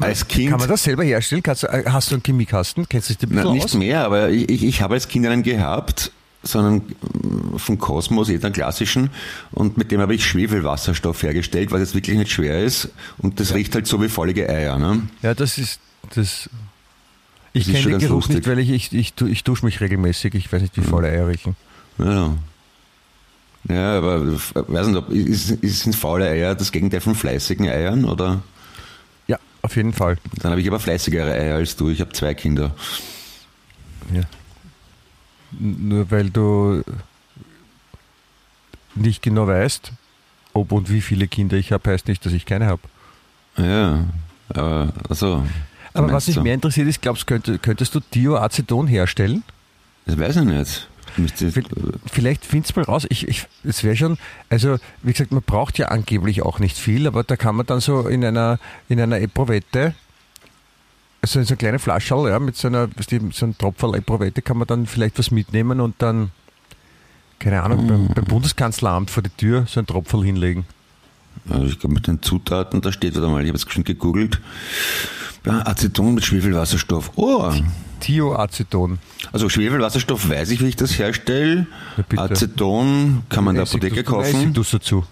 als 0.00 0.28
Kind, 0.28 0.50
Kann 0.50 0.60
man 0.60 0.68
das 0.68 0.82
selber 0.82 1.02
herstellen? 1.04 1.42
Kannst, 1.42 1.64
äh, 1.64 1.84
hast 1.86 2.10
du 2.10 2.16
einen 2.16 2.22
Chemiekasten? 2.22 2.86
Kennst 2.90 3.08
du 3.08 3.14
dich 3.14 3.20
da 3.20 3.26
ein 3.26 3.36
na, 3.36 3.40
bisschen 3.42 3.54
nicht 3.54 3.64
aus? 3.64 3.74
mehr, 3.74 4.04
aber 4.04 4.28
ich, 4.28 4.50
ich, 4.50 4.64
ich 4.64 4.82
habe 4.82 4.92
als 4.94 5.08
Kind 5.08 5.26
einen 5.26 5.42
gehabt, 5.42 6.12
sondern 6.46 6.76
mm, 6.76 7.58
von 7.58 7.78
Cosmos, 7.78 8.28
eh 8.28 8.38
den 8.38 8.52
klassischen, 8.52 9.10
und 9.52 9.76
mit 9.76 9.90
dem 9.90 10.00
habe 10.00 10.14
ich 10.14 10.24
Schwefelwasserstoff 10.24 11.22
hergestellt, 11.22 11.72
was 11.72 11.80
jetzt 11.80 11.94
wirklich 11.94 12.16
nicht 12.16 12.30
schwer 12.30 12.62
ist, 12.62 12.90
und 13.18 13.40
das 13.40 13.54
riecht 13.54 13.74
halt 13.74 13.86
so 13.86 14.02
wie 14.02 14.08
faulige 14.08 14.48
Eier, 14.48 14.78
ne? 14.78 15.02
Ja, 15.22 15.34
das 15.34 15.58
ist 15.58 15.80
das. 16.14 16.48
Ich 17.52 17.66
kenne 17.66 17.90
den 17.90 17.98
Geruch 18.00 18.16
lustig. 18.16 18.36
nicht, 18.36 18.48
weil 18.48 18.58
ich, 18.58 18.70
ich, 18.70 18.92
ich, 18.92 19.14
ich 19.20 19.44
dusche 19.44 19.64
mich 19.64 19.80
regelmäßig. 19.80 20.34
Ich 20.34 20.52
weiß 20.52 20.60
nicht, 20.60 20.76
wie 20.76 20.82
faule 20.82 21.08
Eier 21.08 21.26
riechen. 21.26 21.56
Ja. 21.98 22.34
Ja, 23.68 23.98
aber 23.98 24.22
ich 24.34 24.54
weiß 24.54 24.86
nicht, 24.88 24.96
ob, 24.96 25.10
ist, 25.10 25.50
ist, 25.50 25.80
sind 25.80 25.96
faule 25.96 26.28
Eier 26.28 26.54
das 26.54 26.70
Gegenteil 26.70 27.00
von 27.00 27.14
fleißigen 27.14 27.66
Eiern, 27.68 28.04
oder? 28.04 28.42
Ja, 29.26 29.38
auf 29.62 29.74
jeden 29.74 29.92
Fall. 29.92 30.18
Dann 30.40 30.52
habe 30.52 30.60
ich 30.60 30.68
aber 30.68 30.78
fleißigere 30.78 31.32
Eier 31.32 31.56
als 31.56 31.74
du, 31.76 31.88
ich 31.88 32.00
habe 32.00 32.12
zwei 32.12 32.34
Kinder. 32.34 32.74
Ja. 34.14 34.22
Nur 35.52 36.10
weil 36.10 36.30
du 36.30 36.82
nicht 38.94 39.22
genau 39.22 39.46
weißt, 39.46 39.92
ob 40.52 40.72
und 40.72 40.90
wie 40.90 41.00
viele 41.00 41.28
Kinder 41.28 41.56
ich 41.56 41.72
habe, 41.72 41.90
heißt 41.90 42.08
nicht, 42.08 42.24
dass 42.24 42.32
ich 42.32 42.46
keine 42.46 42.66
habe. 42.66 42.82
Ja, 43.56 44.04
Äh, 44.54 44.86
also, 45.08 45.44
Aber 45.92 46.12
was 46.12 46.28
mich 46.28 46.40
mehr 46.40 46.54
interessiert 46.54 46.86
ist, 46.86 47.02
glaubst 47.02 47.28
du, 47.28 47.58
könntest 47.58 47.94
du 47.94 48.00
Dioaceton 48.14 48.86
herstellen? 48.86 49.42
Das 50.06 50.16
weiß 50.18 50.36
ich 50.36 50.44
nicht. 50.44 50.88
Vielleicht 52.12 52.44
findest 52.44 52.76
du 52.76 52.80
mal 52.80 52.86
raus. 52.86 53.06
Ich, 53.08 53.26
ich, 53.26 53.46
es 53.64 53.82
wäre 53.82 53.96
schon, 53.96 54.18
also 54.50 54.76
wie 55.02 55.12
gesagt, 55.12 55.32
man 55.32 55.42
braucht 55.42 55.78
ja 55.78 55.88
angeblich 55.88 56.42
auch 56.42 56.58
nicht 56.58 56.76
viel, 56.78 57.06
aber 57.06 57.24
da 57.24 57.36
kann 57.36 57.56
man 57.56 57.66
dann 57.66 57.80
so 57.80 58.06
in 58.06 58.24
einer, 58.24 58.58
in 58.88 59.00
einer 59.00 59.20
Eprovette, 59.20 59.94
also 61.26 61.40
in 61.40 61.44
so 61.44 61.52
eine 61.52 61.58
kleine 61.58 61.78
Flasche, 61.78 62.14
ja, 62.28 62.38
mit 62.38 62.56
so 62.56 62.68
einer, 62.68 62.88
so 63.32 63.44
einem 63.44 63.58
Tropferl 63.58 63.96
Eprovette 63.96 64.42
kann 64.42 64.58
man 64.58 64.66
dann 64.66 64.86
vielleicht 64.86 65.18
was 65.18 65.30
mitnehmen 65.30 65.80
und 65.80 65.96
dann, 65.98 66.30
keine 67.38 67.62
Ahnung, 67.62 67.86
beim, 67.88 68.08
beim 68.08 68.24
Bundeskanzleramt 68.24 69.10
vor 69.10 69.22
die 69.22 69.30
Tür 69.30 69.64
so 69.66 69.80
ein 69.80 69.86
Tropferl 69.86 70.24
hinlegen. 70.24 70.66
Also 71.48 71.66
ich 71.66 71.78
glaube 71.78 71.94
mit 71.94 72.06
den 72.06 72.22
Zutaten, 72.22 72.80
da 72.80 72.92
steht 72.92 73.16
wieder 73.16 73.28
mal, 73.28 73.42
ich 73.42 73.48
habe 73.48 73.58
es 73.58 73.66
schon 73.68 73.84
gegoogelt. 73.84 74.40
Ja, 75.44 75.66
Aceton 75.66 76.14
mit 76.14 76.24
Schwefelwasserstoff. 76.24 77.12
Oh. 77.16 77.52
Thioaceton. 78.00 78.98
Also 79.32 79.48
Schwefelwasserstoff 79.48 80.28
weiß 80.28 80.50
ich, 80.50 80.60
wie 80.60 80.68
ich 80.68 80.76
das 80.76 80.98
herstelle. 80.98 81.66
Aceton 82.16 83.22
kann 83.28 83.44
man 83.44 83.54
in 83.54 83.62
der 83.62 83.68
Apotheke 83.68 84.04
kaufen. 84.04 84.52
Du 84.52 84.62
dazu. 84.62 85.04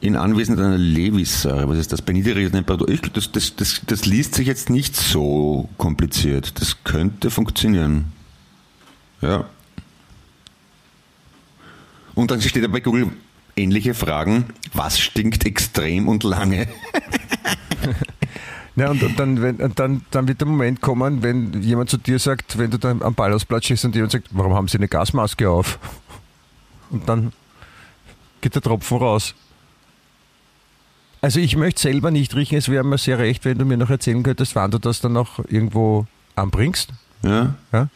In 0.00 0.16
Anwesenheit 0.16 0.64
einer 0.64 0.78
Lewissäure. 0.78 1.68
Was 1.68 1.78
ist 1.78 1.92
das? 1.92 2.00
Bei 2.00 2.12
niedriger 2.12 2.50
Temperatur. 2.50 2.88
Ich, 2.88 3.00
das, 3.02 3.30
das, 3.32 3.54
das, 3.54 3.82
das 3.86 4.06
liest 4.06 4.34
sich 4.34 4.46
jetzt 4.46 4.70
nicht 4.70 4.96
so 4.96 5.68
kompliziert. 5.76 6.58
Das 6.60 6.82
könnte 6.84 7.30
funktionieren. 7.30 8.12
Ja. 9.20 9.44
Und 12.14 12.30
dann 12.30 12.40
steht 12.40 12.64
da 12.64 12.68
bei 12.68 12.80
Google 12.80 13.10
ähnliche 13.56 13.92
Fragen. 13.94 14.46
Was 14.72 14.98
stinkt 14.98 15.44
extrem 15.44 16.08
und 16.08 16.22
lange? 16.22 16.66
Ja, 18.76 18.90
und, 18.90 19.18
dann, 19.18 19.42
wenn, 19.42 19.58
dann, 19.74 20.06
dann 20.10 20.26
wird 20.26 20.40
der 20.40 20.48
Moment 20.48 20.80
kommen, 20.80 21.22
wenn 21.22 21.60
jemand 21.62 21.90
zu 21.90 21.98
dir 21.98 22.18
sagt, 22.18 22.56
wenn 22.56 22.70
du 22.70 22.78
dann 22.78 23.02
am 23.02 23.14
Ballhausplatz 23.14 23.64
stehst 23.66 23.84
und 23.84 23.94
jemand 23.94 24.12
sagt, 24.12 24.28
warum 24.30 24.54
haben 24.54 24.68
Sie 24.68 24.78
eine 24.78 24.88
Gasmaske 24.88 25.50
auf? 25.50 25.78
Und 26.88 27.06
dann 27.06 27.32
geht 28.40 28.54
der 28.54 28.62
Tropfen 28.62 28.96
raus. 28.96 29.34
Also 31.22 31.38
ich 31.38 31.56
möchte 31.56 31.82
selber 31.82 32.10
nicht 32.10 32.34
riechen, 32.34 32.56
es 32.56 32.68
wäre 32.68 32.84
mir 32.84 32.96
sehr 32.96 33.18
recht, 33.18 33.44
wenn 33.44 33.58
du 33.58 33.64
mir 33.64 33.76
noch 33.76 33.90
erzählen 33.90 34.22
könntest, 34.22 34.54
wann 34.54 34.70
du 34.70 34.78
das 34.78 35.00
dann 35.00 35.12
noch 35.12 35.38
irgendwo 35.48 36.06
anbringst. 36.34 36.90
Ja. 37.22 37.54
ja? 37.72 37.88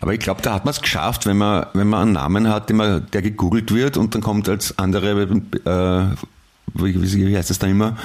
Aber 0.00 0.12
ich 0.12 0.20
glaube, 0.20 0.42
da 0.42 0.54
hat 0.54 0.64
man 0.64 0.72
es 0.72 0.82
geschafft, 0.82 1.24
wenn 1.24 1.38
man, 1.38 1.66
wenn 1.72 1.88
man 1.88 2.02
einen 2.02 2.12
Namen 2.12 2.48
hat, 2.48 2.70
man, 2.70 3.06
der 3.12 3.22
gegoogelt 3.22 3.72
wird 3.72 3.96
und 3.96 4.14
dann 4.14 4.22
kommt 4.22 4.48
als 4.48 4.76
andere 4.78 5.22
äh, 5.22 6.16
wie, 6.74 7.36
heißt 7.36 7.50
das 7.50 7.58
da 7.58 7.66
immer, 7.66 7.96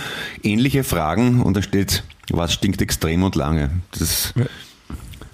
ähnliche 0.44 0.84
Fragen 0.84 1.42
und 1.42 1.58
da 1.58 1.62
steht, 1.62 2.04
was 2.30 2.54
stinkt 2.54 2.82
extrem 2.82 3.24
und 3.24 3.36
lange. 3.36 3.72
Das. 3.98 4.34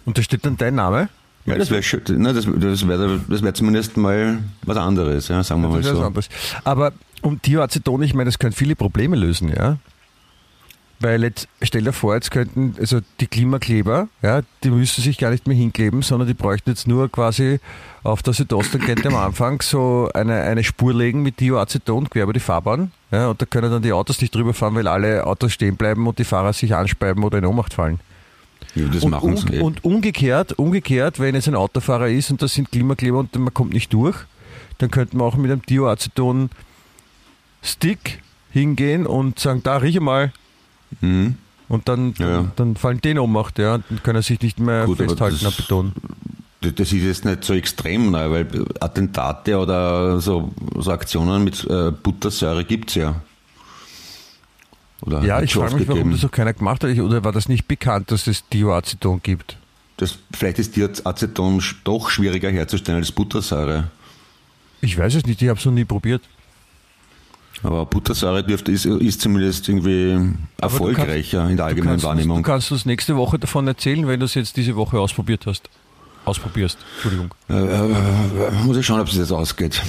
Und 0.05 0.17
da 0.17 0.21
steht 0.21 0.45
dann 0.45 0.57
dein 0.57 0.75
Name? 0.75 1.09
Ja, 1.45 1.55
das 1.55 1.69
wäre 1.69 1.83
ne, 2.17 2.33
das, 2.33 2.45
das 2.45 2.87
wäre 2.87 3.19
das 3.29 3.43
wär 3.43 3.53
zumindest 3.53 3.97
mal 3.97 4.39
was 4.63 4.77
anderes, 4.77 5.27
ja, 5.27 5.43
sagen 5.43 5.61
wir 5.61 5.69
mal 5.69 5.83
so. 5.83 6.11
Aber 6.63 6.91
um 7.25 7.41
Thioaceton, 7.41 8.03
ich 8.03 8.13
meine, 8.13 8.27
das 8.27 8.39
können 8.39 8.53
viele 8.53 8.75
Probleme 8.75 9.15
lösen, 9.15 9.49
ja. 9.49 9.77
Weil 11.01 11.23
jetzt, 11.23 11.49
stell 11.61 11.83
dir 11.83 11.91
vor, 11.91 12.15
jetzt 12.15 12.31
könnten, 12.31 12.75
also 12.79 13.01
die 13.19 13.27
Klimakleber, 13.27 14.07
ja, 14.21 14.41
die 14.63 14.69
müssen 14.69 15.01
sich 15.01 15.17
gar 15.17 15.29
nicht 15.29 15.45
mehr 15.45 15.57
hinkleben, 15.57 16.01
sondern 16.01 16.27
die 16.27 16.33
bräuchten 16.33 16.69
jetzt 16.69 16.87
nur 16.87 17.11
quasi 17.11 17.59
auf 18.03 18.23
der 18.23 18.33
Südosttangente 18.33 19.09
am 19.09 19.15
Anfang 19.15 19.61
so 19.61 20.09
eine, 20.13 20.41
eine 20.43 20.63
Spur 20.63 20.93
legen 20.93 21.21
mit 21.21 21.41
Dioaceton 21.41 22.09
quer 22.09 22.23
über 22.23 22.33
die 22.33 22.39
Fahrbahn. 22.39 22.91
Ja, 23.11 23.27
und 23.27 23.41
da 23.41 23.45
können 23.45 23.71
dann 23.71 23.81
die 23.81 23.91
Autos 23.91 24.21
nicht 24.21 24.33
drüber 24.33 24.53
fahren, 24.53 24.75
weil 24.75 24.87
alle 24.87 25.27
Autos 25.27 25.51
stehen 25.51 25.75
bleiben 25.75 26.07
und 26.07 26.17
die 26.17 26.23
Fahrer 26.23 26.53
sich 26.53 26.73
anspeiben 26.73 27.23
oder 27.25 27.39
in 27.39 27.45
Ohnmacht 27.45 27.73
fallen. 27.73 27.99
Ja, 28.73 28.87
das 28.87 29.03
und, 29.03 29.11
machen 29.11 29.33
um, 29.33 29.53
eh. 29.53 29.59
und 29.59 29.83
umgekehrt, 29.83 30.57
umgekehrt, 30.57 31.19
wenn 31.19 31.35
jetzt 31.35 31.49
ein 31.49 31.55
Autofahrer 31.55 32.07
ist 32.07 32.31
und 32.31 32.41
das 32.41 32.53
sind 32.53 32.71
Klimakleber 32.71 33.19
und 33.19 33.35
man 33.35 33.53
kommt 33.53 33.73
nicht 33.73 33.91
durch, 33.91 34.15
dann 34.77 34.91
könnte 34.91 35.17
man 35.17 35.27
auch 35.27 35.35
mit 35.35 35.51
einem 35.51 35.61
Dioaceton 35.61 36.49
Stick 37.65 38.21
hingehen 38.51 39.05
und 39.05 39.39
sagen, 39.39 39.61
da 39.63 39.77
rieche 39.77 39.99
mal, 40.01 40.31
Mhm. 41.01 41.35
Und 41.67 41.89
dann, 41.89 42.13
Ja, 42.19 42.45
dann 42.55 42.75
fallen 42.75 43.01
den 43.01 43.17
Ohnmacht, 43.17 43.57
ja, 43.57 43.79
dann 43.79 44.03
kann 44.03 44.15
er 44.15 44.21
sich 44.21 44.39
nicht 44.39 44.59
mehr 44.59 44.85
Gut, 44.85 44.97
festhalten 44.99 45.39
das- 45.41 45.45
am 45.47 45.53
Beton. 45.57 45.93
Das 46.61 46.91
ist 46.91 46.93
jetzt 46.93 47.25
nicht 47.25 47.43
so 47.43 47.53
extrem, 47.55 48.11
ne, 48.11 48.29
weil 48.31 48.65
Attentate 48.79 49.57
oder 49.57 50.21
so, 50.21 50.53
so 50.77 50.91
Aktionen 50.91 51.43
mit 51.43 51.63
äh, 51.69 51.91
Buttersäure 51.91 52.63
gibt 52.65 52.89
es 52.89 52.95
ja. 52.95 53.15
Oder 55.01 55.23
Ja, 55.23 55.41
ich 55.41 55.53
frage 55.53 55.75
mich, 55.75 55.87
warum 55.87 55.99
gegeben. 55.99 56.11
das 56.11 56.23
noch 56.23 56.31
keiner 56.31 56.53
gemacht 56.53 56.83
hat. 56.83 56.97
Oder 56.97 57.23
war 57.23 57.31
das 57.31 57.49
nicht 57.49 57.67
bekannt, 57.67 58.11
dass 58.11 58.27
es 58.27 58.47
Dioaceton 58.49 59.21
gibt? 59.21 59.57
Das, 59.97 60.17
vielleicht 60.33 60.59
ist 60.59 60.75
Diaceton 60.75 61.59
sch- 61.61 61.75
doch 61.83 62.09
schwieriger 62.09 62.49
herzustellen 62.49 62.99
als 62.99 63.11
Buttersäure. 63.11 63.89
Ich 64.81 64.97
weiß 64.97 65.15
es 65.15 65.25
nicht, 65.25 65.41
ich 65.41 65.49
habe 65.49 65.59
es 65.59 65.65
noch 65.65 65.71
nie 65.73 65.85
probiert. 65.85 66.21
Aber 67.65 67.87
Buttersäure 67.87 68.43
dürfte, 68.43 68.71
ist, 68.71 68.85
ist 68.85 69.21
zumindest 69.21 69.67
irgendwie 69.67 70.33
erfolgreicher 70.61 71.49
in 71.49 71.57
der 71.57 71.65
allgemeinen 71.65 71.93
kannst, 71.93 72.05
Wahrnehmung. 72.05 72.37
Du 72.37 72.43
kannst 72.43 72.71
uns 72.71 72.85
nächste 72.85 73.15
Woche 73.15 73.39
davon 73.39 73.67
erzählen, 73.67 74.07
wenn 74.07 74.19
du 74.19 74.27
es 74.27 74.35
jetzt 74.35 74.55
diese 74.55 74.75
Woche 74.75 74.99
ausprobiert 74.99 75.47
hast. 75.47 75.67
Ausprobierst, 76.25 76.77
Entschuldigung. 76.93 77.33
Äh, 77.49 77.53
äh, 77.55 78.51
muss 78.63 78.77
ich 78.77 78.85
schauen, 78.85 78.99
ob 78.99 79.07
es 79.07 79.15
jetzt 79.15 79.31
ausgeht. 79.31 79.81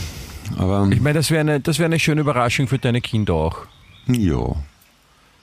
Aber 0.57 0.89
Ich 0.91 1.03
meine, 1.03 1.19
das 1.19 1.31
wäre 1.31 1.41
eine, 1.41 1.61
das 1.61 1.79
wär 1.79 1.85
eine 1.85 1.99
schöne 1.99 2.23
Überraschung 2.23 2.67
für 2.67 2.79
deine 2.79 3.03
Kinder 3.03 3.35
auch. 3.35 3.59
ja. 4.07 4.57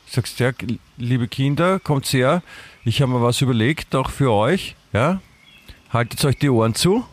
Sagst 0.09 0.39
ja, 0.39 0.51
liebe 0.97 1.27
Kinder, 1.27 1.79
kommt 1.79 2.05
her, 2.13 2.43
ich 2.83 3.01
habe 3.01 3.11
mir 3.11 3.21
was 3.21 3.41
überlegt, 3.41 3.95
auch 3.95 4.11
für 4.11 4.31
euch, 4.31 4.75
ja. 4.91 5.21
Haltet 5.91 6.23
euch 6.25 6.37
die 6.37 6.49
Ohren 6.49 6.75
zu. 6.75 7.03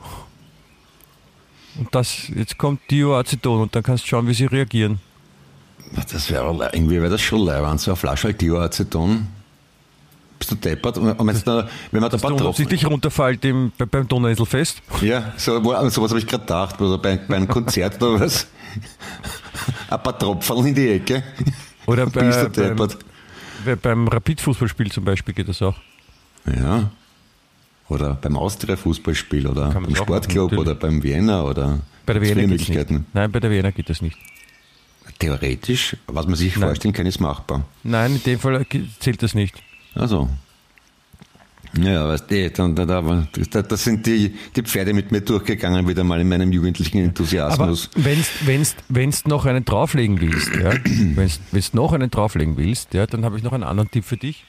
Und 1.78 1.94
das, 1.94 2.28
jetzt 2.28 2.58
kommt 2.58 2.80
Dioaceton 2.90 3.60
und 3.62 3.74
dann 3.74 3.82
kannst 3.82 4.04
du 4.04 4.08
schauen, 4.08 4.26
wie 4.26 4.34
sie 4.34 4.46
reagieren. 4.46 5.00
Das 5.92 6.30
wäre 6.30 6.70
irgendwie 6.72 7.00
wäre 7.00 7.10
das 7.10 7.20
schon 7.20 7.40
leibend, 7.40 7.80
so 7.80 7.90
eine 7.90 7.96
Flasche 7.96 8.28
halt 8.28 8.40
Dioaceton. 8.40 9.26
Bist 10.38 10.52
du 10.52 10.54
deppert? 10.54 10.96
Und 10.96 11.26
wenn, 11.26 11.42
da, 11.44 11.68
wenn 11.90 12.00
man 12.00 12.10
da 12.10 12.16
ein 12.16 12.20
paar 12.20 12.30
Tropfen. 12.30 12.46
unabsichtlich 12.46 12.86
runterfällt 12.86 13.44
im, 13.44 13.72
bei, 13.76 13.84
beim 13.84 14.08
Donauinselfest. 14.08 14.80
Ja, 15.02 15.34
so, 15.36 15.62
sowas 15.62 16.10
habe 16.10 16.18
ich 16.18 16.26
gerade 16.26 16.44
gedacht, 16.44 16.80
oder 16.80 16.96
bei, 16.96 17.16
bei 17.16 17.36
einem 17.36 17.48
Konzert 17.48 18.02
oder 18.02 18.20
was. 18.20 18.46
Ein 19.90 20.02
paar 20.02 20.18
Tropfen 20.18 20.66
in 20.66 20.74
die 20.74 20.88
Ecke. 20.88 21.22
Oder 21.86 22.06
bei, 22.06 22.22
Bist 22.24 22.40
du 22.40 22.48
beim, 22.48 22.52
deppert. 22.52 22.98
bei, 23.64 23.76
beim 23.76 24.08
Rapid-Fußballspiel 24.08 24.92
zum 24.92 25.04
Beispiel 25.04 25.34
geht 25.34 25.48
das 25.48 25.60
auch. 25.60 25.76
Ja. 26.46 26.90
Oder 27.88 28.14
beim 28.14 28.36
Austria-Fußballspiel 28.36 29.46
oder 29.46 29.70
beim 29.72 29.94
Sportclub 29.94 30.52
machen, 30.52 30.60
oder 30.60 30.74
beim 30.76 31.02
Vienna 31.02 31.42
oder 31.42 31.80
Bei 32.06 32.14
der 32.14 32.22
Wiener. 32.22 33.04
Nein, 33.12 33.32
bei 33.32 33.40
der 33.40 33.50
Wiener 33.50 33.72
geht 33.72 33.90
das 33.90 34.00
nicht. 34.00 34.16
Theoretisch, 35.20 35.96
was 36.06 36.26
man 36.26 36.34
sich 36.34 36.56
Nein. 36.56 36.68
vorstellen 36.68 36.94
kann, 36.94 37.06
ist 37.06 37.20
machbar. 37.20 37.64
Nein, 37.84 38.16
in 38.16 38.22
dem 38.22 38.38
Fall 38.40 38.66
zählt 38.98 39.22
das 39.22 39.34
nicht. 39.34 39.54
Also. 39.94 40.28
Ja, 41.78 42.08
weißt 42.08 42.28
du, 42.28 42.50
dann, 42.50 42.74
da, 42.74 42.84
da, 42.84 43.26
da, 43.50 43.62
da 43.62 43.76
sind 43.76 44.04
die, 44.04 44.34
die 44.56 44.62
Pferde 44.62 44.92
mit 44.92 45.12
mir 45.12 45.20
durchgegangen, 45.20 45.86
wieder 45.86 46.02
mal 46.02 46.20
in 46.20 46.28
meinem 46.28 46.50
jugendlichen 46.50 46.98
Aber 46.98 47.06
Enthusiasmus. 47.06 47.90
wenn's, 47.94 48.28
wenn's, 48.44 48.74
wenn's 48.88 49.24
noch 49.26 49.46
einen 49.46 49.64
drauflegen 49.64 50.20
willst, 50.20 50.50
ja, 50.56 50.72
wenn's, 51.14 51.38
wenn's 51.52 51.72
noch 51.72 51.92
einen 51.92 52.10
drauflegen 52.10 52.56
willst, 52.56 52.92
ja, 52.92 53.06
dann 53.06 53.24
habe 53.24 53.36
ich 53.36 53.44
noch 53.44 53.52
einen 53.52 53.62
anderen 53.62 53.88
Tipp 53.90 54.04
für 54.04 54.16
dich. 54.16 54.44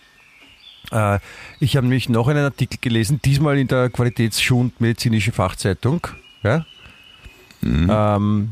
Äh, 0.91 1.19
ich 1.59 1.75
habe 1.75 1.85
nämlich 1.85 2.09
noch 2.09 2.27
einen 2.27 2.43
Artikel 2.43 2.79
gelesen, 2.81 3.19
diesmal 3.23 3.59
in 3.59 3.67
der 3.67 3.91
Qualitätsschund 3.91 4.81
medizinischen 4.81 5.33
Fachzeitung, 5.33 6.07
ja. 6.41 6.65
Ähm, 7.63 8.49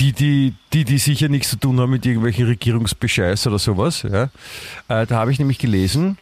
die, 0.00 0.12
die, 0.12 0.54
die, 0.72 0.84
die 0.84 0.98
sicher 0.98 1.28
nichts 1.28 1.50
zu 1.50 1.56
tun 1.56 1.78
haben 1.78 1.90
mit 1.90 2.06
irgendwelchen 2.06 2.46
Regierungsbescheiß 2.46 3.46
oder 3.46 3.58
sowas, 3.58 4.02
ja. 4.02 4.30
Äh, 4.88 5.06
da 5.06 5.16
habe 5.16 5.30
ich 5.30 5.38
nämlich 5.38 5.58
gelesen, 5.58 6.16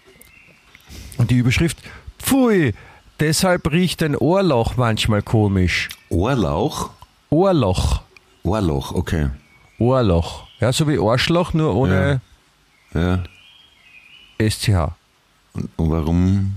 und 1.16 1.30
die 1.30 1.36
Überschrift, 1.36 1.78
Pfui, 2.18 2.74
deshalb 3.20 3.70
riecht 3.70 4.02
ein 4.02 4.16
Ohrloch 4.16 4.76
manchmal 4.76 5.22
komisch. 5.22 5.88
Ohrlauch? 6.08 6.90
Ohrloch. 7.30 8.02
Ohrloch, 8.42 8.92
okay. 8.94 9.30
Ohrloch. 9.78 10.44
Ja, 10.60 10.72
so 10.72 10.88
wie 10.88 10.98
Arschloch, 10.98 11.54
nur 11.54 11.74
ohne 11.74 12.20
Ja. 12.94 13.22
SCH. 14.38 14.92
Und, 15.52 15.68
und 15.76 15.90
warum? 15.90 16.56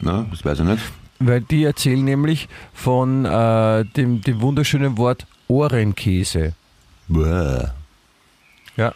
Na, 0.00 0.26
das 0.30 0.44
weiß 0.44 0.60
ich 0.60 0.64
nicht. 0.64 0.82
Weil 1.18 1.40
die 1.40 1.64
erzählen 1.64 2.04
nämlich 2.04 2.48
von 2.72 3.24
äh, 3.24 3.84
dem, 3.84 4.20
dem 4.22 4.40
wunderschönen 4.40 4.96
Wort 4.98 5.26
Ohrenkäse. 5.52 6.54
Bäh. 7.08 7.66
Ja. 8.78 8.94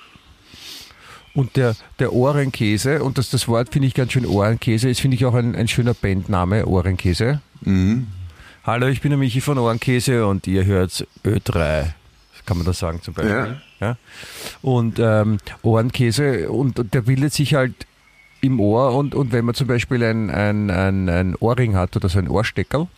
Und 1.34 1.56
der, 1.56 1.76
der 1.98 2.14
Ohrenkäse, 2.14 3.04
und 3.04 3.18
das, 3.18 3.28
das 3.28 3.46
Wort 3.46 3.74
finde 3.74 3.88
ich 3.88 3.94
ganz 3.94 4.12
schön 4.12 4.24
Ohrenkäse, 4.24 4.88
ist 4.88 5.02
finde 5.02 5.16
ich 5.16 5.26
auch 5.26 5.34
ein, 5.34 5.54
ein 5.54 5.68
schöner 5.68 5.92
Bandname, 5.92 6.64
Ohrenkäse. 6.64 7.42
Mhm. 7.60 8.06
Hallo, 8.64 8.86
ich 8.86 9.02
bin 9.02 9.10
der 9.10 9.18
Michi 9.18 9.42
von 9.42 9.58
Ohrenkäse 9.58 10.26
und 10.26 10.46
ihr 10.46 10.64
hört 10.64 11.06
Ö3. 11.24 11.92
Kann 12.46 12.56
man 12.56 12.64
das 12.64 12.78
sagen 12.78 13.02
zum 13.02 13.12
Beispiel? 13.12 13.58
Ja. 13.80 13.88
Ja? 13.88 13.96
Und 14.62 14.98
ähm, 14.98 15.36
Ohrenkäse, 15.60 16.50
und, 16.50 16.78
und 16.78 16.94
der 16.94 17.02
bildet 17.02 17.34
sich 17.34 17.52
halt 17.52 17.86
im 18.40 18.60
Ohr 18.60 18.94
und, 18.94 19.14
und 19.14 19.32
wenn 19.32 19.44
man 19.44 19.54
zum 19.54 19.66
Beispiel 19.66 20.02
ein, 20.02 20.30
ein, 20.30 20.70
ein, 20.70 21.10
ein 21.10 21.34
Ohrring 21.36 21.76
hat 21.76 21.96
oder 21.96 22.08
so 22.08 22.18
ein 22.18 22.28
Ohrsteckerl, 22.28 22.88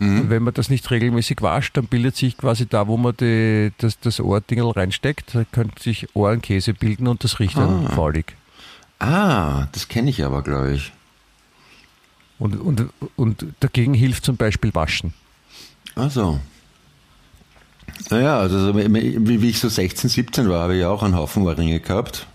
ja? 0.00 0.06
und 0.06 0.30
wenn 0.30 0.42
man 0.42 0.54
das 0.54 0.68
nicht 0.70 0.90
regelmäßig 0.90 1.40
wascht, 1.42 1.76
dann 1.76 1.86
bildet 1.86 2.16
sich 2.16 2.36
quasi 2.36 2.66
da, 2.66 2.86
wo 2.88 2.96
man 2.96 3.16
die, 3.16 3.72
das, 3.78 3.98
das 4.00 4.20
Ohrdingel 4.20 4.70
reinsteckt, 4.70 5.34
da 5.34 5.44
könnte 5.50 5.82
sich 5.82 6.08
Ohrenkäse 6.14 6.74
bilden 6.74 7.06
und 7.08 7.24
das 7.24 7.38
riecht 7.40 7.56
dann 7.56 7.86
Ah. 7.86 7.90
faulig. 7.94 8.36
Ah, 8.98 9.66
das 9.72 9.88
kenne 9.88 10.10
ich 10.10 10.24
aber, 10.24 10.42
glaube 10.42 10.74
ich. 10.74 10.92
Und, 12.38 12.56
und, 12.56 12.88
und 13.16 13.46
dagegen 13.60 13.94
hilft 13.94 14.24
zum 14.24 14.36
Beispiel 14.36 14.74
Waschen. 14.74 15.14
Also. 15.94 16.40
Naja, 18.10 18.38
also 18.38 18.58
so 18.58 18.76
wie, 18.76 19.40
wie 19.42 19.48
ich 19.48 19.60
so 19.60 19.68
16, 19.68 20.10
17 20.10 20.48
war, 20.48 20.62
habe 20.62 20.74
ich 20.74 20.80
ja 20.80 20.88
auch 20.88 21.02
einen 21.02 21.14
Haufen 21.14 21.44
Ohrringe 21.44 21.78
gehabt. 21.80 22.26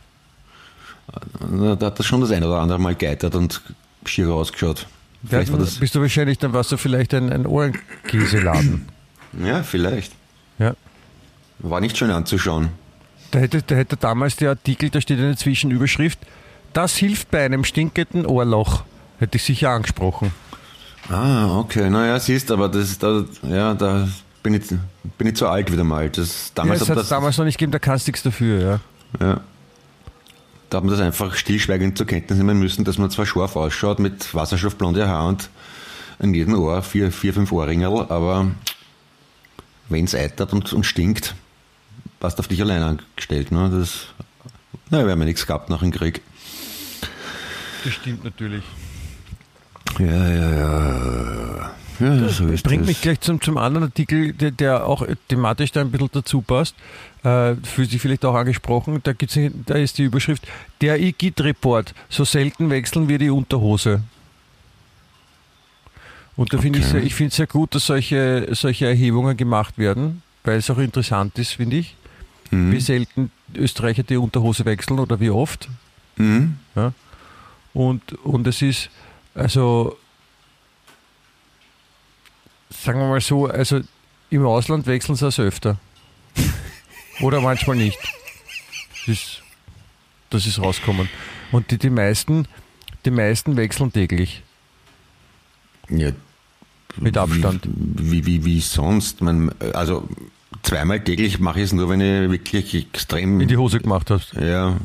Da 1.07 1.87
hat 1.87 1.99
das 1.99 2.05
schon 2.05 2.21
das 2.21 2.31
eine 2.31 2.47
oder 2.47 2.59
andere 2.59 2.79
Mal 2.79 2.95
geitert 2.95 3.35
und 3.35 3.61
schier 4.05 4.29
ausgeschaut. 4.29 4.87
Vielleicht 5.27 5.49
ja, 5.49 5.53
war 5.53 5.59
das. 5.59 5.75
bist 5.75 5.95
du 5.95 6.01
wahrscheinlich, 6.01 6.37
dann 6.37 6.53
warst 6.53 6.71
du 6.71 6.77
vielleicht 6.77 7.13
ein, 7.13 7.31
ein 7.31 7.45
Ohrenkäseladen. 7.45 8.87
Ja, 9.43 9.63
vielleicht. 9.63 10.13
ja. 10.57 10.73
War 11.59 11.81
nicht 11.81 11.97
schön 11.97 12.09
anzuschauen. 12.09 12.69
Da 13.31 13.39
hätte, 13.39 13.61
da 13.61 13.75
hätte 13.75 13.97
damals 13.97 14.37
der 14.37 14.49
Artikel, 14.49 14.89
da 14.89 15.01
steht 15.01 15.19
eine 15.19 15.35
Zwischenüberschrift, 15.35 16.17
das 16.73 16.95
hilft 16.95 17.29
bei 17.31 17.43
einem 17.43 17.63
stinkenden 17.63 18.25
Ohrloch. 18.25 18.83
Hätte 19.19 19.35
ich 19.37 19.43
sicher 19.43 19.71
angesprochen. 19.71 20.31
Ah, 21.09 21.57
okay. 21.57 21.89
Naja, 21.89 22.19
siehst, 22.19 22.51
aber 22.51 22.69
das 22.69 22.89
ist 22.89 23.03
da, 23.03 23.25
ja, 23.43 23.73
da 23.73 24.07
bin 24.41 24.53
ich, 24.53 24.63
bin 25.17 25.27
ich 25.27 25.35
zu 25.35 25.47
alt 25.47 25.71
wieder 25.71 25.83
mal. 25.83 26.09
Das, 26.09 26.47
Ja, 26.47 26.63
damals, 26.63 26.79
das 26.79 26.89
hat 26.89 26.97
es 26.99 27.09
damals 27.09 27.37
noch 27.37 27.45
nicht 27.45 27.57
gegeben, 27.57 27.71
da 27.71 27.79
kannst 27.79 28.07
du 28.07 28.11
nichts 28.11 28.23
dafür. 28.23 28.81
Ja. 29.19 29.27
ja, 29.27 29.41
da 30.69 30.77
hat 30.77 30.83
man 30.83 30.91
das 30.91 31.01
einfach 31.01 31.35
stillschweigend 31.35 31.97
zur 31.97 32.05
Kenntnis 32.07 32.37
nehmen 32.37 32.59
müssen, 32.59 32.85
dass 32.85 32.97
man 32.97 33.09
zwar 33.09 33.25
scharf 33.25 33.55
ausschaut 33.55 33.99
mit 33.99 34.33
wasserstoffblonde 34.35 35.07
Haar 35.07 35.27
und 35.27 35.49
in 36.19 36.33
jedem 36.33 36.53
Ohr 36.55 36.81
vier, 36.83 37.11
vier 37.11 37.33
fünf 37.33 37.51
Ohrringerl, 37.51 38.05
aber 38.09 38.51
wenn 39.87 40.05
es 40.05 40.13
eitert 40.13 40.53
und, 40.53 40.71
und 40.73 40.85
stinkt, 40.85 41.33
passt 42.19 42.39
auf 42.39 42.47
dich 42.47 42.61
allein 42.61 42.83
angestellt. 42.83 43.51
Ne? 43.51 43.69
Das, 43.71 44.07
naja, 44.89 45.05
wir 45.05 45.11
haben 45.13 45.19
ja 45.19 45.25
nichts 45.25 45.47
gehabt 45.47 45.69
nach 45.69 45.79
dem 45.79 45.91
Krieg. 45.91 46.21
Das 47.83 47.93
stimmt 47.93 48.23
natürlich. 48.23 48.63
Ja, 49.97 50.29
ja, 50.29 50.51
ja. 50.51 51.71
Ja, 51.99 52.29
so 52.29 52.47
ist 52.47 52.63
Bringt 52.63 52.81
das. 52.83 52.87
mich 52.87 53.01
gleich 53.01 53.19
zum, 53.19 53.41
zum 53.41 53.57
anderen 53.57 53.85
Artikel, 53.87 54.31
der, 54.33 54.51
der 54.51 54.85
auch 54.87 55.05
thematisch 55.27 55.71
da 55.73 55.81
ein 55.81 55.91
bisschen 55.91 56.09
dazu 56.13 56.41
passt. 56.41 56.75
Äh, 57.23 57.55
fühlt 57.63 57.89
sich 57.91 58.01
vielleicht 58.01 58.23
auch 58.23 58.35
angesprochen. 58.35 59.01
Da, 59.03 59.11
gibt's, 59.13 59.37
da 59.65 59.75
ist 59.75 59.97
die 59.97 60.03
Überschrift: 60.03 60.47
Der 60.81 60.99
IGIT-Report. 61.01 61.93
So 62.09 62.23
selten 62.23 62.69
wechseln 62.69 63.09
wir 63.09 63.17
die 63.17 63.29
Unterhose. 63.29 64.01
Und 66.35 66.53
da 66.53 66.57
finde 66.57 66.79
ich, 66.79 66.85
Okay. 66.85 66.93
sehr- 66.93 67.03
ich 67.03 67.15
finde 67.15 67.29
es 67.31 67.35
sehr 67.35 67.47
gut, 67.47 67.75
dass 67.75 67.85
solche, 67.85 68.47
solche 68.51 68.85
Erhebungen 68.87 69.35
gemacht 69.35 69.77
werden, 69.77 70.21
weil 70.45 70.57
es 70.59 70.69
auch 70.69 70.77
interessant 70.77 71.37
ist, 71.37 71.53
finde 71.53 71.77
ich, 71.77 71.95
Mhm. 72.51 72.71
wie 72.71 72.79
selten 72.79 73.31
Österreicher 73.55 74.03
die 74.03 74.15
Unterhose 74.17 74.63
wechseln 74.65 74.99
oder 74.99 75.19
wie 75.19 75.29
oft. 75.29 75.67
Mhm. 76.15 76.57
Ja? 76.75 76.93
Und, 77.73 78.13
und 78.23 78.47
es 78.47 78.61
ist, 78.61 78.89
also, 79.35 79.97
sagen 82.69 82.99
wir 82.99 83.07
mal 83.07 83.21
so, 83.21 83.47
also 83.47 83.81
im 84.29 84.45
Ausland 84.45 84.87
wechseln 84.87 85.15
sie 85.15 85.27
es 85.27 85.39
öfter. 85.39 85.77
Oder 87.21 87.41
manchmal 87.41 87.75
nicht. 87.75 87.99
Das 89.05 89.07
ist, 89.07 89.41
das 90.29 90.45
ist 90.45 90.59
rauskommen. 90.59 91.09
Und 91.51 91.71
die, 91.71 91.77
die, 91.77 91.89
meisten, 91.89 92.47
die 93.05 93.11
meisten 93.11 93.57
wechseln 93.57 93.91
täglich. 93.91 94.43
Ja, 95.89 96.11
Mit 96.97 97.17
Abstand. 97.17 97.67
Wie, 97.73 98.25
wie, 98.25 98.45
wie 98.45 98.59
sonst? 98.61 99.21
Man, 99.21 99.51
also 99.73 100.07
zweimal 100.61 100.99
täglich 101.03 101.39
mache 101.39 101.59
ich 101.59 101.65
es 101.65 101.73
nur, 101.73 101.89
wenn 101.89 102.01
ich 102.01 102.29
wirklich 102.29 102.75
extrem. 102.75 103.41
In 103.41 103.47
die 103.47 103.57
Hose 103.57 103.79
gemacht 103.79 104.11
hast. 104.11 104.33
Ja. 104.33 104.77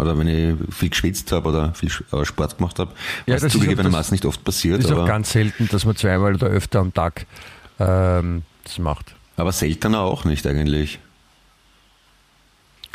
Oder 0.00 0.16
wenn 0.18 0.28
ich 0.28 0.74
viel 0.74 0.88
geschwitzt 0.90 1.30
habe 1.32 1.48
oder 1.50 1.74
viel 1.74 1.90
äh, 2.12 2.24
Sport 2.24 2.56
gemacht 2.56 2.78
habe. 2.78 2.92
Ja, 3.26 3.34
was 3.34 3.42
das 3.42 3.42
ist 3.42 3.56
auch 3.56 3.60
zugegebenermaßen 3.60 4.14
nicht 4.14 4.24
oft 4.24 4.42
passiert. 4.44 4.80
Ist 4.80 4.90
auch 4.92 5.06
ganz 5.06 5.30
selten, 5.32 5.68
dass 5.68 5.84
man 5.84 5.96
zweimal 5.96 6.34
oder 6.34 6.46
öfter 6.46 6.80
am 6.80 6.92
Tag 6.94 7.26
ähm, 7.78 8.42
das 8.64 8.78
macht. 8.78 9.14
aber 9.36 9.52
seltener 9.52 10.00
auch 10.00 10.24
nicht 10.24 10.46
eigentlich. 10.46 10.98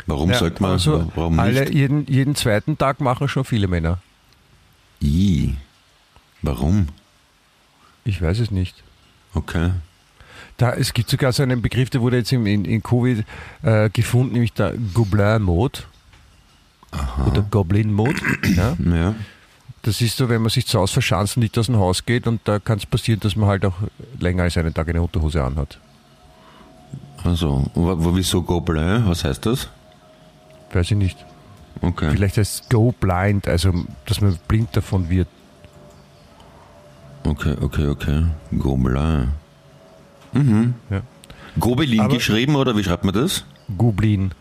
Warum 0.06 0.30
Ja, 0.30 0.38
sollte 0.38 0.62
man, 0.62 0.72
also 0.72 1.10
warum 1.16 1.38
alle, 1.40 1.62
nicht? 1.62 1.74
jeden, 1.74 2.06
jeden 2.06 2.34
zweiten 2.36 2.78
Tag 2.78 3.00
machen 3.00 3.28
schon 3.28 3.44
viele 3.44 3.66
Männer. 3.66 3.98
I. 5.02 5.54
Warum? 6.42 6.88
Ich 8.04 8.22
weiß 8.22 8.38
es 8.38 8.50
nicht. 8.52 8.84
Okay. 9.34 9.70
Da, 10.58 10.72
es 10.72 10.94
gibt 10.94 11.10
sogar 11.10 11.32
so 11.32 11.42
einen 11.42 11.60
Begriff, 11.60 11.90
der 11.90 12.00
wurde 12.00 12.18
jetzt 12.18 12.30
in, 12.32 12.46
in, 12.46 12.64
in 12.64 12.82
Covid 12.82 13.24
äh, 13.62 13.90
gefunden, 13.90 14.34
nämlich 14.34 14.52
der 14.52 14.74
Gobelin-Mode. 14.94 15.80
Oder 17.26 17.42
Goblin-Mode. 17.42 18.20
Ja. 18.54 18.76
Ja. 18.84 19.14
Das 19.82 20.00
ist 20.00 20.16
so, 20.16 20.28
wenn 20.28 20.42
man 20.42 20.50
sich 20.50 20.66
zu 20.66 20.78
Hause 20.80 20.94
verschanzt 20.94 21.36
und 21.36 21.42
nicht 21.44 21.56
aus 21.58 21.66
dem 21.66 21.76
Haus 21.76 22.04
geht 22.04 22.26
und 22.26 22.40
da 22.44 22.58
kann 22.58 22.78
es 22.78 22.86
passieren, 22.86 23.20
dass 23.20 23.36
man 23.36 23.48
halt 23.48 23.64
auch 23.64 23.74
länger 24.18 24.42
als 24.42 24.56
einen 24.56 24.74
Tag 24.74 24.88
eine 24.88 25.00
Unterhose 25.00 25.42
anhat. 25.44 25.78
Also, 27.22 27.64
wieso 27.74 28.42
Gobelin? 28.42 29.06
Was 29.06 29.24
heißt 29.24 29.46
das? 29.46 29.68
Weiß 30.72 30.90
ich 30.90 30.96
nicht. 30.96 31.16
Okay. 31.80 32.10
Vielleicht 32.10 32.36
heißt 32.36 32.62
es 32.64 32.68
Go 32.68 32.92
Blind, 32.92 33.46
also 33.48 33.72
dass 34.06 34.20
man 34.20 34.36
blind 34.48 34.76
davon 34.76 35.08
wird. 35.08 35.28
Okay, 37.24 37.54
okay, 37.60 37.86
okay. 37.88 38.24
Gobelin. 38.58 39.28
Mhm. 40.32 40.74
Ja. 40.90 41.02
Gobelin 41.58 42.00
Aber- 42.00 42.14
geschrieben 42.14 42.56
oder 42.56 42.76
wie 42.76 42.84
schreibt 42.84 43.04
man 43.04 43.14
das? 43.14 43.44
Goblin. 43.76 44.32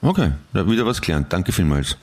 Okay, 0.00 0.32
da 0.52 0.68
wieder 0.68 0.84
was 0.84 1.00
gelernt. 1.00 1.32
Danke 1.32 1.52
vielmals. 1.52 1.96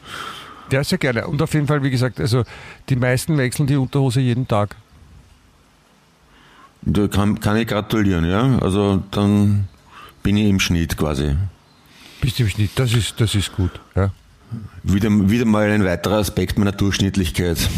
Ja, 0.72 0.84
sehr 0.84 0.98
gerne. 0.98 1.28
Und 1.28 1.42
auf 1.42 1.54
jeden 1.54 1.68
Fall, 1.68 1.84
wie 1.84 1.90
gesagt, 1.90 2.20
also 2.20 2.44
die 2.90 2.96
meisten 2.96 3.38
wechseln 3.38 3.68
die 3.68 3.76
Unterhose 3.76 4.22
jeden 4.22 4.48
Tag. 4.48 4.76
Da 6.82 7.08
kann, 7.08 7.40
kann 7.40 7.58
ich 7.58 7.68
gratulieren, 7.68 8.26
ja. 8.26 8.58
Also 8.60 9.04
dann 9.12 9.68
bin 10.24 10.38
ich 10.38 10.48
im 10.48 10.60
Schnitt 10.60 10.98
quasi. 10.98 11.36
Bist 12.22 12.40
du 12.40 12.44
im 12.44 12.50
Schnitt, 12.50 12.72
das 12.76 12.94
ist, 12.94 13.20
das 13.20 13.36
ist 13.36 13.54
gut. 13.54 13.72
Ja. 13.96 14.12
Wieder, 14.84 15.10
wieder 15.30 15.46
mal 15.46 15.70
ein 15.70 15.84
weiterer 15.84 16.18
Aspekt 16.18 16.58
meiner 16.58 16.72
Durchschnittlichkeit. 16.72 17.70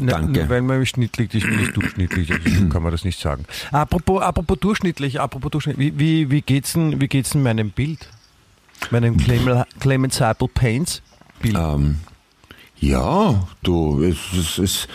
Na, 0.00 0.12
Danke. 0.12 0.48
Weil 0.48 0.62
man 0.62 0.78
im 0.78 0.86
Schnitt 0.86 1.16
liegt, 1.16 1.34
ist 1.34 1.46
man 1.46 1.58
nicht 1.58 1.76
durchschnittlich, 1.76 2.32
also 2.32 2.48
so 2.48 2.68
kann 2.68 2.82
man 2.82 2.92
das 2.92 3.04
nicht 3.04 3.20
sagen. 3.20 3.44
Apropos, 3.70 4.22
apropos 4.22 4.58
durchschnittlich, 4.58 5.20
apropos 5.20 5.50
durchschnittlich, 5.50 5.92
wie, 5.96 5.98
wie, 5.98 6.30
wie 6.30 6.42
geht's 6.42 6.72
denn, 6.72 7.00
wie 7.00 7.08
geht's 7.08 7.30
denn 7.30 7.42
meinem 7.42 7.70
Bild? 7.70 8.08
Meinem 8.90 9.18
Clemens 9.18 9.66
Clemens 9.78 10.20
Apple 10.20 10.48
Paints 10.48 11.02
Bild? 11.40 11.56
Ähm, 11.56 11.96
ja, 12.78 13.46
du, 13.62 14.02
es, 14.02 14.16
es, 14.32 14.58
es, 14.58 14.88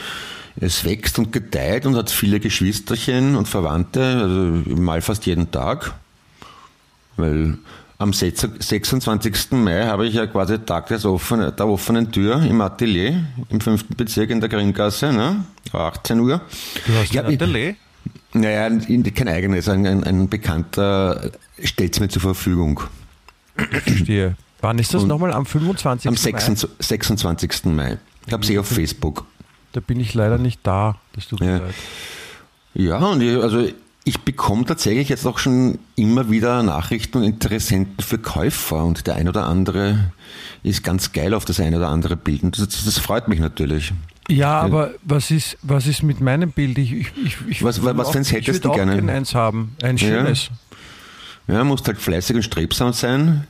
es 0.56 0.86
wächst 0.86 1.20
und 1.20 1.32
gedeiht 1.32 1.86
und 1.86 1.96
hat 1.96 2.10
viele 2.10 2.40
Geschwisterchen 2.40 3.36
und 3.36 3.48
Verwandte, 3.48 4.02
also 4.04 4.82
mal 4.82 5.02
fast 5.02 5.26
jeden 5.26 5.52
Tag. 5.52 5.94
Weil 7.18 7.58
am 7.98 8.12
26. 8.14 9.52
Mai 9.52 9.86
habe 9.86 10.06
ich 10.08 10.14
ja 10.16 10.28
quasi 10.28 10.60
Tag 10.60 10.88
des 10.88 11.06
offenen, 11.06 11.56
der 11.56 11.68
offenen 11.68 12.12
Tür 12.12 12.42
im 12.44 12.60
Atelier 12.62 13.24
im 13.50 13.62
fünften 13.62 13.96
Bezirk 13.96 14.30
in 14.30 14.40
der 14.42 14.50
Gringgasse, 14.50 15.14
ne? 15.14 15.46
18 15.72 16.20
Uhr. 16.20 16.42
du 16.86 16.94
hast 16.96 17.14
ja, 17.14 17.24
ein 17.24 17.34
Atelier? 17.34 17.76
Naja, 18.34 18.68
in- 18.68 19.04
kein 19.14 19.30
eigenes, 19.30 19.70
ein, 19.70 19.86
ein, 19.86 20.28
Bekannter 20.30 21.32
stellt 21.64 21.94
es 21.94 22.00
mir 22.02 22.10
zur 22.10 22.22
Verfügung. 22.22 22.82
Verstehe. 23.56 24.36
Wann 24.62 24.78
ist 24.80 24.94
das 24.94 25.04
Und 25.04 25.08
nochmal? 25.10 25.32
Am 25.34 25.46
25. 25.46 26.08
Am 26.08 26.14
Mai? 26.16 26.20
26. 26.20 26.70
26. 26.80 27.66
Mai. 27.66 27.98
Ich 28.28 28.34
habe 28.34 28.46
sie 28.46 28.58
auf 28.60 28.68
Facebook. 28.68 29.26
Da 29.72 29.80
bin 29.80 30.00
ich 30.00 30.14
leider 30.14 30.38
nicht 30.38 30.60
da. 30.64 30.98
Das 31.14 31.28
tut 31.28 31.40
mir 31.40 31.48
Ja. 31.50 31.58
leid. 31.60 31.76
Ja, 32.74 32.98
und 32.98 33.22
ich, 33.22 33.36
also 33.42 33.68
ich 34.08 34.22
bekomme 34.22 34.66
tatsächlich 34.66 35.10
jetzt 35.10 35.26
auch 35.26 35.40
schon 35.40 35.80
immer 35.96 36.30
wieder 36.30 36.62
Nachrichten 36.64 37.18
und 37.18 37.24
Interessenten 37.24 38.02
für 38.04 38.18
Käufer 38.20 38.84
und 38.86 39.08
der 39.08 39.16
ein 39.16 39.28
oder 39.28 39.46
andere 39.48 40.12
ist 40.64 40.84
ganz 40.84 41.12
geil 41.12 41.34
auf 41.34 41.44
das 41.44 41.60
ein 41.60 41.76
oder 41.76 41.90
andere 41.90 42.16
Bild 42.16 42.44
und 42.44 42.58
das, 42.58 42.86
das 42.86 42.98
freut 43.00 43.28
mich 43.28 43.40
natürlich. 43.40 43.94
Ja, 44.30 44.60
aber 44.62 44.92
was 45.04 45.30
ist, 45.32 45.58
was 45.62 45.86
ist 45.86 46.02
mit 46.04 46.20
meinem 46.22 46.52
Bild? 46.52 46.78
Ich, 46.78 46.92
ich, 46.94 47.08
ich, 47.24 47.38
ich 47.48 47.64
Was- 47.64 47.84
was 47.84 48.08
auch- 48.08 48.12
für 48.12 48.20
eins 48.20 48.30
ich 48.32 48.38
hättest 48.38 48.64
du 48.66 48.72
gerne? 48.72 48.94
gerne 48.96 49.12
eins 49.12 49.36
haben. 49.36 49.76
Ein 49.84 49.98
schönes. 49.98 50.50
Ja, 51.48 51.64
musst 51.64 51.88
halt 51.88 52.00
fleißig 52.00 52.36
und 52.38 52.44
strebsam 52.44 52.92
sein. 52.94 53.46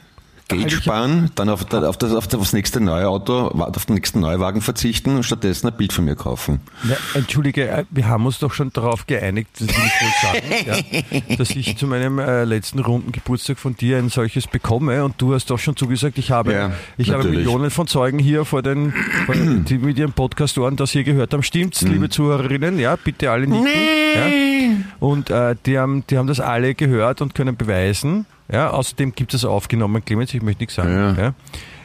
Geld 0.48 0.72
sparen, 0.72 1.32
dann 1.36 1.50
auf, 1.50 1.66
der, 1.66 1.90
auf, 1.90 1.98
das, 1.98 2.14
auf 2.14 2.28
das 2.28 2.54
nächste 2.54 2.80
neue 2.80 3.08
Auto, 3.08 3.48
auf 3.48 3.86
den 3.86 3.96
nächsten 3.96 4.20
Neuwagen 4.20 4.62
verzichten 4.62 5.16
und 5.16 5.24
stattdessen 5.24 5.68
ein 5.68 5.76
Bild 5.76 5.92
von 5.92 6.06
mir 6.06 6.16
kaufen. 6.16 6.60
Ja, 6.88 6.96
Entschuldige, 7.16 7.68
äh, 7.68 7.86
wir 7.90 8.08
haben 8.08 8.26
uns 8.26 8.40
doch 8.40 8.54
schon 8.54 8.72
darauf 8.72 9.08
geeinigt, 9.08 9.50
das 9.60 9.68
ich 9.70 10.22
sagen, 10.22 11.02
ja, 11.30 11.36
dass 11.38 11.50
ich 11.52 11.78
zu 11.78 11.88
meinem 11.88 12.20
äh, 12.20 12.44
letzten 12.44 12.80
runden 12.80 13.12
Geburtstag 13.12 13.58
von 13.58 13.76
dir 13.76 13.98
ein 13.98 14.10
solches 14.10 14.46
bekomme 14.48 15.04
und 15.04 15.16
du 15.20 15.34
hast 15.34 15.50
doch 15.50 15.58
schon 15.60 15.76
zugesagt, 15.76 16.18
ich 16.18 16.32
habe, 16.32 16.54
Ja, 16.54 16.72
ich 16.98 17.10
habe. 17.12 17.26
Millionen 17.28 17.72
von 17.72 17.88
Zeugen 17.88 18.20
hier 18.20 18.46
vor 18.46 18.62
den, 18.62 18.94
vor 19.26 19.34
die 19.36 19.78
mit 19.80 19.98
ihren 19.98 20.14
Podcast-Ohren 20.14 20.76
das 20.76 20.92
hier 20.92 21.04
gehört 21.04 21.34
haben. 21.34 21.44
Stimmt's, 21.44 21.82
Mhm. 21.82 21.92
liebe 21.92 22.10
Zuhörerinnen? 22.10 22.78
Ja, 22.80 22.96
bitte 22.96 23.32
alle 23.32 23.48
nicken. 23.48 23.66
Ja. 23.66 24.86
Und 25.00 25.30
äh, 25.30 25.56
die, 25.66 25.78
haben, 25.80 26.04
die 26.10 26.18
haben 26.18 26.28
das 26.28 26.40
alle 26.40 26.76
gehört 26.76 27.22
und 27.22 27.34
können 27.36 27.56
beweisen. 27.58 28.26
Ja, 28.52 28.70
außerdem 28.70 29.14
gibt 29.16 29.34
es 29.34 29.44
aufgenommen, 29.46 30.04
Clemens, 30.06 30.34
ich 30.34 30.42
möchte 30.42 30.62
nichts 30.64 30.76
sagen. 30.76 30.92
Ja. 30.92 31.14
Ja. 31.14 31.34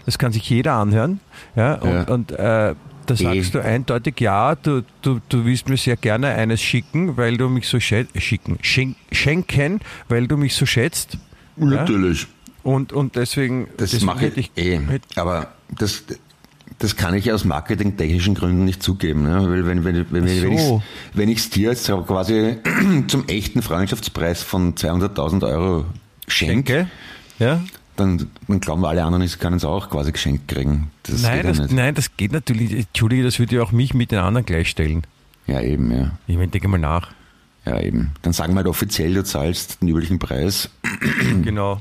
Das 0.06 0.18
kann 0.18 0.32
sich 0.32 0.48
jeder 0.48 0.74
anhören. 0.74 1.20
Ja, 1.56 1.74
und, 1.74 1.90
Ja. 1.92 2.02
und 2.04 2.32
äh, 2.32 2.74
da 3.06 3.16
sagst 3.16 3.54
du 3.54 3.60
eindeutig, 3.64 4.20
ja, 4.20 4.54
du, 4.54 4.84
du, 5.02 5.20
du 5.28 5.44
willst 5.44 5.68
mir 5.68 5.76
sehr 5.76 5.96
gerne 5.96 6.28
eines 6.28 6.60
schicken, 6.60 7.16
weil 7.16 7.36
du 7.36 7.48
mich 7.48 7.66
so 7.66 7.80
schicken, 7.80 8.58
schen 8.62 8.94
schenken, 9.10 9.80
weil 10.08 10.28
du 10.28 10.36
mich 10.36 10.54
so 10.54 10.66
schätzt. 10.66 11.18
Ja? 11.56 11.66
Natürlich. 11.66 12.26
Und, 12.62 12.92
und 12.92 13.16
deswegen, 13.16 13.68
Das 13.78 13.90
deswegen 13.90 14.06
mache 14.06 14.26
ich 14.26 14.52
eh. 14.56 14.80
Aber 15.16 15.48
das, 15.76 16.04
das 16.78 16.96
kann 16.96 17.14
ich 17.14 17.32
aus 17.32 17.44
marketingtechnischen 17.44 18.34
Gründen 18.34 18.64
nicht 18.64 18.82
zugeben. 18.82 19.22
Ne? 19.22 19.42
Weil 19.48 19.66
wenn, 19.66 19.84
wenn, 19.84 19.96
wenn, 19.96 20.06
wenn, 20.10 20.42
wenn 20.42 20.58
so. 20.58 20.82
ich 21.16 21.28
ich's 21.28 21.50
dir 21.50 21.70
jetzt 21.70 21.86
quasi 21.88 22.58
zum 23.08 23.26
echten 23.28 23.62
Freundschaftspreis 23.62 24.42
von 24.42 24.74
200.000 24.74 25.48
Euro 25.48 25.86
schenke, 26.30 26.72
Schenke. 26.72 26.90
Ja? 27.38 27.60
dann, 27.96 28.30
dann 28.48 28.60
glauben 28.60 28.84
alle 28.84 29.04
anderen, 29.04 29.26
sie 29.26 29.36
können 29.36 29.56
es 29.56 29.64
auch 29.64 29.90
quasi 29.90 30.12
geschenkt 30.12 30.48
kriegen. 30.48 30.90
Das 31.02 31.22
Nein, 31.22 31.36
ja 31.38 31.42
das, 31.42 31.58
nicht. 31.58 31.72
nein, 31.72 31.94
das 31.94 32.16
geht 32.16 32.32
natürlich. 32.32 32.72
Entschuldige, 32.72 33.22
das 33.24 33.38
würde 33.38 33.56
ja 33.56 33.62
auch 33.62 33.72
mich 33.72 33.92
mit 33.94 34.10
den 34.10 34.18
anderen 34.20 34.46
gleichstellen. 34.46 35.02
Ja, 35.46 35.60
eben, 35.60 35.90
ja. 35.90 36.12
Ich 36.26 36.36
meine, 36.36 36.48
denke 36.48 36.68
mal 36.68 36.78
nach. 36.78 37.10
Ja, 37.66 37.78
eben. 37.80 38.12
Dann 38.22 38.32
sagen 38.32 38.54
wir 38.54 38.58
halt 38.58 38.68
offiziell, 38.68 39.12
du 39.14 39.22
zahlst 39.22 39.82
den 39.82 39.88
üblichen 39.88 40.18
Preis. 40.18 40.70
genau. 41.42 41.80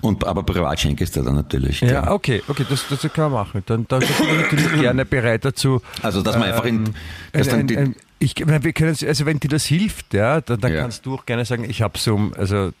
Und, 0.00 0.24
aber 0.26 0.42
privat 0.42 0.80
schenkest 0.80 1.14
du 1.16 1.22
dann 1.22 1.34
natürlich. 1.34 1.80
Ja, 1.82 1.88
klar. 2.02 2.12
okay, 2.14 2.42
okay, 2.48 2.64
das, 2.68 2.86
das 2.88 3.00
kann 3.12 3.30
man 3.30 3.32
machen. 3.44 3.62
Dann, 3.66 3.86
dann 3.88 4.00
bin 4.00 4.08
ich 4.08 4.42
natürlich 4.42 4.72
gerne 4.80 5.04
bereit 5.04 5.44
dazu. 5.44 5.82
Also, 6.02 6.22
dass 6.22 6.36
man 6.38 6.48
einfach 6.48 6.64
in, 6.64 6.84
dass 7.32 7.48
Ähm, 7.48 7.52
Ein, 7.52 7.58
dann 7.58 7.66
die, 7.66 7.76
ein, 7.76 7.84
ein, 7.88 7.96
ich, 8.18 8.34
wir 8.36 8.72
können, 8.72 8.96
also 9.06 9.26
wenn 9.26 9.38
dir 9.40 9.48
das 9.48 9.66
hilft, 9.66 10.14
ja, 10.14 10.40
dann, 10.40 10.60
dann 10.60 10.72
Ja. 10.72 10.80
kannst 10.80 11.04
du 11.06 11.14
auch 11.14 11.26
gerne 11.26 11.44
sagen, 11.44 11.64
ich 11.68 11.82
habe 11.82 11.98
so, 11.98 12.14
um- 12.14 12.34
also 12.34 12.72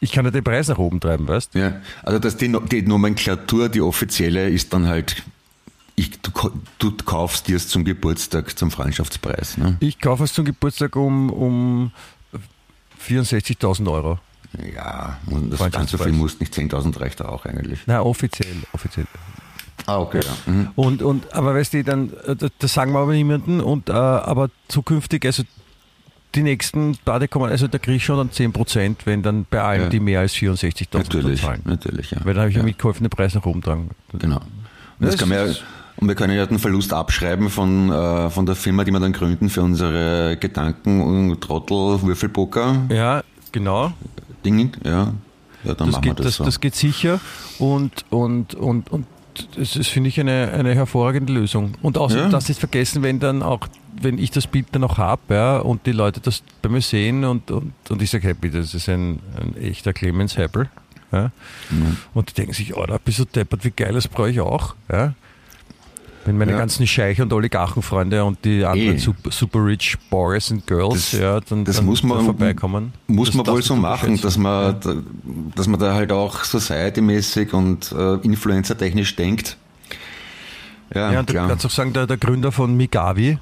ich 0.00 0.12
kann 0.12 0.24
ja 0.24 0.30
den 0.30 0.42
Preis 0.42 0.68
nach 0.68 0.78
oben 0.78 0.98
treiben, 0.98 1.28
weißt? 1.28 1.54
Ja, 1.54 1.80
also 2.02 2.18
dass 2.18 2.36
die, 2.36 2.54
die 2.70 2.82
Nomenklatur, 2.82 3.68
die 3.68 3.82
offizielle, 3.82 4.48
ist 4.48 4.72
dann 4.72 4.86
halt, 4.88 5.22
ich, 5.94 6.20
du, 6.20 6.30
du 6.78 6.92
kaufst 7.04 7.48
dir 7.48 7.56
es 7.56 7.68
zum 7.68 7.84
Geburtstag, 7.84 8.58
zum 8.58 8.70
Freundschaftspreis. 8.70 9.58
Ne? 9.58 9.76
Ich 9.80 10.00
kaufe 10.00 10.24
es 10.24 10.32
zum 10.32 10.46
Geburtstag 10.46 10.96
um, 10.96 11.30
um 11.30 11.92
64.000 13.06 13.90
Euro. 13.90 14.18
Ja, 14.74 15.18
und 15.26 15.50
das 15.50 15.70
ganz 15.70 15.90
so 15.90 15.98
viel 15.98 16.12
muss 16.12 16.40
nicht, 16.40 16.52
10.000 16.54 16.98
reicht 16.98 17.20
da 17.20 17.28
auch 17.28 17.44
eigentlich. 17.44 17.86
Nein, 17.86 18.00
offiziell, 18.00 18.56
offiziell. 18.72 19.06
Ah, 19.86 19.98
okay, 19.98 20.20
ja. 20.24 20.52
Mhm. 20.52 20.68
Und, 20.74 21.02
und, 21.02 21.32
aber 21.32 21.54
weißt 21.54 21.74
du, 21.74 21.84
dann, 21.84 22.12
äh, 22.26 22.36
das, 22.58 22.74
sagen 22.74 22.92
wir 22.92 23.00
aber 23.00 23.12
niemandem, 23.12 23.60
und, 23.60 23.88
äh, 23.88 23.92
aber 23.92 24.50
zukünftig, 24.68 25.24
also 25.24 25.44
die 26.34 26.42
nächsten 26.42 26.96
Bade 27.04 27.28
kommen, 27.28 27.50
also 27.50 27.66
da 27.66 27.78
kriege 27.78 27.96
ich 27.96 28.04
schon 28.04 28.16
dann 28.16 28.30
10%, 28.30 28.96
wenn 29.04 29.22
dann 29.22 29.46
bei 29.50 29.60
allen, 29.60 29.82
Ja. 29.82 29.88
die 29.88 30.00
mehr 30.00 30.20
als 30.20 30.34
64.000 30.34 30.98
Natürlich, 30.98 31.40
zahlen. 31.42 31.60
natürlich, 31.64 32.10
ja. 32.12 32.18
Weil 32.24 32.34
dann 32.34 32.42
habe 32.42 32.50
ich 32.50 32.56
ja, 32.56 32.60
ja 32.62 32.66
mitgeholfen, 32.66 33.04
den 33.04 33.10
Preis 33.10 33.34
nach 33.34 33.44
oben 33.44 33.62
tragen. 33.62 33.90
Genau. 34.18 34.36
Und, 34.36 35.06
das 35.06 35.16
Das 35.16 35.28
ja, 35.28 35.44
und 35.96 36.08
wir 36.08 36.14
können 36.14 36.34
ja 36.36 36.46
den 36.46 36.58
Verlust 36.58 36.92
abschreiben 36.92 37.50
von, 37.50 37.90
äh, 37.90 38.30
von 38.30 38.46
der 38.46 38.54
Firma, 38.54 38.84
die 38.84 38.90
wir 38.92 39.00
dann 39.00 39.12
gründen 39.12 39.50
für 39.50 39.62
unsere 39.62 40.36
Gedanken 40.38 41.00
und 41.02 41.40
Trottel 41.40 42.00
Würfelpoker 42.02 42.86
Ja, 42.90 43.22
genau. 43.52 43.92
Ding. 44.44 44.72
Ja, 44.84 45.12
ja 45.64 45.74
dann 45.74 45.76
Das 45.76 45.86
machen 45.88 46.04
wir 46.04 46.10
geht, 46.14 46.18
das, 46.20 46.26
das, 46.26 46.34
so. 46.36 46.44
das 46.44 46.60
geht 46.60 46.74
sicher 46.74 47.20
und, 47.58 48.04
und, 48.10 48.54
und, 48.54 48.90
und 48.90 49.06
das 49.56 49.76
ist, 49.76 49.88
finde 49.88 50.08
ich, 50.08 50.18
eine, 50.20 50.50
eine 50.52 50.74
hervorragende 50.74 51.32
Lösung. 51.32 51.72
Und 51.82 51.98
außerdem, 51.98 52.24
Ja. 52.26 52.30
das 52.30 52.48
ist 52.50 52.60
vergessen, 52.60 53.02
wenn 53.02 53.20
dann 53.20 53.42
auch, 53.42 53.66
wenn 54.00 54.18
ich 54.18 54.30
das 54.30 54.46
Bild 54.46 54.66
dann 54.72 54.84
auch 54.84 54.98
habe, 54.98 55.22
ja, 55.34 55.58
und 55.58 55.86
die 55.86 55.92
Leute 55.92 56.20
das 56.20 56.42
bei 56.62 56.68
mir 56.68 56.80
sehen 56.80 57.24
und, 57.24 57.50
und, 57.50 57.72
und 57.88 58.02
ich 58.02 58.10
sage, 58.10 58.24
hey, 58.28 58.34
bitte, 58.34 58.58
das 58.58 58.74
ist 58.74 58.88
ein, 58.88 59.20
ein 59.36 59.56
echter 59.60 59.92
Clemens 59.92 60.36
Heppel. 60.36 60.68
Ja. 61.12 61.30
Mhm. 61.70 61.96
Und 62.14 62.30
die 62.30 62.34
denken 62.34 62.52
sich, 62.52 62.76
oh, 62.76 62.86
da 62.86 62.98
bist 63.04 63.18
du 63.18 63.24
deppert, 63.24 63.64
wie 63.64 63.70
geil, 63.72 63.92
das 63.94 64.06
brauche 64.08 64.30
ich 64.30 64.40
auch. 64.40 64.74
Ja. 64.90 65.14
Wenn 66.26 66.36
meine 66.36 66.52
Ja. 66.52 66.58
ganzen 66.58 66.86
Scheich- 66.86 67.20
und 67.22 67.32
Oligarchenfreunde 67.32 68.22
und 68.24 68.44
die 68.44 68.62
anderen 68.64 68.96
Eh. 68.96 68.98
super, 68.98 69.30
super 69.30 69.64
rich 69.64 69.96
Boys 70.10 70.50
and 70.52 70.66
Girls, 70.66 71.12
Das- 71.12 71.20
ja, 71.20 71.40
dann, 71.40 71.64
das 71.64 71.76
dann 71.76 71.86
muss 71.86 72.02
man- 72.02 72.24
vorbeikommen. 72.26 72.92
Muss 73.06 73.28
Das 73.28 73.36
man 73.36 73.46
wohl 73.46 73.62
so 73.62 73.74
machen, 73.74 74.20
dass 74.20 74.36
man, 74.36 74.78
da, 74.80 74.94
dass 75.56 75.66
man 75.66 75.80
da 75.80 75.94
halt 75.94 76.12
auch 76.12 76.44
society-mäßig 76.44 77.54
und 77.54 77.92
äh, 77.92 78.14
influencer-technisch 78.16 79.16
denkt. 79.16 79.56
Ja, 80.94 81.12
Ja, 81.12 81.20
und 81.20 81.30
du 81.30 81.34
kannst 81.34 81.64
auch 81.64 81.70
sagen, 81.70 81.92
der, 81.94 82.06
der 82.06 82.16
Gründer 82.18 82.52
von 82.52 82.76
Migavi 82.76 83.38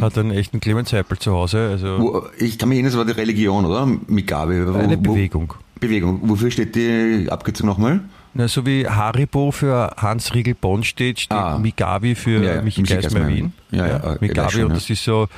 hat 0.00 0.18
einen 0.18 0.30
echten 0.32 0.60
Clemens 0.60 0.92
Heppel 0.92 1.18
zu 1.18 1.32
Hause. 1.32 1.68
Also 1.70 2.26
ich 2.38 2.58
kann 2.58 2.68
mich 2.68 2.76
erinnern, 2.76 2.92
das 2.92 2.98
war 2.98 3.04
die 3.06 3.12
Religion, 3.18 3.64
oder? 3.64 3.86
Migabe. 3.86 4.74
Eine 4.78 4.98
Bewegung. 4.98 5.54
Bewegung. 5.80 6.20
Wofür 6.24 6.50
steht 6.50 6.74
die 6.76 7.26
Abkürzung 7.30 7.66
nochmal? 7.68 8.00
Na, 8.34 8.48
so 8.48 8.64
wie 8.64 8.88
Haribo 8.88 9.50
für 9.50 9.94
Hans 9.98 10.34
Riegel 10.34 10.54
Bonn 10.54 10.84
steht, 10.84 11.20
steht 11.20 11.36
Ah. 11.36 11.58
Migavi 11.58 12.14
für 12.14 12.42
Ja, 12.42 12.54
ja, 12.56 12.62
Michi 12.62 12.82
Geismar 12.82 13.28
Wien. 13.28 13.36
Wien. 13.36 13.52
Ja, 13.78 13.86
ja, 13.86 13.96
okay, 14.04 14.16
Migavi 14.20 14.50
schon, 14.52 14.62
und 14.64 14.68
ja. 14.70 14.74
das 14.76 14.90
ist 14.90 15.04
so, 15.04 15.28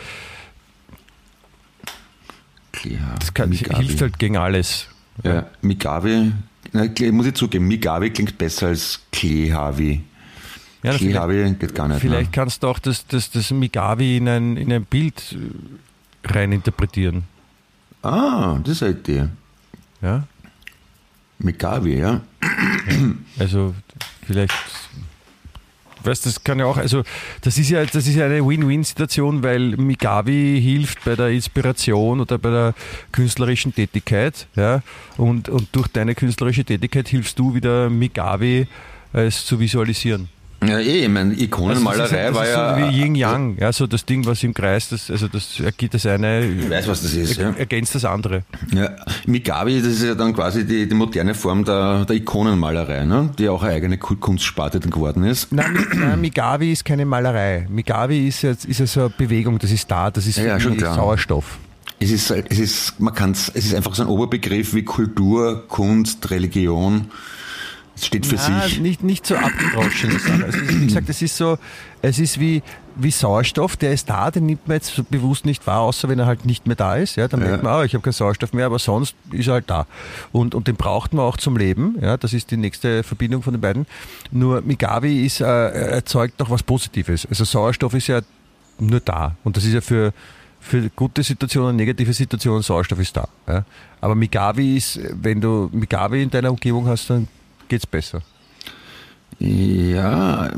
Klar, 2.73 3.15
das 3.19 3.33
kann, 3.33 3.53
hilft 3.53 4.01
halt 4.01 4.19
gegen 4.19 4.37
alles. 4.37 4.89
Ja, 5.23 5.47
Migabe, 5.63 6.33
na, 6.73 6.87
muss 7.13 7.27
ich 7.27 7.35
zugeben, 7.35 7.69
Migabe 7.69 8.11
klingt 8.11 8.37
besser 8.37 8.69
als 8.69 9.01
Klehavi. 9.13 10.03
Ja, 10.83 10.93
Klehavi 10.93 11.55
geht 11.59 11.75
gar 11.75 11.89
nicht. 11.89 12.01
vielleicht 12.01 12.33
kannst 12.33 12.63
du 12.63 12.69
auch 12.69 12.79
das, 12.79 13.07
das, 13.07 13.31
das 13.31 13.51
Migavi 13.53 14.17
in 14.19 14.29
ein, 14.29 14.57
in 14.57 14.73
ein 14.73 14.85
Bild 14.85 15.35
äh, 15.35 16.33
rein 16.33 16.53
interpretieren. 16.53 17.25
Ne? 18.03 18.11
Ah, 18.11 18.59
das 18.63 18.73
ist 18.73 18.83
eine 18.83 18.93
Idee. 18.93 19.29
Ja? 20.03 20.25
Migabe, 21.45 21.91
ja. 21.91 22.23
Also 23.39 23.75
vielleicht, 24.27 24.53
weißt 26.03 26.27
das 26.27 26.43
kann 26.43 26.59
ja 26.59 26.67
auch, 26.67 26.77
also 26.77 27.03
das 27.43 27.59
ist 27.59 27.71
ja, 27.71 27.85
das 27.85 28.07
ist 28.07 28.15
ja 28.15 28.27
eine 28.27 28.47
Win-Win-Situation, 28.47 29.43
weil 29.43 29.77
Migavi 29.77 30.61
hilft 30.63 31.05
bei 31.05 31.17
der 31.17 31.29
Inspiration 31.29 32.21
oder 32.21 32.39
bei 32.39 32.51
der 32.51 32.75
künstlerischen 33.13 33.75
Tätigkeit, 33.75 34.47
ja, 34.57 34.83
und, 35.17 35.49
und 35.49 35.69
durch 35.73 35.89
deine 35.89 36.15
künstlerische 36.15 36.65
Tätigkeit 36.65 37.09
hilfst 37.09 37.39
du 37.39 37.55
wieder 37.55 37.91
Migavi 37.91 38.67
es 39.13 39.47
zu 39.47 39.61
visualisieren. 39.61 40.29
Ja, 40.67 40.79
eh, 40.79 41.03
ich 41.05 41.09
meine, 41.09 41.31
Also 41.31 41.43
Ikonenmalerei 41.45 42.27
das 42.27 42.35
war 42.35 42.45
ist 42.45 42.51
ja. 42.53 42.79
so 42.79 42.81
wie 42.93 43.01
Yin 43.01 43.15
Yang, 43.15 43.57
ja, 43.61 43.73
so 43.73 43.87
das 43.87 44.05
Ding, 44.05 44.25
was 44.27 44.43
im 44.43 44.55
Kreis, 44.55 44.89
das, 44.89 45.11
also 45.11 45.29
das 45.29 45.61
ergibt 45.61 45.95
das 45.95 46.07
eine, 46.07 46.45
ich 46.47 46.71
weiß, 46.71 46.89
was 46.89 47.03
das 47.03 47.13
ist, 47.15 47.37
ja. 47.37 47.51
ergänzt 47.51 47.95
das 47.95 48.05
andere. 48.05 48.43
Ja, 48.75 48.91
Migabi, 49.27 49.79
das 49.79 49.89
ist 49.93 50.03
ja 50.03 50.15
dann 50.15 50.33
quasi 50.35 50.65
die, 50.67 50.89
die 50.89 50.95
moderne 50.95 51.35
Form 51.35 51.65
der, 51.65 52.05
der 52.05 52.17
Ikonenmalerei, 52.17 53.05
ne? 53.05 53.31
die 53.39 53.49
auch 53.49 53.63
eine 53.63 53.75
eigene 53.75 53.99
Ku- 53.99 54.17
Kunstsparte 54.17 54.81
dann 54.81 54.91
geworden 54.91 55.25
ist. 55.25 55.53
Nein, 55.53 55.87
nein, 55.95 56.21
Migavi 56.21 56.73
ist 56.73 56.85
keine 56.85 57.05
Malerei. 57.05 57.67
Migavi 57.71 58.29
ist 58.29 58.43
jetzt 58.43 58.65
ist 58.65 58.81
ja 58.81 58.87
so 58.87 59.01
eine 59.01 59.11
Bewegung, 59.11 59.59
das 59.59 59.71
ist 59.71 59.91
da, 59.91 60.11
das 60.11 60.27
ist 60.27 60.39
Ja, 60.39 60.57
ja. 60.59 60.95
Sauerstoff. 60.95 61.59
Es 62.01 62.11
ist, 62.11 62.31
es 62.31 62.59
ist, 62.59 63.01
man 63.01 63.15
kann's, 63.15 63.51
es 63.55 63.67
ist 63.67 63.75
einfach 63.75 63.95
so 63.95 64.03
ein 64.03 64.09
Oberbegriff 64.09 64.75
wie 64.75 64.83
Kultur, 64.83 65.65
Kunst, 65.69 66.31
Religion. 66.31 67.07
Es 67.97 68.07
steht 68.07 68.27
für 68.27 68.35
Ja, 68.37 68.63
sich. 68.63 68.81
nicht, 68.81 69.03
nicht 69.05 69.25
so 69.27 69.37
abgedroschen. 69.37 70.11
ist, 70.17 70.27
wie 70.81 70.87
gesagt, 70.87 71.09
es 71.09 71.23
ist 71.23 71.37
so, 71.37 71.59
es 72.03 72.19
ist 72.19 72.41
wie, 72.41 72.63
wie 72.97 73.11
Sauerstoff, 73.13 73.77
der 73.77 73.93
ist 73.93 74.11
da, 74.11 74.31
den 74.33 74.47
nimmt 74.47 74.67
man 74.67 74.77
jetzt 74.77 74.95
so 74.95 75.05
bewusst 75.05 75.47
nicht 75.47 75.65
wahr, 75.67 75.81
außer 75.81 76.09
wenn 76.09 76.19
er 76.19 76.27
halt 76.27 76.45
nicht 76.45 76.67
mehr 76.67 76.75
da 76.77 76.97
ist. 76.97 77.15
Ja, 77.17 77.29
dann 77.29 77.41
Ja. 77.41 77.47
merkt 77.49 77.63
man, 77.63 77.73
ah, 77.73 77.85
ich 77.85 77.95
habe 77.95 78.03
keinen 78.03 78.13
Sauerstoff 78.13 78.53
mehr, 78.53 78.67
aber 78.67 78.79
sonst 78.81 79.15
ist 79.31 79.47
er 79.47 79.55
halt 79.55 79.71
da. 79.71 79.87
Und, 80.33 80.55
und 80.57 80.67
den 80.67 80.75
braucht 80.77 81.13
man 81.15 81.25
auch 81.25 81.37
zum 81.37 81.57
Leben. 81.57 81.97
Ja, 82.01 82.17
das 82.17 82.33
ist 82.33 82.51
die 82.51 82.57
nächste 82.57 83.05
Verbindung 83.05 83.43
von 83.43 83.53
den 83.55 83.61
beiden. 83.61 83.87
Nur 84.33 84.61
Migavi 84.63 85.25
ist, 85.25 85.41
äh, 85.41 85.45
erzeugt 85.45 86.41
noch 86.41 86.51
was 86.51 86.63
Positives. 86.65 87.27
Also 87.27 87.45
Sauerstoff 87.45 87.95
ist 87.95 88.09
ja 88.09 88.21
nur 88.81 89.01
da. 89.01 89.37
Und 89.45 89.57
das 89.57 89.65
ist 89.65 89.73
ja 89.73 89.81
für, 89.81 90.13
für 90.61 90.91
gute 90.97 91.23
Situationen, 91.23 91.77
negative 91.77 92.13
Situationen, 92.13 92.63
Sauerstoff 92.63 92.99
ist 92.99 93.17
da. 93.17 93.29
Ja. 93.47 93.65
Aber 94.01 94.17
Migavi 94.17 94.77
ist, 94.77 94.99
wenn 95.23 95.41
du 95.41 95.69
Migavi 95.73 96.25
in 96.25 96.31
deiner 96.31 96.51
Umgebung 96.51 96.89
hast, 96.89 97.09
dann 97.11 97.29
geht's 97.69 97.87
besser. 97.87 98.23
Ja, 99.39 100.53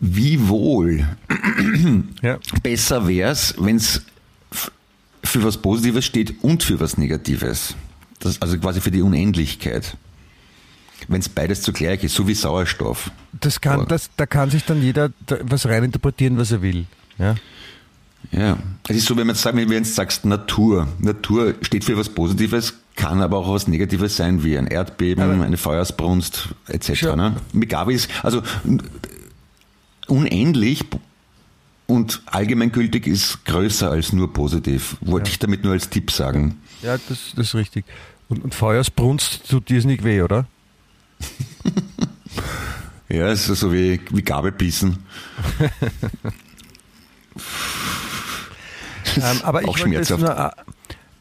wie 0.00 0.48
wohl. 0.48 1.06
Ja. 2.22 2.38
Besser 2.62 3.08
wär's, 3.08 3.54
wenn's 3.58 4.02
f- 4.52 4.70
für 5.24 5.42
was 5.42 5.56
Positives 5.56 6.04
steht 6.04 6.42
und 6.42 6.62
für 6.62 6.78
was 6.78 6.96
Negatives. 6.96 7.74
Das, 8.20 8.40
also 8.40 8.56
quasi 8.58 8.80
für 8.80 8.92
die 8.92 9.02
Unendlichkeit. 9.02 9.96
wenn 11.08 11.20
es 11.20 11.28
beides 11.28 11.62
zugleich 11.62 12.04
ist, 12.04 12.14
so 12.14 12.28
wie 12.28 12.34
Sauerstoff. 12.34 13.10
Das 13.32 13.60
kann, 13.60 13.86
das, 13.88 14.10
da 14.16 14.26
kann 14.26 14.50
sich 14.50 14.64
dann 14.64 14.80
jeder 14.82 15.10
was 15.40 15.66
reininterpretieren, 15.66 16.38
was 16.38 16.52
er 16.52 16.62
will. 16.62 16.86
Ja. 17.18 17.34
Ja, 18.30 18.56
es 18.88 18.96
ist 18.98 19.06
so, 19.06 19.16
wenn 19.16 19.26
man 19.26 19.34
sagt, 19.34 19.56
wenn 19.56 19.66
du 19.68 19.74
jetzt 19.74 19.96
sagst 19.96 20.24
Natur. 20.24 20.86
Natur 21.00 21.54
steht 21.62 21.84
für 21.84 21.96
was 21.96 22.08
Positives, 22.08 22.74
kann 22.96 23.20
aber 23.22 23.38
auch 23.38 23.52
was 23.52 23.68
Negatives 23.68 24.16
sein, 24.16 24.44
wie 24.44 24.56
ein 24.58 24.66
Erdbeben, 24.66 25.22
Aber- 25.22 25.42
eine 25.44 25.56
Feuersbrunst 25.56 26.48
etc. 26.68 26.94
Schon. 26.98 27.16
Ne? 27.18 27.36
Migawi 27.52 27.94
ist 27.94 28.10
also 28.22 28.42
unendlich 30.06 30.84
und 31.86 32.22
allgemeingültig 32.26 33.06
ist 33.06 33.44
größer 33.44 33.90
als 33.90 34.12
nur 34.12 34.32
positiv. 34.32 34.96
Wollte 35.00 35.30
ich 35.30 35.38
damit 35.38 35.64
nur 35.64 35.72
als 35.72 35.88
Tipp 35.88 36.10
sagen. 36.10 36.60
Ja, 36.82 36.96
das, 37.08 37.32
das 37.36 37.48
ist 37.48 37.54
richtig. 37.54 37.84
Und, 38.28 38.44
und 38.44 38.54
Feuersbrunst 38.54 39.48
tut 39.48 39.68
dir 39.68 39.78
es 39.78 39.84
nicht 39.84 40.04
weh, 40.04 40.22
oder? 40.22 40.46
Ja, 43.08 43.28
es 43.28 43.46
ist 43.46 43.60
so 43.60 43.74
wie, 43.74 44.00
wie 44.10 44.22
Gabelbissen. 44.22 44.98
Ähm, 49.16 49.40
aber 49.42 49.60
ich 49.60 49.68
auch 49.68 49.78
wollte 49.78 50.16
nur, 50.18 50.52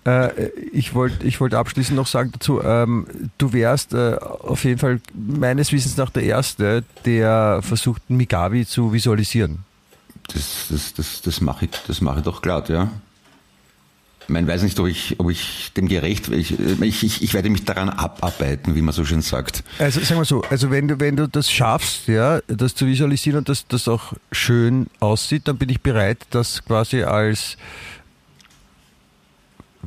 äh, 0.06 0.50
ich 0.72 0.96
wollte 0.96 1.26
ich 1.28 1.40
wollte 1.40 1.58
abschließend 1.58 1.96
noch 1.96 2.08
sagen 2.08 2.32
dazu, 2.32 2.62
ähm, 2.64 3.06
du 3.38 3.54
wärst 3.54 3.94
äh, 3.94 4.16
auf 4.16 4.64
jeden 4.64 4.80
Fall 4.80 5.00
meines 5.14 5.72
Wissens 5.72 5.98
nach 5.98 6.10
der 6.10 6.24
Erste, 6.24 6.84
der 7.06 7.60
versucht, 7.62 8.10
Migawi 8.10 8.66
zu 8.66 8.94
visualisieren. 8.94 9.60
Das, 10.34 10.68
das, 10.70 10.94
das, 10.94 11.22
das 11.22 11.42
mache 11.42 11.66
ich, 11.66 11.72
das 11.88 12.02
mache 12.02 12.20
ich 12.20 12.24
doch 12.24 12.42
glatt, 12.42 12.70
ja. 12.70 12.90
Ich 14.22 14.30
meine, 14.30 14.48
weiß 14.48 14.64
nicht, 14.64 14.80
ob 14.80 14.88
ich, 14.88 15.20
ob 15.20 15.30
ich 15.30 15.72
dem 15.76 15.88
gerecht 15.88 16.30
ich, 16.30 16.58
ich, 16.60 17.04
ich, 17.04 17.22
ich 17.24 17.34
werde 17.34 17.50
mich 17.50 17.66
daran 17.66 17.90
abarbeiten, 17.90 18.76
wie 18.76 18.82
man 18.82 18.94
so 18.94 19.04
schön 19.04 19.22
sagt. 19.22 19.64
Also 19.78 20.00
sagen 20.00 20.22
wir 20.22 20.26
so, 20.26 20.42
also 20.44 20.72
wenn 20.72 20.88
du, 20.88 21.00
wenn 21.00 21.16
du 21.16 21.28
das 21.28 21.52
schaffst, 21.52 22.08
ja, 22.08 22.40
das 22.48 22.76
zu 22.76 22.86
visualisieren 22.86 23.40
und 23.40 23.50
dass 23.50 23.68
das 23.68 23.88
auch 23.88 24.14
schön 24.32 24.88
aussieht, 25.00 25.48
dann 25.48 25.58
bin 25.58 25.70
ich 25.70 25.82
bereit, 25.82 26.20
das 26.30 26.64
quasi 26.64 27.04
als 27.04 27.58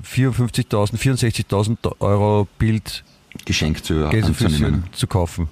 54.000, 0.03 0.97
64.000 0.97 2.01
Euro 2.01 2.49
Bild 2.59 3.05
Geschenk 3.45 3.85
zu 3.85 4.07
anzunehmen. 4.07 4.85
zu 4.93 5.07
kaufen. 5.07 5.49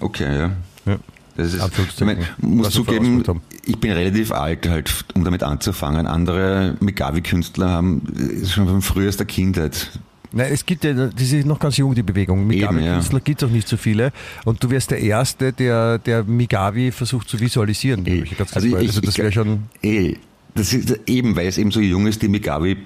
Okay, 0.00 0.24
ja. 0.38 0.50
Ja. 0.86 0.96
Das 1.36 1.52
ist, 1.52 1.64
ich 1.98 2.00
mein, 2.04 2.18
muss 2.38 2.70
zugeben, 2.70 3.24
ich 3.64 3.76
bin 3.78 3.90
relativ 3.90 4.30
alt, 4.30 4.68
halt, 4.68 5.04
um 5.14 5.24
damit 5.24 5.42
anzufangen. 5.42 6.06
Andere 6.06 6.76
Migawi-Künstler 6.78 7.70
haben 7.70 8.02
äh, 8.16 8.46
schon 8.46 8.68
von 8.68 8.82
frühester 8.82 9.24
Kindheit. 9.24 9.98
Nein, 10.30 10.52
es 10.52 10.64
gibt 10.64 10.84
ja, 10.84 10.92
die 11.08 11.24
sind 11.24 11.46
noch 11.46 11.58
ganz 11.58 11.76
jung, 11.76 11.92
die 11.94 12.04
Bewegung. 12.04 12.46
Migawi-Künstler 12.46 13.18
gibt 13.20 13.42
es 13.42 13.48
auch 13.48 13.52
nicht 13.52 13.66
so 13.66 13.76
viele. 13.76 14.12
Und 14.44 14.62
du 14.62 14.70
wärst 14.70 14.92
der 14.92 15.00
Erste, 15.00 15.52
der, 15.52 15.98
der 15.98 16.22
Migawi 16.22 16.92
versucht 16.92 17.28
zu 17.28 17.40
visualisieren. 17.40 18.06
ich, 18.06 18.36
ganz 18.36 18.52
Also 18.54 18.68
ich- 18.68 18.74
also 18.76 19.00
das 19.00 19.18
wäre 19.18 19.32
schon. 19.32 19.64
Eh, 19.82 20.14
das 20.54 20.72
ist 20.72 21.00
eben, 21.06 21.34
weil 21.34 21.48
es 21.48 21.58
eben 21.58 21.72
so 21.72 21.80
jung 21.80 22.06
ist, 22.06 22.22
die 22.22 22.28
Migawi, 22.28 22.76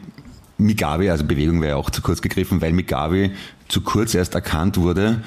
Migawi, 0.58 1.10
also 1.10 1.24
Bewegung 1.24 1.60
wäre 1.60 1.70
ja 1.70 1.76
auch 1.76 1.90
zu 1.90 2.02
kurz 2.02 2.20
gegriffen, 2.20 2.60
weil 2.60 2.72
Migawi 2.72 3.30
zu 3.68 3.80
kurz 3.80 4.14
erst 4.14 4.34
erkannt 4.34 4.76
wurde, 4.76 5.22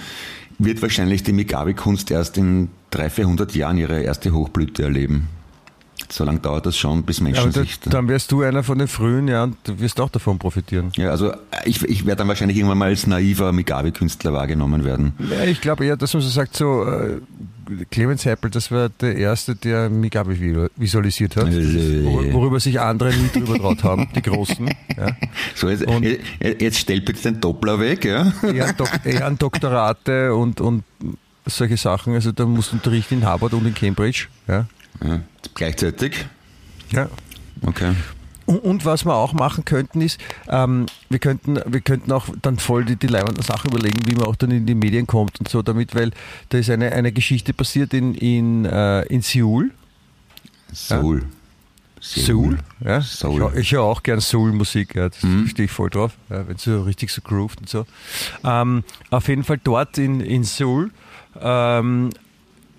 wird 0.59 0.81
wahrscheinlich 0.81 1.23
die 1.23 1.33
Migawi-Kunst 1.33 2.11
erst 2.11 2.37
in 2.37 2.69
300, 2.91 3.13
400 3.13 3.55
Jahren 3.55 3.77
ihre 3.77 4.01
erste 4.01 4.33
Hochblüte 4.33 4.83
erleben. 4.83 5.29
So 6.09 6.23
lange 6.23 6.39
dauert 6.39 6.65
das 6.65 6.77
schon, 6.77 7.03
bis 7.03 7.21
Menschen 7.21 7.51
da, 7.51 7.61
sich... 7.61 7.79
dann 7.81 8.07
wärst 8.07 8.31
du 8.31 8.41
einer 8.41 8.63
von 8.63 8.77
den 8.79 8.87
Frühen, 8.87 9.27
ja, 9.27 9.43
und 9.43 9.57
du 9.63 9.79
wirst 9.79 9.99
auch 10.01 10.09
davon 10.09 10.39
profitieren. 10.39 10.91
Ja, 10.95 11.09
also 11.11 11.33
ich, 11.65 11.81
ich 11.83 12.05
werde 12.05 12.19
dann 12.19 12.27
wahrscheinlich 12.27 12.57
irgendwann 12.57 12.77
mal 12.77 12.89
als 12.89 13.07
naiver 13.07 13.51
Migawi-Künstler 13.51 14.33
wahrgenommen 14.33 14.83
werden. 14.83 15.13
Ja, 15.29 15.43
ich 15.45 15.61
glaube 15.61 15.85
eher, 15.85 15.97
dass 15.97 16.13
man 16.13 16.21
so 16.21 16.29
sagt, 16.29 16.55
so 16.55 16.83
äh, 16.85 17.17
Clemens 17.89 18.25
Heppel, 18.25 18.49
das 18.51 18.69
war 18.71 18.89
der 18.89 19.15
Erste, 19.15 19.55
der 19.55 19.89
Migawi 19.89 20.33
vi- 20.33 20.69
visualisiert 20.75 21.37
hat. 21.37 21.47
Äh. 21.47 22.03
Wor- 22.03 22.33
Worüber 22.33 22.59
sich 22.59 22.79
andere 22.79 23.13
nie 23.13 23.29
drüber 23.31 23.57
traut 23.57 23.83
haben, 23.83 24.07
die 24.15 24.21
Großen. 24.21 24.69
Ja. 24.97 25.07
So, 25.55 25.69
jetzt, 25.69 25.85
Und- 25.87 26.05
jetzt 26.41 26.77
stell 26.77 27.01
bitte 27.01 27.21
den 27.31 27.39
Doppler 27.41 27.79
weg, 27.79 28.03
ja? 28.05 28.31
Ehren, 28.43 28.75
Dok 28.77 28.89
Ehrendoktorate 29.05 30.35
und, 30.35 30.61
und 30.61 30.83
solche 31.45 31.77
Sachen. 31.77 32.13
Also 32.13 32.31
da 32.31 32.45
musst 32.45 32.71
du 32.71 32.75
unterrichten 32.75 33.15
in 33.15 33.25
Harvard 33.25 33.53
und 33.53 33.65
in 33.65 33.73
Cambridge. 33.73 34.27
Ja. 34.47 34.67
ja. 35.03 35.19
Gleichzeitig? 35.55 36.25
Ja. 36.91 37.09
Okay. 37.65 37.93
Und, 38.45 38.85
was 38.85 39.05
wir 39.05 39.13
auch 39.13 39.33
machen 39.33 39.63
könnten 39.63 40.01
ist, 40.01 40.19
ähm, 40.49 40.87
wir 41.09 41.19
könnten, 41.19 41.59
wir 41.65 41.79
könnten 41.79 42.11
auch 42.11 42.27
dann 42.41 42.57
voll 42.57 42.83
die, 42.83 42.97
die 42.97 43.07
leibenden 43.07 43.43
Sachen 43.43 43.71
überlegen, 43.71 43.99
wie 44.07 44.15
man 44.15 44.25
auch 44.25 44.35
dann 44.35 44.51
in 44.51 44.65
die 44.65 44.75
Medien 44.75 45.07
kommt 45.07 45.39
und 45.39 45.47
so 45.47 45.61
damit, 45.61 45.95
weil 45.95 46.11
da 46.49 46.57
ist 46.57 46.69
eine, 46.69 46.91
eine 46.91 47.11
Geschichte 47.13 47.53
passiert 47.53 47.93
in, 47.93 48.13
in, 48.15 48.65
äh, 48.65 49.03
in 49.03 49.21
Seoul. 49.21 49.71
Soul. 50.73 51.23
Seoul? 52.01 52.57
Ja. 52.83 53.01
Soul. 53.01 53.51
Ich, 53.53 53.59
ich 53.59 53.71
höre 53.71 53.83
auch 53.83 54.03
gern 54.03 54.19
Soul-Musik, 54.19 54.95
ja, 54.95 55.09
das 55.09 55.19
stehe 55.19 55.65
ich 55.65 55.71
voll 55.71 55.89
drauf, 55.89 56.13
ja, 56.29 56.47
wenn 56.47 56.55
es 56.55 56.63
so 56.63 56.81
richtig 56.81 57.11
so 57.11 57.21
grooved 57.21 57.59
und 57.61 57.69
so. 57.69 57.85
Ähm, 58.43 58.83
auf 59.11 59.27
jeden 59.27 59.43
Fall 59.43 59.59
dort 59.63 59.97
in, 59.97 60.19
in 60.19 60.43
Seoul 60.43 60.91
ähm, 61.39 62.09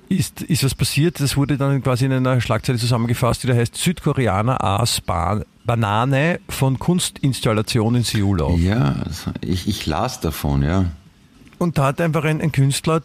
ist, 0.09 0.43
ist 0.43 0.65
was 0.65 0.75
passiert, 0.75 1.21
das 1.21 1.37
wurde 1.37 1.57
dann 1.57 1.83
quasi 1.83 2.05
in 2.05 2.13
einer 2.13 2.41
Schlagzeile 2.41 2.79
zusammengefasst, 2.79 3.43
die 3.43 3.47
da 3.47 3.55
heißt 3.55 3.77
Südkoreaner 3.77 4.63
aß 4.63 5.01
ba 5.03 5.43
Banane 5.65 6.41
von 6.49 6.79
Kunstinstallation 6.79 7.95
in 7.95 8.03
Seoul 8.03 8.43
auf. 8.43 8.59
Ja, 8.59 8.97
ich, 9.41 9.69
ich 9.69 9.87
las 9.87 10.21
davon, 10.21 10.63
ja. 10.63 10.87
Und 11.59 11.79
da 11.79 11.85
hat 11.85 12.01
einfach 12.01 12.25
ein, 12.25 12.41
ein 12.41 12.51
Künstler, 12.51 13.03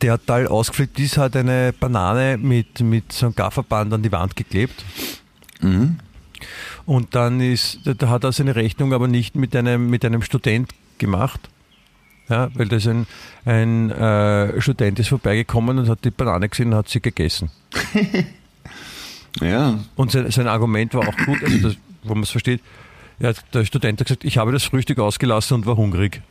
der 0.00 0.18
total 0.18 0.48
ausgeflippt 0.48 0.98
ist, 0.98 1.18
hat 1.18 1.36
eine 1.36 1.74
Banane 1.78 2.38
mit, 2.38 2.80
mit 2.80 3.12
so 3.12 3.26
einem 3.26 3.34
Gafferband 3.34 3.92
an 3.92 4.02
die 4.02 4.12
Wand 4.12 4.34
geklebt. 4.34 4.82
Mhm. 5.60 5.98
Und 6.86 7.14
dann 7.14 7.40
ist, 7.40 7.80
da 7.84 8.08
hat 8.08 8.24
er 8.24 8.32
seine 8.32 8.56
Rechnung 8.56 8.94
aber 8.94 9.08
nicht 9.08 9.34
mit 9.34 9.54
einem, 9.54 9.90
mit 9.90 10.04
einem 10.04 10.22
Student 10.22 10.70
gemacht. 10.98 11.50
Ja, 12.28 12.48
weil 12.54 12.66
das 12.68 12.86
ein, 12.86 13.06
ein 13.44 13.90
äh, 13.90 14.60
Student 14.60 14.98
ist 14.98 15.08
vorbeigekommen 15.08 15.78
und 15.78 15.88
hat 15.88 16.04
die 16.04 16.10
Banane 16.10 16.48
gesehen 16.48 16.68
und 16.72 16.74
hat 16.74 16.88
sie 16.88 17.00
gegessen. 17.00 17.50
Ja, 19.40 19.78
Und 19.96 20.10
sein, 20.12 20.30
sein 20.30 20.48
Argument 20.48 20.94
war 20.94 21.08
auch 21.08 21.16
gut, 21.26 21.42
also 21.44 21.58
das, 21.58 21.76
wo 22.04 22.14
man 22.14 22.22
es 22.22 22.30
versteht. 22.30 22.62
Ja, 23.18 23.32
der 23.52 23.64
Student 23.66 24.00
hat 24.00 24.06
gesagt, 24.06 24.24
ich 24.24 24.38
habe 24.38 24.50
das 24.50 24.64
Frühstück 24.64 24.98
ausgelassen 24.98 25.56
und 25.56 25.66
war 25.66 25.76
hungrig. 25.76 26.22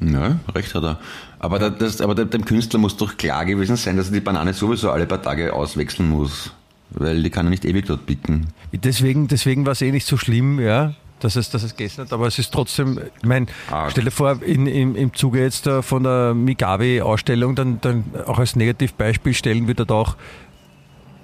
ja, 0.00 0.38
recht 0.54 0.74
hat 0.74 0.82
er. 0.84 0.98
Aber, 1.38 1.58
da, 1.58 1.70
das, 1.70 2.00
aber 2.00 2.14
dem 2.14 2.28
dem 2.30 2.44
Künstler 2.44 2.78
muss 2.78 2.96
doch 2.96 3.16
klar 3.16 3.46
gewesen 3.46 3.76
sein, 3.76 3.96
dass 3.96 4.08
er 4.08 4.12
die 4.12 4.20
Banane 4.20 4.52
sowieso 4.52 4.90
alle 4.90 5.06
paar 5.06 5.22
Tage 5.22 5.54
auswechseln 5.54 6.10
muss. 6.10 6.52
Weil 6.90 7.22
die 7.22 7.30
kann 7.30 7.46
er 7.46 7.50
nicht 7.50 7.64
ewig 7.64 7.86
dort 7.86 8.04
bieten. 8.06 8.48
Deswegen, 8.72 9.26
deswegen 9.26 9.64
war 9.64 9.72
es 9.72 9.80
eh 9.80 9.90
nicht 9.90 10.06
so 10.06 10.16
schlimm, 10.16 10.60
ja, 10.60 10.92
dass 11.24 11.36
es, 11.36 11.48
dass 11.48 11.62
es 11.62 11.74
gegessen 11.74 12.04
hat, 12.04 12.12
aber 12.12 12.26
es 12.26 12.38
ist 12.38 12.52
trotzdem, 12.52 13.00
ich 13.16 13.26
meine, 13.26 13.46
Arg. 13.70 13.90
stell 13.92 14.04
dir 14.04 14.10
vor, 14.10 14.42
in, 14.42 14.66
im, 14.66 14.94
im 14.94 15.14
Zuge 15.14 15.40
jetzt 15.40 15.66
äh, 15.66 15.80
von 15.82 16.02
der 16.02 16.34
Migawe-Ausstellung, 16.34 17.54
dann, 17.54 17.80
dann 17.80 18.04
auch 18.26 18.38
als 18.38 18.56
Negativbeispiel 18.56 19.32
stellen 19.32 19.66
wir 19.66 19.74
dort 19.74 19.90
auch 19.90 20.16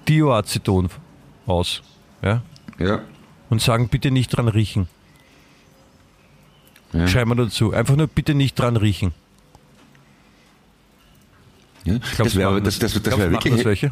Dioaceton 0.09 0.89
aus, 1.47 1.83
ja, 2.23 2.43
Ja. 2.79 3.03
und 3.51 3.61
sagen, 3.61 3.89
bitte 3.91 4.11
nicht 4.11 4.31
dran 4.31 4.49
riechen. 4.49 4.89
ja. 6.95 7.07
Schreiben 7.07 7.33
wir 7.33 7.45
dazu. 7.45 7.73
Einfach 7.75 7.97
nur 7.97 8.07
bitte 8.07 8.33
nicht 8.35 8.59
dran 8.59 8.79
riechen. 8.79 9.13
ja. 11.85 11.99
glaub, 12.15 12.25
das 12.27 12.37
wäre 12.37 12.63
das, 12.63 12.79
das, 12.79 12.95
das 13.03 13.19
wär 13.19 13.31
wirklich, 13.31 13.91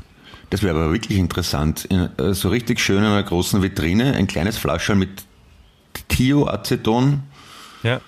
das 0.48 0.62
wäre 0.62 0.74
aber 0.74 0.90
wirklich 0.90 1.18
interessant. 1.18 1.84
In, 1.84 2.08
äh, 2.16 2.32
so 2.32 2.48
richtig 2.48 2.80
schön 2.80 2.98
in 2.98 3.04
einer 3.04 3.22
großen 3.22 3.62
Vitrine, 3.62 4.14
ein 4.14 4.26
kleines 4.26 4.56
Flascherl 4.56 4.96
mit 4.96 5.27
Thioaceton 6.08 7.22
Ja. 7.82 8.00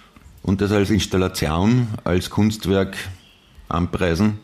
und 0.43 0.61
das 0.61 0.73
als 0.73 0.91
Installation, 0.91 1.89
als 2.05 2.31
Kunstwerk 2.31 2.97
anpreisen. 3.69 4.39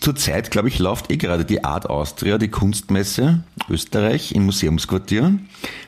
Zurzeit, 0.00 0.50
glaube 0.50 0.68
ich, 0.68 0.78
läuft 0.78 1.10
eh 1.12 1.18
gerade 1.18 1.44
die 1.44 1.62
Art 1.62 1.90
Austria, 1.90 2.38
die 2.38 2.48
Kunstmesse 2.48 3.44
Österreich 3.68 4.32
im 4.32 4.46
Museumsquartier. 4.46 5.38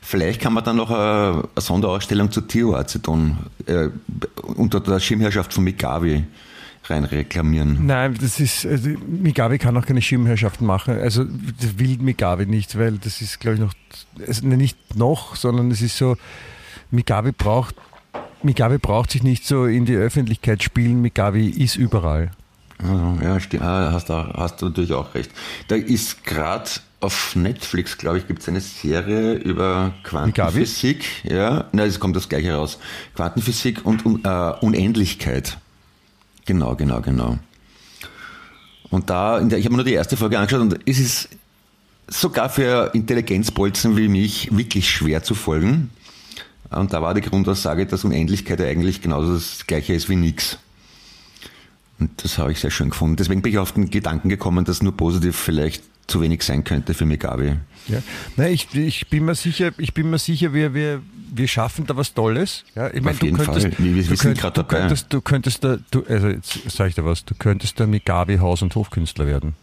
Vielleicht 0.03 0.43
kann 0.43 0.53
man 0.53 0.65
dann 0.65 0.77
noch 0.77 0.91
eine, 0.91 1.45
eine 1.55 1.63
Sonderausstellung 1.63 2.31
zu 2.31 2.43
Thioaceton 2.43 3.39
äh, 3.65 3.89
unter 4.43 4.81
der 4.81 5.01
Schirmherrschaft 5.01 5.55
von 5.55 5.65
Migawi 5.65 6.25
rein 6.89 7.05
reklamieren. 7.05 7.87
Nein, 7.87 8.19
das 8.21 8.39
ist, 8.39 8.67
also 8.67 8.91
Migawe 9.07 9.59
kann 9.59 9.77
auch 9.79 9.87
keine 9.87 10.03
Schirmherrschaften 10.03 10.67
machen. 10.67 10.99
Also 10.99 11.25
das 11.25 11.79
will 11.79 11.97
Migawe 11.99 12.45
nicht, 12.45 12.79
weil 12.79 12.99
das 12.99 13.23
ist, 13.23 13.41
glaube 13.41 13.55
ich, 13.55 13.61
noch, 13.61 13.73
also 14.27 14.47
nicht 14.47 14.97
noch, 14.97 15.37
sondern 15.37 15.71
es 15.71 15.81
ist 15.81 15.97
so, 15.97 16.17
Migawe 16.91 17.33
braucht, 17.33 17.75
Migawe 18.43 18.79
braucht 18.79 19.11
sich 19.11 19.23
nicht 19.23 19.47
so 19.47 19.67
in 19.67 19.85
die 19.85 19.97
Öffentlichkeit 19.97 20.63
spielen. 20.63 21.03
Migawe 21.03 21.43
ist 21.43 21.77
überall. 21.77 22.31
Also, 22.79 23.19
ja, 23.23 23.41
stimmt. 23.41 23.63
Ah, 23.63 23.93
hast, 23.93 24.09
du, 24.09 24.15
hast 24.15 24.63
du 24.63 24.67
natürlich 24.67 24.93
auch 24.93 25.15
recht. 25.15 25.31
Da 25.69 25.77
ist 25.77 26.25
gerade 26.25 26.71
auf 27.01 27.35
Netflix, 27.35 27.97
glaube 27.97 28.19
ich, 28.19 28.27
gibt 28.27 28.43
es 28.43 28.49
eine 28.49 28.61
Serie 28.61 29.35
über 29.35 29.93
Quantenphysik. 30.03 31.05
Ja, 31.25 31.67
na, 31.73 31.85
es 31.85 31.99
kommt 31.99 32.17
das 32.17 32.29
gleiche 32.29 32.55
raus. 32.55 32.79
Quantenphysik 33.15 33.85
und 33.85 34.05
um, 34.05 34.21
äh, 34.25 34.53
Unendlichkeit. 34.61 35.59
Genau, 36.47 36.75
genau, 36.75 37.01
genau. 37.01 37.39
Und 38.91 39.09
da, 39.09 39.41
der, 39.41 39.59
ich 39.59 39.65
habe 39.65 39.73
mir 39.73 39.79
nur 39.79 39.87
die 39.87 39.95
erste 39.95 40.17
Folge 40.17 40.39
angeschaut 40.39 40.61
und 40.61 40.79
es 40.87 40.99
ist 40.99 41.29
sogar 42.09 42.51
für 42.51 42.91
Intelligenzbolzen 42.93 43.97
wie 43.97 44.09
mich 44.09 44.55
wirklich 44.55 44.91
schwer 44.91 45.23
zu 45.23 45.35
folgen. 45.35 45.91
Und 46.71 46.93
da 46.93 47.03
war 47.03 47.15
die 47.15 47.21
Grundaussage, 47.21 47.87
dass 47.87 48.05
Unendlichkeit 48.05 48.61
eigentlich 48.61 49.03
genauso 49.03 49.35
das 49.35 49.67
gleiche 49.67 49.93
ist 49.93 50.09
wie 50.09 50.17
nichts. 50.17 50.59
Und 51.99 52.25
das 52.25 52.39
habe 52.39 52.53
ich 52.53 52.61
sehr 52.61 52.71
schön 52.71 52.91
gefunden. 52.91 53.17
Deswegen 53.17 53.43
bin 53.43 53.53
ich 53.53 53.59
auf 53.59 53.73
den 53.73 53.91
Gedanken 53.91 54.29
gekommen, 54.29 54.65
dass 54.65 54.83
nur 54.83 54.97
positiv 54.97 55.37
vielleicht 55.37 55.83
zu 56.07 56.21
wenig 56.21 56.43
sein 56.43 56.65
könnte 56.65 56.95
für 56.95 57.07
Mugabe. 57.07 57.59
Ja. 57.89 57.99
Nein, 58.37 58.53
ich, 58.53 58.75
ich 58.75 59.09
bin 59.09 59.25
mir 59.25 59.35
sicher, 59.35 59.73
ich 59.79 59.95
bin 59.95 60.11
mir 60.11 60.19
sicher, 60.19 60.53
wir, 60.53 60.75
wir, 60.75 61.03
wir 61.33 61.49
schaffen 61.49 61.87
da 61.87 61.97
was 61.97 62.15
Tolles. 62.15 62.65
Ja, 62.75 62.93
ich 62.93 63.03
meine, 63.03 63.19
du 63.19 63.33
könntest, 63.33 63.47
Fall. 63.47 63.79
Wir, 63.79 63.95
wir 63.95 64.03
du, 64.03 64.17
könnt, 64.17 64.57
du, 64.57 64.65
könntest, 64.65 65.07
du 65.13 65.21
könntest 65.21 65.65
da, 65.65 65.79
du, 65.91 66.05
also 66.09 66.29
jetzt 66.29 66.71
sage 66.71 66.91
ich 66.91 66.95
dir 66.95 67.05
was, 67.05 67.25
du 67.25 67.35
könntest 67.35 67.79
der 67.79 67.87
Migabi 67.87 68.39
Haus- 68.39 68.63
und 68.63 68.75
Hofkünstler 68.75 69.27
werden. 69.27 69.55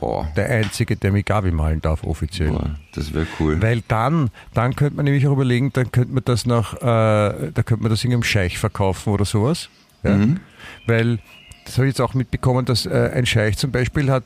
Boah. 0.00 0.28
Der 0.36 0.48
Einzige, 0.48 0.96
der 0.96 1.12
Migabi 1.12 1.50
malen 1.50 1.80
darf, 1.80 2.04
offiziell. 2.04 2.50
Boah, 2.50 2.70
das 2.94 3.12
wäre 3.12 3.26
cool. 3.40 3.60
Weil 3.60 3.82
dann, 3.88 4.30
dann 4.54 4.76
könnte 4.76 4.96
man 4.96 5.04
nämlich 5.04 5.26
auch 5.26 5.32
überlegen, 5.32 5.72
dann 5.72 5.90
könnte 5.90 6.12
man 6.12 6.24
das 6.24 6.46
nach, 6.46 6.74
äh, 6.74 7.50
da 7.52 7.62
könnte 7.64 7.82
man 7.82 7.90
das 7.90 8.04
irgendeinem 8.04 8.24
Scheich 8.24 8.58
verkaufen 8.58 9.12
oder 9.12 9.24
sowas. 9.24 9.68
Ja? 10.02 10.16
Mhm. 10.16 10.40
Weil, 10.86 11.18
das 11.64 11.76
habe 11.76 11.86
ich 11.86 11.92
jetzt 11.92 12.00
auch 12.00 12.14
mitbekommen, 12.14 12.64
dass 12.64 12.86
äh, 12.86 13.10
ein 13.14 13.26
Scheich 13.26 13.58
zum 13.58 13.72
Beispiel 13.72 14.10
hat 14.10 14.24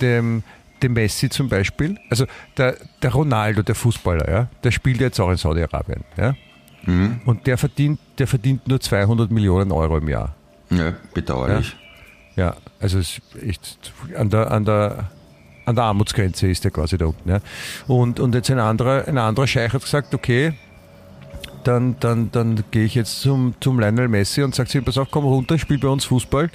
dem, 0.00 0.42
dem 0.82 0.94
Messi 0.94 1.30
zum 1.30 1.48
Beispiel, 1.48 1.96
also 2.10 2.26
der, 2.56 2.76
der 3.02 3.12
Ronaldo, 3.12 3.62
der 3.62 3.74
Fußballer, 3.74 4.28
ja, 4.28 4.48
der 4.64 4.70
spielt 4.72 5.00
jetzt 5.00 5.20
auch 5.20 5.30
in 5.30 5.36
Saudi-Arabien. 5.36 6.04
Ja? 6.16 6.34
Mhm. 6.84 7.20
Und 7.24 7.46
der 7.46 7.58
verdient, 7.58 8.00
der 8.18 8.26
verdient 8.26 8.66
nur 8.66 8.80
200 8.80 9.30
Millionen 9.30 9.72
Euro 9.72 9.98
im 9.98 10.08
Jahr. 10.08 10.34
Ja, 10.70 10.94
bedauerlich. 11.14 11.70
Ja? 11.70 11.81
Ja, 12.36 12.56
also 12.80 12.98
es 12.98 13.20
echt 13.46 13.92
an 14.16 14.30
der, 14.30 14.50
an 14.50 14.64
der, 14.64 15.10
an 15.66 15.74
der 15.74 15.84
Armutsgrenze 15.84 16.48
ist 16.48 16.64
er 16.64 16.70
quasi 16.70 16.96
da 16.98 17.06
unten. 17.06 17.28
Ja. 17.28 17.40
Und, 17.86 18.20
und 18.20 18.34
jetzt 18.34 18.50
ein 18.50 18.58
anderer, 18.58 19.06
ein 19.06 19.18
anderer 19.18 19.46
Scheich 19.46 19.72
hat 19.72 19.82
gesagt, 19.82 20.14
okay, 20.14 20.54
dann, 21.64 21.96
dann, 22.00 22.30
dann 22.32 22.64
gehe 22.70 22.84
ich 22.84 22.94
jetzt 22.94 23.20
zum, 23.20 23.54
zum 23.60 23.78
Lionel 23.78 24.08
Messi 24.08 24.42
und 24.42 24.54
sage 24.54 24.68
zu 24.68 24.78
ihm, 24.78 24.84
pass 24.84 24.98
auf, 24.98 25.08
komm 25.10 25.24
runter, 25.24 25.58
spiel 25.58 25.78
bei 25.78 25.88
uns 25.88 26.04
Fußball. 26.04 26.50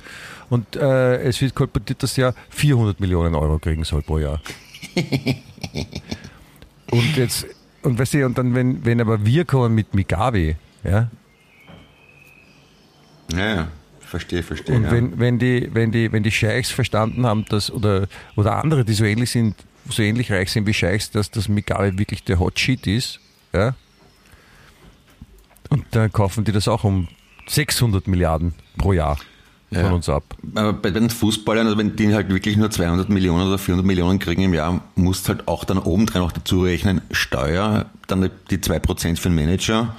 Und 0.50 0.76
äh, 0.76 1.22
es 1.24 1.42
wird 1.42 1.56
kolportiert, 1.56 2.04
dass 2.04 2.18
er 2.18 2.34
400 2.50 3.00
Millionen 3.00 3.36
Euro 3.36 3.60
kriegen 3.60 3.84
soll 3.84 4.02
pro 4.02 4.18
Jahr. 4.18 4.42
und 6.92 7.18
jetzt, 7.18 7.46
und 7.84 8.00
weißt 8.00 8.16
du, 8.16 8.26
und 8.26 8.38
dann, 8.38 8.54
wenn, 8.56 8.84
wenn 8.86 9.02
aber 9.02 9.26
wir 9.26 9.46
kommen 9.46 9.76
mit 9.76 9.94
Migavi, 9.94 10.56
ja. 10.84 11.10
Ja. 13.34 13.68
Verstehe, 14.08 14.44
verstehe. 14.44 14.76
Und 14.76 14.84
ja. 14.84 14.92
wenn, 14.92 15.20
wenn, 15.20 15.40
die, 15.40 15.70
wenn, 15.74 15.92
die, 15.92 16.12
wenn 16.12 16.24
die 16.24 16.32
Scheichs 16.32 16.72
verstanden 16.72 17.26
haben, 17.26 17.46
dass, 17.50 17.72
oder, 17.72 18.08
oder 18.36 18.56
andere, 18.56 18.86
die 18.86 18.94
so 18.94 19.04
ähnlich 19.04 19.32
sind, 19.32 19.56
so 19.90 20.02
ähnlich 20.02 20.32
reich 20.32 20.52
sind 20.52 20.66
wie 20.66 20.74
Scheichs, 20.74 21.12
dass 21.12 21.32
das 21.32 21.48
Mugabe 21.50 21.98
wirklich 21.98 22.24
der 22.24 22.40
Hot 22.40 22.60
Shit 22.60 22.88
ist, 22.88 23.20
ja, 23.54 23.76
und 25.70 25.86
dann 25.92 26.12
kaufen 26.12 26.44
die 26.44 26.52
das 26.52 26.68
auch 26.68 26.84
um 26.84 27.08
600 27.48 28.08
Milliarden 28.08 28.54
pro 28.78 28.94
Jahr 28.94 29.18
von 29.72 29.84
ja. 29.84 29.92
uns 29.92 30.08
ab. 30.08 30.24
Aber 30.56 30.74
bei 30.74 30.92
den 30.92 31.10
Fußballern, 31.10 31.66
also 31.68 31.78
wenn 31.78 31.96
die 31.96 32.14
halt 32.14 32.30
wirklich 32.30 32.56
nur 32.56 32.72
200 32.72 33.10
Millionen 33.10 33.48
oder 33.48 33.58
400 33.58 33.86
Millionen 33.86 34.20
kriegen 34.20 34.44
im 34.44 34.54
Jahr, 34.54 34.82
musst 34.96 35.28
halt 35.28 35.48
auch 35.48 35.66
dann 35.66 35.78
obendrein 35.78 36.22
noch 36.22 36.32
dazu 36.32 36.62
rechnen, 36.62 37.02
Steuer, 37.12 37.88
dann 38.08 38.30
die 38.50 38.58
2% 38.58 39.18
für 39.18 39.30
den 39.30 39.36
Manager. 39.36 39.96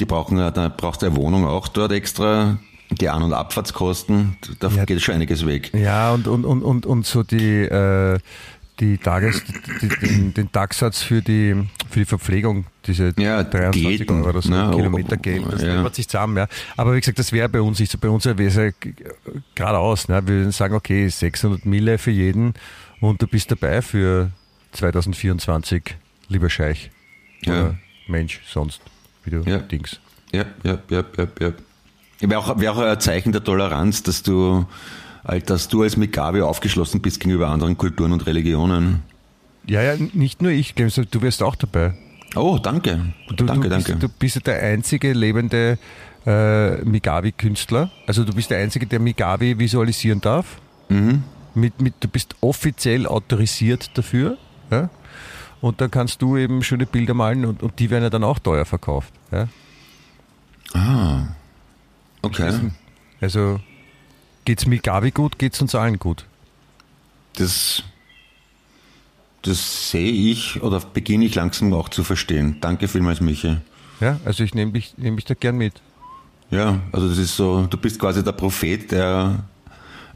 Die 0.00 0.04
brauchen 0.06 0.38
ja, 0.38 0.50
da 0.50 0.68
brauchst 0.68 1.02
du 1.02 1.06
eine 1.06 1.16
Wohnung 1.16 1.46
auch 1.46 1.68
dort 1.68 1.92
extra, 1.92 2.58
die 2.90 3.08
An- 3.08 3.22
und 3.22 3.32
Abfahrtskosten, 3.32 4.36
da 4.58 4.68
ja, 4.68 4.84
geht 4.84 5.00
schon 5.00 5.14
einiges 5.14 5.46
weg. 5.46 5.70
Ja, 5.74 6.12
und, 6.12 6.26
und, 6.26 6.44
und, 6.44 6.62
und, 6.62 6.86
und 6.86 7.06
so 7.06 7.22
die, 7.22 7.62
äh, 7.62 8.18
die 8.80 8.98
Tages, 8.98 9.42
die, 9.80 9.88
den, 9.88 10.34
den 10.34 10.52
Tagsatz 10.52 11.02
für 11.02 11.22
die, 11.22 11.54
für 11.90 12.00
die 12.00 12.04
Verpflegung, 12.04 12.64
diese 12.86 13.12
ja, 13.18 13.44
23 13.44 13.98
Diäten, 13.98 14.16
Euro 14.20 14.30
oder 14.30 14.42
so, 14.42 14.50
ne, 14.50 14.70
Kilometergeld, 14.74 15.44
das 15.52 15.62
ja. 15.62 15.88
sich 15.92 16.08
zusammen. 16.08 16.38
Ja. 16.38 16.46
Aber 16.76 16.94
wie 16.94 17.00
gesagt, 17.00 17.18
das 17.18 17.32
wäre 17.32 17.48
bei 17.48 17.60
uns 17.60 17.78
nicht 17.78 17.92
so. 17.92 17.98
Bei 17.98 18.08
uns 18.08 18.24
wäre 18.24 18.42
es 18.42 18.56
ja 18.56 18.70
geradeaus. 19.54 20.08
Ne? 20.08 20.26
Wir 20.26 20.34
würden 20.34 20.52
sagen, 20.52 20.74
okay, 20.74 21.08
600 21.08 21.66
Mille 21.66 21.98
für 21.98 22.10
jeden 22.10 22.54
und 23.00 23.20
du 23.20 23.26
bist 23.26 23.50
dabei 23.50 23.82
für 23.82 24.30
2024, 24.72 25.96
lieber 26.28 26.48
Scheich. 26.48 26.90
Ja. 27.44 27.74
Mensch, 28.08 28.40
sonst, 28.46 28.80
wie 29.24 29.30
du 29.30 29.42
ja. 29.42 29.58
Dings. 29.58 30.00
Ja, 30.32 30.44
ja, 30.62 30.78
ja, 30.88 31.04
ja, 31.16 31.26
ja. 31.40 31.52
Wäre 32.20 32.38
auch, 32.38 32.60
wär 32.60 32.72
auch 32.72 32.78
ein 32.78 33.00
Zeichen 33.00 33.32
der 33.32 33.42
Toleranz, 33.42 34.02
dass 34.02 34.22
du, 34.22 34.66
dass 35.46 35.68
du 35.68 35.82
als 35.82 35.96
Mugabe 35.96 36.44
aufgeschlossen 36.44 37.00
bist 37.00 37.20
gegenüber 37.20 37.48
anderen 37.48 37.78
Kulturen 37.78 38.12
und 38.12 38.26
Religionen. 38.26 39.02
Ja, 39.66 39.82
ja, 39.82 39.94
nicht 40.12 40.42
nur 40.42 40.50
ich, 40.50 40.74
du 40.74 41.22
wirst 41.22 41.42
auch 41.42 41.56
dabei. 41.56 41.94
Oh, 42.36 42.58
danke. 42.62 43.12
Du, 43.28 43.44
danke, 43.44 43.68
du 43.68 43.74
bist, 43.76 43.88
danke. 43.88 44.00
Du 44.00 44.08
bist 44.08 44.34
ja 44.36 44.40
der 44.42 44.62
einzige 44.62 45.12
lebende 45.12 45.78
äh, 46.26 46.76
Migavi-Künstler. 46.84 47.90
Also 48.06 48.24
du 48.24 48.32
bist 48.32 48.50
der 48.50 48.58
einzige, 48.58 48.86
der 48.86 49.00
Migavi 49.00 49.58
visualisieren 49.58 50.20
darf. 50.20 50.60
Mhm. 50.88 51.24
Mit, 51.54 51.80
mit, 51.80 51.94
du 52.00 52.08
bist 52.08 52.36
offiziell 52.40 53.06
autorisiert 53.06 53.96
dafür. 53.98 54.36
Ja? 54.70 54.90
Und 55.60 55.80
dann 55.80 55.90
kannst 55.90 56.22
du 56.22 56.36
eben 56.36 56.62
schöne 56.62 56.86
Bilder 56.86 57.14
malen 57.14 57.44
und, 57.44 57.62
und 57.62 57.78
die 57.78 57.90
werden 57.90 58.04
ja 58.04 58.10
dann 58.10 58.24
auch 58.24 58.38
teuer 58.38 58.64
verkauft. 58.64 59.12
Ja? 59.32 59.48
Ah. 60.72 61.36
Okay. 62.22 62.70
Also 63.20 63.60
geht's 64.44 64.66
mir 64.66 64.78
Gabi 64.78 65.10
gut, 65.10 65.38
geht's 65.38 65.60
uns 65.60 65.74
allen 65.74 65.98
gut? 65.98 66.24
Das, 67.34 67.82
das 69.42 69.90
sehe 69.90 70.10
ich 70.10 70.62
oder 70.62 70.80
beginne 70.80 71.24
ich 71.24 71.34
langsam 71.34 71.72
auch 71.72 71.88
zu 71.88 72.04
verstehen. 72.04 72.56
Danke 72.60 72.88
vielmals, 72.88 73.20
Michi. 73.20 73.58
Ja, 74.00 74.18
also 74.24 74.42
ich 74.42 74.54
nehme 74.54 74.72
mich, 74.72 74.94
nehm 74.96 75.14
mich 75.14 75.24
da 75.24 75.34
gern 75.34 75.56
mit. 75.56 75.80
Ja, 76.50 76.80
also 76.92 77.08
das 77.08 77.18
ist 77.18 77.36
so, 77.36 77.66
du 77.66 77.76
bist 77.76 77.98
quasi 77.98 78.24
der 78.24 78.32
Prophet, 78.32 78.90
der 78.90 79.44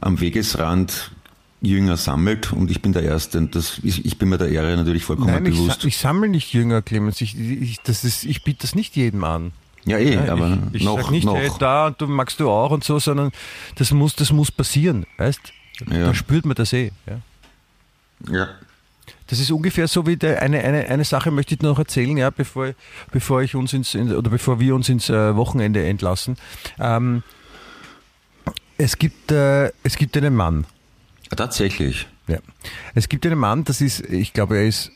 am 0.01 0.21
Wegesrand 0.21 1.13
Jünger 1.61 1.97
sammelt 1.97 2.53
und 2.53 2.71
ich 2.71 2.83
bin 2.83 2.93
der 2.93 3.03
Erste. 3.03 3.39
Und 3.39 3.55
das, 3.55 3.81
ich, 3.83 4.05
ich 4.05 4.19
bin 4.19 4.29
mir 4.29 4.39
der 4.39 4.49
Ehre 4.49 4.77
natürlich 4.77 5.05
vollkommen 5.05 5.33
Nein, 5.33 5.45
bewusst. 5.45 5.81
Ich, 5.81 5.95
ich 5.95 5.97
sammle 5.99 6.29
nicht 6.29 6.53
Jünger, 6.53 6.83
Clemens. 6.83 7.21
Ich, 7.21 7.39
ich, 7.39 7.81
das 7.81 8.05
ist, 8.05 8.25
ich 8.25 8.45
biete 8.45 8.63
das 8.63 8.75
nicht 8.75 8.97
jedem 8.97 9.25
an. 9.25 9.53
Ja, 9.87 9.99
eh, 9.99 10.15
ja, 10.15 10.33
aber 10.33 10.59
ich, 10.73 10.81
ich 10.81 10.85
noch, 10.85 11.01
sag 11.01 11.11
nicht, 11.11 11.25
noch. 11.25 11.37
Hey, 11.37 11.51
da 11.59 11.89
und 11.89 12.01
du 12.01 12.07
magst 12.07 12.41
du 12.41 12.49
auch 12.51 12.71
und 12.71 12.85
so, 12.85 12.99
sondern 12.99 13.33
das 13.77 13.91
muss, 13.91 14.17
das 14.17 14.33
muss 14.33 14.51
passieren, 14.51 15.07
weißt? 15.19 15.41
Ja. 15.91 16.07
Da 16.07 16.15
spürt 16.15 16.47
man 16.47 16.55
das 16.55 16.73
eh. 16.73 16.91
Ja. 17.07 17.21
ja. 18.33 18.49
Das 19.27 19.41
ist 19.41 19.51
ungefähr 19.51 19.89
so 19.89 20.07
wie 20.07 20.17
der, 20.17 20.43
eine, 20.43 20.61
eine, 20.61 20.87
eine 20.87 21.05
Sache 21.05 21.31
möchte 21.31 21.55
ich 21.55 21.63
noch 21.63 21.79
erzählen, 21.79 22.17
ja, 22.17 22.31
bevor, 22.31 22.73
bevor 23.11 23.43
ich 23.43 23.55
uns 23.55 23.73
ins 23.73 23.95
in, 23.95 24.15
oder 24.15 24.31
bevor 24.31 24.61
wir 24.61 24.75
uns 24.75 24.89
ins 24.89 25.09
äh, 25.11 25.35
Wochenende 25.37 25.85
entlassen. 25.85 26.37
Ähm, 26.79 27.23
es 28.79 28.99
gibt 28.99 29.33
äh, 29.33 29.71
es 29.83 29.97
gibt 29.97 30.17
einen 30.17 30.35
Mann. 30.35 30.67
Tatsächlich. 31.35 32.07
Ja. 32.27 32.39
Es 32.95 33.09
gibt 33.09 33.27
einen 33.27 33.39
Mann, 33.39 33.65
das 33.65 33.81
ist, 33.81 34.01
ich 34.01 34.33
glaube, 34.33 34.59
er 34.59 34.67
ist 34.67 34.93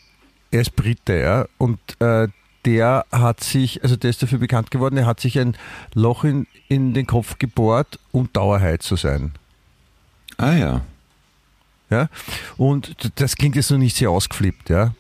er 0.51 0.63
ist 0.63 0.77
Brite, 0.77 1.19
ja, 1.19 1.47
und 1.59 1.79
äh, 2.01 2.29
der 2.69 3.07
hat 3.11 3.43
sich, 3.43 3.83
also 3.83 3.97
der 3.97 4.11
ist 4.11 4.23
dafür 4.23 4.39
bekannt 4.39 4.71
geworden, 4.71 4.99
er 4.99 5.07
hat 5.07 5.21
sich 5.21 5.39
ein 5.39 5.57
Loch 5.95 6.25
in, 6.25 6.47
in 6.69 6.93
den 6.93 7.07
Kopf 7.07 7.39
gebohrt, 7.39 7.99
um 8.13 8.31
Dauerheit 8.35 8.83
zu 8.83 8.97
sein. 8.97 9.33
Ah 10.37 10.53
ja. 10.53 10.81
Ja, 11.89 12.11
und 12.59 12.95
das 13.15 13.37
klingt 13.37 13.57
jetzt 13.57 13.71
noch 13.71 13.79
nicht 13.79 13.97
sehr 13.97 14.11
ausgeflippt, 14.11 14.69
ja. 14.69 14.93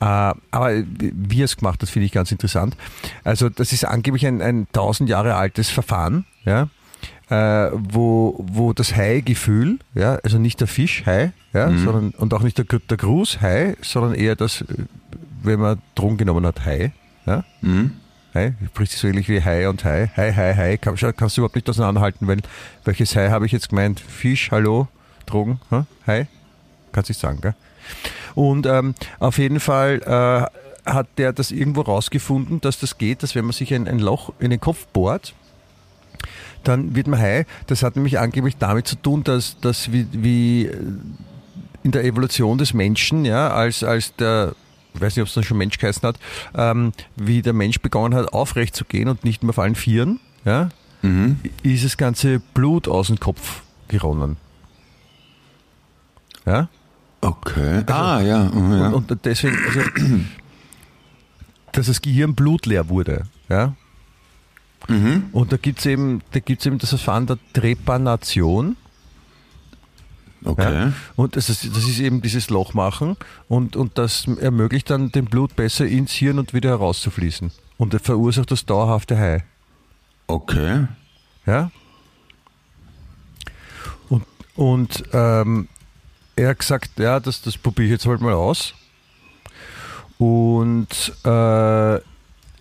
Äh, 0.00 0.32
aber 0.50 0.82
wie 0.98 1.42
er 1.42 1.44
es 1.44 1.58
gemacht 1.58 1.82
hat, 1.82 1.90
finde 1.90 2.06
ich 2.06 2.12
ganz 2.12 2.32
interessant. 2.32 2.74
Also 3.22 3.50
das 3.50 3.74
ist 3.74 3.84
angeblich 3.84 4.26
ein, 4.26 4.40
ein 4.40 4.66
1000 4.68 5.10
Jahre 5.10 5.34
altes 5.34 5.68
Verfahren, 5.68 6.24
ja, 6.46 6.70
äh, 7.28 7.70
wo, 7.74 8.42
wo 8.48 8.72
das 8.72 8.96
Hai-Gefühl, 8.96 9.78
ja, 9.94 10.14
also 10.24 10.38
nicht 10.38 10.58
der 10.60 10.68
Fisch, 10.68 11.04
Hai, 11.04 11.32
ja, 11.52 11.66
mhm. 11.66 11.84
sondern, 11.84 12.10
und 12.12 12.32
auch 12.32 12.42
nicht 12.42 12.56
der, 12.56 12.64
der 12.64 12.96
Gruß, 12.96 13.42
Hai, 13.42 13.76
sondern 13.82 14.14
eher 14.14 14.36
das 14.36 14.64
wenn 15.44 15.60
man 15.60 15.80
Drogen 15.94 16.16
genommen 16.16 16.46
hat, 16.46 16.64
Hai. 16.64 16.92
Ja? 17.26 17.44
Mhm. 17.60 17.92
Hai, 18.34 18.54
spricht 18.66 18.92
sich 18.92 19.00
so 19.00 19.06
ähnlich 19.06 19.28
wie 19.28 19.42
Hai 19.42 19.68
und 19.68 19.84
Hai. 19.84 20.10
Hai, 20.16 20.32
Hai, 20.32 20.54
Hai. 20.54 20.76
Kann, 20.76 20.96
kannst 20.96 21.36
du 21.36 21.40
überhaupt 21.40 21.54
nicht 21.54 21.68
auseinanderhalten, 21.68 22.26
weil 22.26 22.38
welches 22.84 23.14
Hai 23.14 23.30
habe 23.30 23.46
ich 23.46 23.52
jetzt 23.52 23.68
gemeint? 23.68 24.00
Fisch, 24.00 24.50
Hallo, 24.50 24.88
Drogen, 25.26 25.60
hm? 25.70 25.86
Hai? 26.06 26.26
Kannst 26.92 27.10
du 27.10 27.14
sagen, 27.14 27.40
gell? 27.40 27.54
Und 28.34 28.66
ähm, 28.66 28.94
auf 29.20 29.38
jeden 29.38 29.60
Fall 29.60 30.00
äh, 30.02 30.90
hat 30.90 31.06
der 31.18 31.32
das 31.32 31.50
irgendwo 31.50 31.82
rausgefunden, 31.82 32.60
dass 32.60 32.78
das 32.78 32.98
geht, 32.98 33.22
dass 33.22 33.34
wenn 33.34 33.44
man 33.44 33.52
sich 33.52 33.72
ein, 33.72 33.86
ein 33.86 33.98
Loch 34.00 34.32
in 34.38 34.50
den 34.50 34.60
Kopf 34.60 34.86
bohrt, 34.88 35.34
dann 36.64 36.96
wird 36.96 37.06
man 37.06 37.20
high. 37.20 37.46
Das 37.66 37.82
hat 37.82 37.96
nämlich 37.96 38.18
angeblich 38.18 38.56
damit 38.56 38.86
zu 38.88 38.96
tun, 38.96 39.22
dass, 39.22 39.60
dass 39.60 39.92
wie, 39.92 40.06
wie 40.12 40.70
in 41.82 41.92
der 41.92 42.04
Evolution 42.04 42.58
des 42.58 42.74
Menschen, 42.74 43.24
ja, 43.24 43.50
als, 43.50 43.84
als 43.84 44.14
der 44.16 44.54
ich 44.94 45.00
weiß 45.00 45.16
nicht, 45.16 45.22
ob 45.22 45.28
es 45.28 45.34
dann 45.34 45.44
schon 45.44 45.58
Mensch 45.58 45.78
geheißen 45.78 46.02
hat, 46.06 46.18
ähm, 46.54 46.92
wie 47.16 47.42
der 47.42 47.52
Mensch 47.52 47.80
begonnen 47.80 48.14
hat, 48.14 48.32
aufrecht 48.32 48.76
zu 48.76 48.84
gehen 48.84 49.08
und 49.08 49.24
nicht 49.24 49.42
mehr 49.42 49.50
auf 49.50 49.58
allen 49.58 49.74
Vieren, 49.74 50.20
ja, 50.44 50.68
ist 51.62 51.84
das 51.84 51.96
ganze 51.96 52.40
Blut 52.54 52.88
aus 52.88 53.08
dem 53.08 53.20
Kopf 53.20 53.62
geronnen. 53.88 54.36
Ja? 56.46 56.68
Okay. 57.20 57.82
ah, 57.86 58.20
ja. 58.20 58.44
mhm, 58.44 58.72
ja. 58.72 58.88
Und, 58.88 59.10
und 59.10 59.24
deswegen, 59.24 59.56
also, 59.66 59.80
dass 61.72 61.86
das 61.86 62.02
Gehirn 62.02 62.34
blutleer 62.34 62.88
wurde. 62.88 63.24
Ja? 63.48 63.74
Und 65.32 65.52
da 65.52 65.56
gibt 65.56 65.78
es 65.80 65.86
eben, 65.86 66.22
da 66.32 66.40
gibt's 66.40 66.66
eben 66.66 66.78
das 66.78 66.90
Verfahren 66.90 67.26
der 67.26 67.38
Trepanation. 67.52 68.76
Okay. 70.44 70.74
Ja? 70.74 70.92
Und 71.16 71.36
das 71.36 71.48
ist, 71.48 71.64
das 71.64 71.84
ist 71.84 71.98
eben 72.00 72.22
dieses 72.22 72.50
Loch 72.50 72.74
machen 72.74 73.16
und, 73.48 73.76
und 73.76 73.98
das 73.98 74.26
ermöglicht 74.26 74.90
dann 74.90 75.10
dem 75.12 75.26
Blut 75.26 75.56
besser 75.56 75.86
ins 75.86 76.12
Hirn 76.12 76.38
und 76.38 76.54
wieder 76.54 76.70
herauszufließen. 76.70 77.50
Und 77.76 77.94
das 77.94 78.02
verursacht 78.02 78.50
das 78.50 78.64
dauerhafte 78.64 79.18
High. 79.18 79.42
Okay. 80.26 80.86
Ja? 81.46 81.70
Und, 84.08 84.24
und 84.54 85.04
ähm, 85.12 85.68
er 86.36 86.50
hat 86.50 86.58
gesagt, 86.58 86.98
ja, 86.98 87.20
das, 87.20 87.42
das 87.42 87.56
probiere 87.58 87.86
ich 87.86 87.92
jetzt 87.92 88.06
halt 88.06 88.20
mal 88.20 88.32
aus. 88.32 88.74
Und 90.18 91.12
äh, 91.24 91.94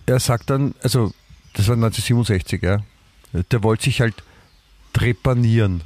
er 0.05 0.19
sagt 0.19 0.49
dann, 0.49 0.75
also 0.81 1.13
das 1.53 1.67
war 1.67 1.75
1967, 1.75 2.61
ja, 2.61 2.79
der 3.51 3.63
wollte 3.63 3.85
sich 3.85 4.01
halt 4.01 4.23
trepanieren, 4.91 5.81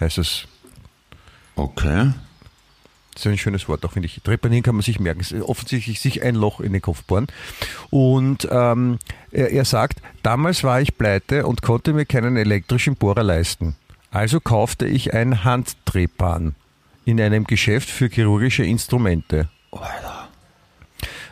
heißt 0.00 0.18
es. 0.18 0.46
Okay. 1.56 2.12
Das 3.14 3.24
ist 3.24 3.32
ein 3.32 3.38
schönes 3.38 3.66
Wort, 3.66 3.82
auch 3.86 3.92
finde 3.92 4.06
ich. 4.06 4.20
Trepanieren 4.22 4.62
kann 4.62 4.74
man 4.74 4.82
sich 4.82 5.00
merken. 5.00 5.20
Es 5.20 5.32
ist 5.32 5.42
offensichtlich 5.42 6.00
sich 6.00 6.22
ein 6.22 6.34
Loch 6.34 6.60
in 6.60 6.74
den 6.74 6.82
Kopf 6.82 7.02
bohren. 7.04 7.26
Und 7.88 8.46
ähm, 8.50 8.98
er, 9.32 9.50
er 9.52 9.64
sagt, 9.64 10.02
damals 10.22 10.62
war 10.64 10.82
ich 10.82 10.98
pleite 10.98 11.46
und 11.46 11.62
konnte 11.62 11.94
mir 11.94 12.04
keinen 12.04 12.36
elektrischen 12.36 12.94
Bohrer 12.94 13.22
leisten. 13.22 13.74
Also 14.10 14.38
kaufte 14.38 14.86
ich 14.86 15.14
ein 15.14 15.44
Handtrepan 15.44 16.54
in 17.06 17.20
einem 17.20 17.44
Geschäft 17.44 17.88
für 17.88 18.08
chirurgische 18.08 18.64
Instrumente. 18.64 19.48
Alter. 19.72 20.28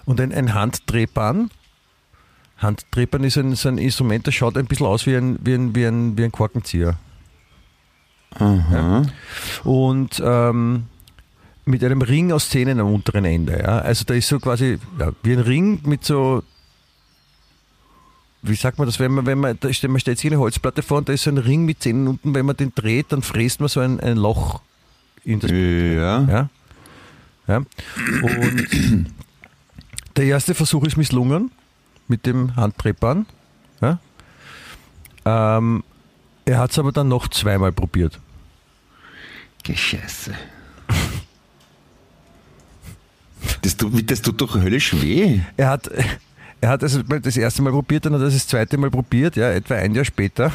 Und 0.07 0.21
ein, 0.21 0.33
ein 0.33 0.55
Handtrepan, 0.55 1.51
Handtrepan 2.59 3.25
ist 3.25 3.37
ein, 3.37 3.55
so 3.57 3.69
ein 3.69 3.79
Instrument, 3.79 4.27
das 4.27 4.35
schaut 4.35 4.57
ein 4.57 4.67
bisschen 4.67 4.87
aus 4.87 5.07
wie 5.07 5.17
ein, 5.17 5.39
wie 5.43 5.55
ein, 5.55 5.75
wie 5.75 5.85
ein, 5.85 6.17
wie 6.17 6.25
ein 6.25 6.33
Korkenzieher. 6.33 6.97
Ja? 8.41 9.03
Und 9.65 10.23
ähm, 10.25 10.85
mit 11.65 11.83
einem 11.83 12.03
Ring 12.03 12.33
aus 12.33 12.51
Zähnen 12.51 12.81
am 12.81 12.93
unteren 12.93 13.25
Ende. 13.25 13.59
Ja? 13.59 13.79
Also 13.79 14.05
da 14.05 14.15
ist 14.15 14.29
so 14.29 14.39
quasi 14.39 14.79
ja, 14.99 15.13
wie 15.23 15.33
ein 15.33 15.41
Ring 15.41 15.81
mit 15.85 16.05
so, 16.05 16.43
wie 18.43 18.55
sagt 18.55 18.79
man 18.79 18.87
das, 18.87 19.01
wenn 19.01 19.13
man, 19.13 19.27
wenn 19.27 19.39
man, 19.39 19.59
da 19.59 19.73
stellt, 19.73 19.91
man 19.91 20.01
stellt 20.01 20.19
sich 20.19 20.31
eine 20.31 20.41
Holzplatte 20.41 20.83
vor 20.83 20.99
und 20.99 21.09
da 21.09 21.13
ist 21.13 21.23
so 21.23 21.31
ein 21.31 21.39
Ring 21.39 21.65
mit 21.65 21.83
Zähnen 21.83 22.09
unten, 22.09 22.35
wenn 22.35 22.47
man 22.47 22.57
den 22.57 22.73
dreht, 22.75 23.13
dann 23.13 23.23
fräst 23.23 23.61
man 23.61 23.69
so 23.69 23.81
ein, 23.81 24.01
ein 24.01 24.17
Loch 24.17 24.61
in 25.25 25.41
das 25.41 25.51
Ja. 25.51 26.21
ja. 26.23 26.49
ja. 27.47 27.57
Und 27.57 29.07
der 30.17 30.25
erste 30.25 30.55
Versuch 30.55 30.85
ist 30.85 30.97
misslungen 30.97 31.51
mit 32.09 32.27
dem 32.27 32.55
Handtreppern. 32.57 33.27
Ja. 33.81 33.99
Ähm, 35.25 35.83
er 36.45 36.59
hat 36.59 36.71
es 36.71 36.79
aber 36.79 36.93
dann 36.93 37.09
noch 37.09 37.29
zweimal 37.29 37.73
probiert. 37.73 38.21
Gescheiße. 39.63 40.35
Das 43.63 43.77
tut, 43.77 44.11
das 44.11 44.23
tut 44.23 44.41
doch 44.41 44.55
höllisch 44.55 44.95
weh. 45.01 45.41
Er 45.57 45.71
hat, 45.71 45.91
er 46.61 46.69
hat 46.69 46.83
es 46.83 47.01
das 47.23 47.37
erste 47.37 47.63
Mal 47.63 47.73
probiert, 47.73 48.05
dann 48.05 48.15
hat 48.15 48.21
er 48.21 48.27
es 48.27 48.35
das 48.35 48.47
zweite 48.47 48.77
Mal 48.77 48.91
probiert, 48.91 49.37
ja, 49.37 49.51
etwa 49.51 49.75
ein 49.75 49.95
Jahr 49.95 50.05
später. 50.05 50.53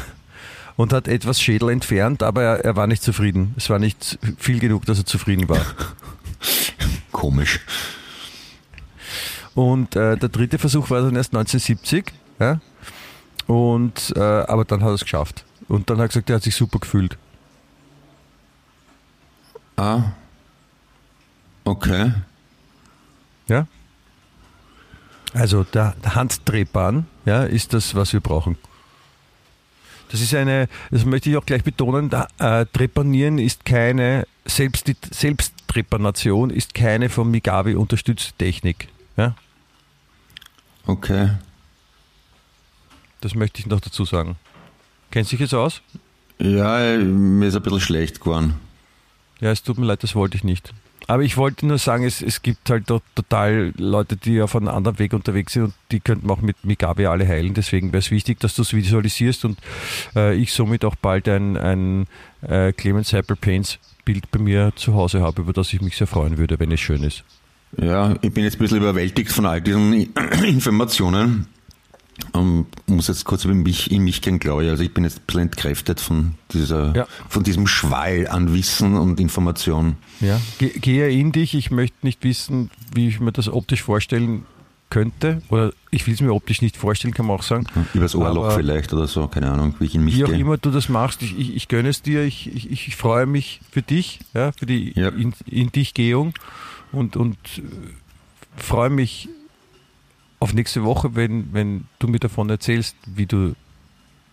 Und 0.76 0.94
hat 0.94 1.08
etwas 1.08 1.42
Schädel 1.42 1.68
entfernt, 1.70 2.22
aber 2.22 2.42
er, 2.42 2.64
er 2.64 2.76
war 2.76 2.86
nicht 2.86 3.02
zufrieden. 3.02 3.54
Es 3.58 3.68
war 3.68 3.78
nicht 3.78 4.18
viel 4.38 4.60
genug, 4.60 4.86
dass 4.86 4.96
er 4.98 5.04
zufrieden 5.04 5.46
war. 5.48 5.60
Komisch. 7.12 7.60
Und 9.54 9.94
äh, 9.96 10.16
der 10.16 10.30
dritte 10.30 10.58
Versuch 10.58 10.88
war 10.88 11.02
dann 11.02 11.16
erst 11.16 11.34
1970. 11.34 12.12
Ja? 12.38 12.60
Und, 13.46 14.14
äh, 14.16 14.20
aber 14.20 14.64
dann 14.64 14.80
hat 14.80 14.88
er 14.88 14.94
es 14.94 15.02
geschafft. 15.02 15.44
Und 15.70 15.88
dann 15.88 15.98
hat 15.98 16.06
er 16.06 16.08
gesagt, 16.08 16.30
er 16.30 16.36
hat 16.36 16.42
sich 16.42 16.56
super 16.56 16.80
gefühlt. 16.80 17.16
Ah. 19.76 20.02
Okay. 21.62 22.12
Ja? 23.46 23.68
Also 25.32 25.62
der, 25.62 25.94
Handdrehbahn 26.04 27.06
ja, 27.24 27.44
ist 27.44 27.72
das, 27.72 27.94
was 27.94 28.12
wir 28.12 28.18
brauchen. 28.18 28.58
Das 30.10 30.20
ist 30.20 30.34
eine, 30.34 30.68
das 30.90 31.04
möchte 31.04 31.30
ich 31.30 31.36
auch 31.36 31.46
gleich 31.46 31.62
betonen, 31.62 32.10
da, 32.10 32.26
äh, 32.38 32.66
Trepanieren 32.66 33.38
ist 33.38 33.64
keine, 33.64 34.26
selbst 34.44 34.88
die 34.88 34.96
Selbsttrepanation 35.12 36.50
ist 36.50 36.74
keine 36.74 37.08
von 37.08 37.30
Migavi 37.30 37.76
unterstützte 37.76 38.32
Technik. 38.32 38.88
Ja? 39.16 39.36
Okay. 40.84 41.30
Das 43.20 43.36
möchte 43.36 43.60
ich 43.60 43.66
noch 43.66 43.80
dazu 43.80 44.04
sagen. 44.04 44.36
Kennst 45.10 45.32
du 45.32 45.36
dich 45.36 45.42
jetzt 45.42 45.54
aus? 45.54 45.82
Ja, 46.38 46.96
mir 46.98 47.48
ist 47.48 47.56
ein 47.56 47.62
bisschen 47.62 47.80
schlecht 47.80 48.20
geworden. 48.20 48.54
Ja, 49.40 49.50
es 49.50 49.62
tut 49.62 49.78
mir 49.78 49.86
leid, 49.86 50.02
das 50.02 50.14
wollte 50.14 50.36
ich 50.36 50.44
nicht. 50.44 50.72
Aber 51.06 51.22
ich 51.24 51.36
wollte 51.36 51.66
nur 51.66 51.78
sagen, 51.78 52.04
es, 52.04 52.22
es 52.22 52.40
gibt 52.40 52.70
halt 52.70 52.84
dort 52.88 53.02
total 53.16 53.72
Leute, 53.76 54.16
die 54.16 54.40
auf 54.42 54.54
einem 54.54 54.68
anderen 54.68 54.98
Weg 55.00 55.12
unterwegs 55.12 55.54
sind 55.54 55.64
und 55.64 55.74
die 55.90 55.98
könnten 55.98 56.30
auch 56.30 56.40
mit 56.40 56.64
Migabe 56.64 57.10
alle 57.10 57.26
heilen. 57.26 57.52
Deswegen 57.52 57.88
wäre 57.88 57.98
es 57.98 58.10
wichtig, 58.10 58.38
dass 58.38 58.54
du 58.54 58.62
es 58.62 58.72
visualisierst 58.72 59.44
und 59.44 59.58
äh, 60.14 60.36
ich 60.36 60.52
somit 60.52 60.84
auch 60.84 60.94
bald 60.94 61.28
ein, 61.28 61.56
ein 61.56 62.06
äh, 62.42 62.72
Clemens 62.72 63.12
Apple 63.12 63.36
Paints 63.36 63.78
Bild 64.04 64.30
bei 64.30 64.38
mir 64.38 64.72
zu 64.76 64.94
Hause 64.94 65.20
habe, 65.20 65.42
über 65.42 65.52
das 65.52 65.72
ich 65.72 65.80
mich 65.80 65.96
sehr 65.96 66.06
freuen 66.06 66.38
würde, 66.38 66.60
wenn 66.60 66.70
es 66.70 66.80
schön 66.80 67.02
ist. 67.02 67.24
Ja, 67.76 68.14
ich 68.20 68.32
bin 68.32 68.44
jetzt 68.44 68.56
ein 68.56 68.60
bisschen 68.60 68.78
überwältigt 68.78 69.32
von 69.32 69.46
all 69.46 69.60
diesen 69.60 69.92
Informationen. 70.44 71.46
Um, 72.32 72.66
muss 72.86 73.08
jetzt 73.08 73.24
kurz 73.24 73.44
in 73.44 73.62
mich, 73.62 73.90
in 73.90 74.02
mich 74.02 74.22
gehen, 74.22 74.38
glaube 74.38 74.64
ich. 74.64 74.70
Also 74.70 74.82
ich 74.82 74.94
bin 74.94 75.04
jetzt 75.04 75.18
ein 75.18 75.22
bisschen 75.26 75.40
entkräftet 75.42 76.00
von 76.00 76.34
dieser, 76.52 76.94
Ja. 76.96 77.06
von 77.28 77.42
diesem 77.42 77.66
Schwall 77.66 78.28
an 78.28 78.52
Wissen 78.54 78.96
und 78.96 79.18
Information. 79.20 79.96
Ja. 80.20 80.40
Ge 80.58 80.70
gehe 80.78 81.08
in 81.10 81.32
dich, 81.32 81.54
ich 81.54 81.70
möchte 81.70 81.96
nicht 82.02 82.22
wissen, 82.24 82.70
wie 82.94 83.08
ich 83.08 83.20
mir 83.20 83.32
das 83.32 83.48
optisch 83.48 83.82
vorstellen 83.82 84.44
könnte. 84.90 85.40
Oder 85.50 85.72
ich 85.90 86.06
will 86.06 86.14
es 86.14 86.20
mir 86.20 86.32
optisch 86.32 86.62
nicht 86.62 86.76
vorstellen, 86.76 87.14
kann 87.14 87.26
man 87.26 87.36
auch 87.36 87.42
sagen. 87.44 87.64
Übers 87.94 88.14
Ohrloch 88.16 88.44
Aber- 88.46 88.54
vielleicht 88.56 88.92
oder 88.92 89.06
so, 89.06 89.28
keine 89.28 89.50
Ahnung, 89.50 89.74
wie 89.78 89.84
ich 89.86 89.94
in 89.94 90.04
mich 90.04 90.16
Wie 90.16 90.24
auch 90.24 90.28
gehe. 90.28 90.38
immer 90.38 90.56
du 90.56 90.70
das 90.70 90.88
machst, 90.88 91.22
ich, 91.22 91.38
ich, 91.38 91.54
ich 91.56 91.68
gönne 91.68 91.88
es 91.88 92.02
dir, 92.02 92.22
ich, 92.24 92.52
ich, 92.54 92.70
ich 92.88 92.96
freue 92.96 93.26
mich 93.26 93.60
für 93.70 93.82
dich, 93.82 94.18
ja, 94.34 94.50
für 94.52 94.66
die 94.66 94.92
Ja. 94.98 95.08
in, 95.10 95.32
in 95.46 95.70
dich 95.72 95.94
Gehung 95.94 96.34
und, 96.92 97.16
und 97.16 97.36
äh, 97.58 97.62
freue 98.56 98.90
mich 98.90 99.28
auf 100.40 100.52
nächste 100.54 100.82
Woche, 100.84 101.14
wenn, 101.14 101.52
wenn 101.52 101.84
du 101.98 102.08
mir 102.08 102.18
davon 102.18 102.50
erzählst, 102.50 102.96
wie 103.06 103.26
du 103.26 103.54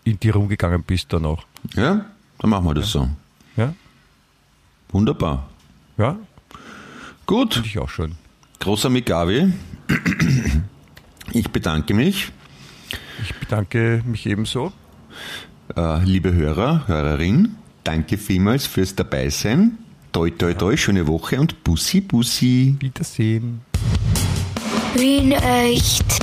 in 0.04 0.18
dir 0.18 0.34
rumgegangen 0.34 0.82
bist 0.82 1.12
dann 1.12 1.24
auch. 1.26 1.44
Ja, 1.74 2.06
dann 2.38 2.50
machen 2.50 2.64
wir 2.64 2.74
das 2.74 2.90
so. 2.90 3.08
Ja, 3.56 3.74
Wunderbar. 4.90 5.48
ja, 5.98 6.16
Gut, 7.26 7.54
finde 7.54 7.68
ich 7.68 7.78
auch 7.78 7.90
schön. 7.90 8.14
großer 8.60 8.88
Migavi. 8.88 9.52
Ich 11.32 11.50
bedanke 11.50 11.92
mich. 11.92 12.32
Ich 13.22 13.34
bedanke 13.34 14.02
mich 14.06 14.24
ebenso. 14.26 14.72
Äh, 15.76 16.02
liebe 16.04 16.32
Hörer, 16.32 16.88
Hörerin, 16.88 17.56
danke 17.84 18.16
vielmals 18.16 18.66
fürs 18.66 18.94
Dabeisein. 18.94 19.76
Toi, 20.12 20.30
toi, 20.30 20.54
toi, 20.54 20.74
schöne 20.78 21.06
Woche 21.06 21.38
und 21.38 21.62
Bussi, 21.64 22.00
Bussi. 22.00 22.76
Wiedersehen. 22.80 23.60
Wien 24.98 25.32
echt. 25.32 26.16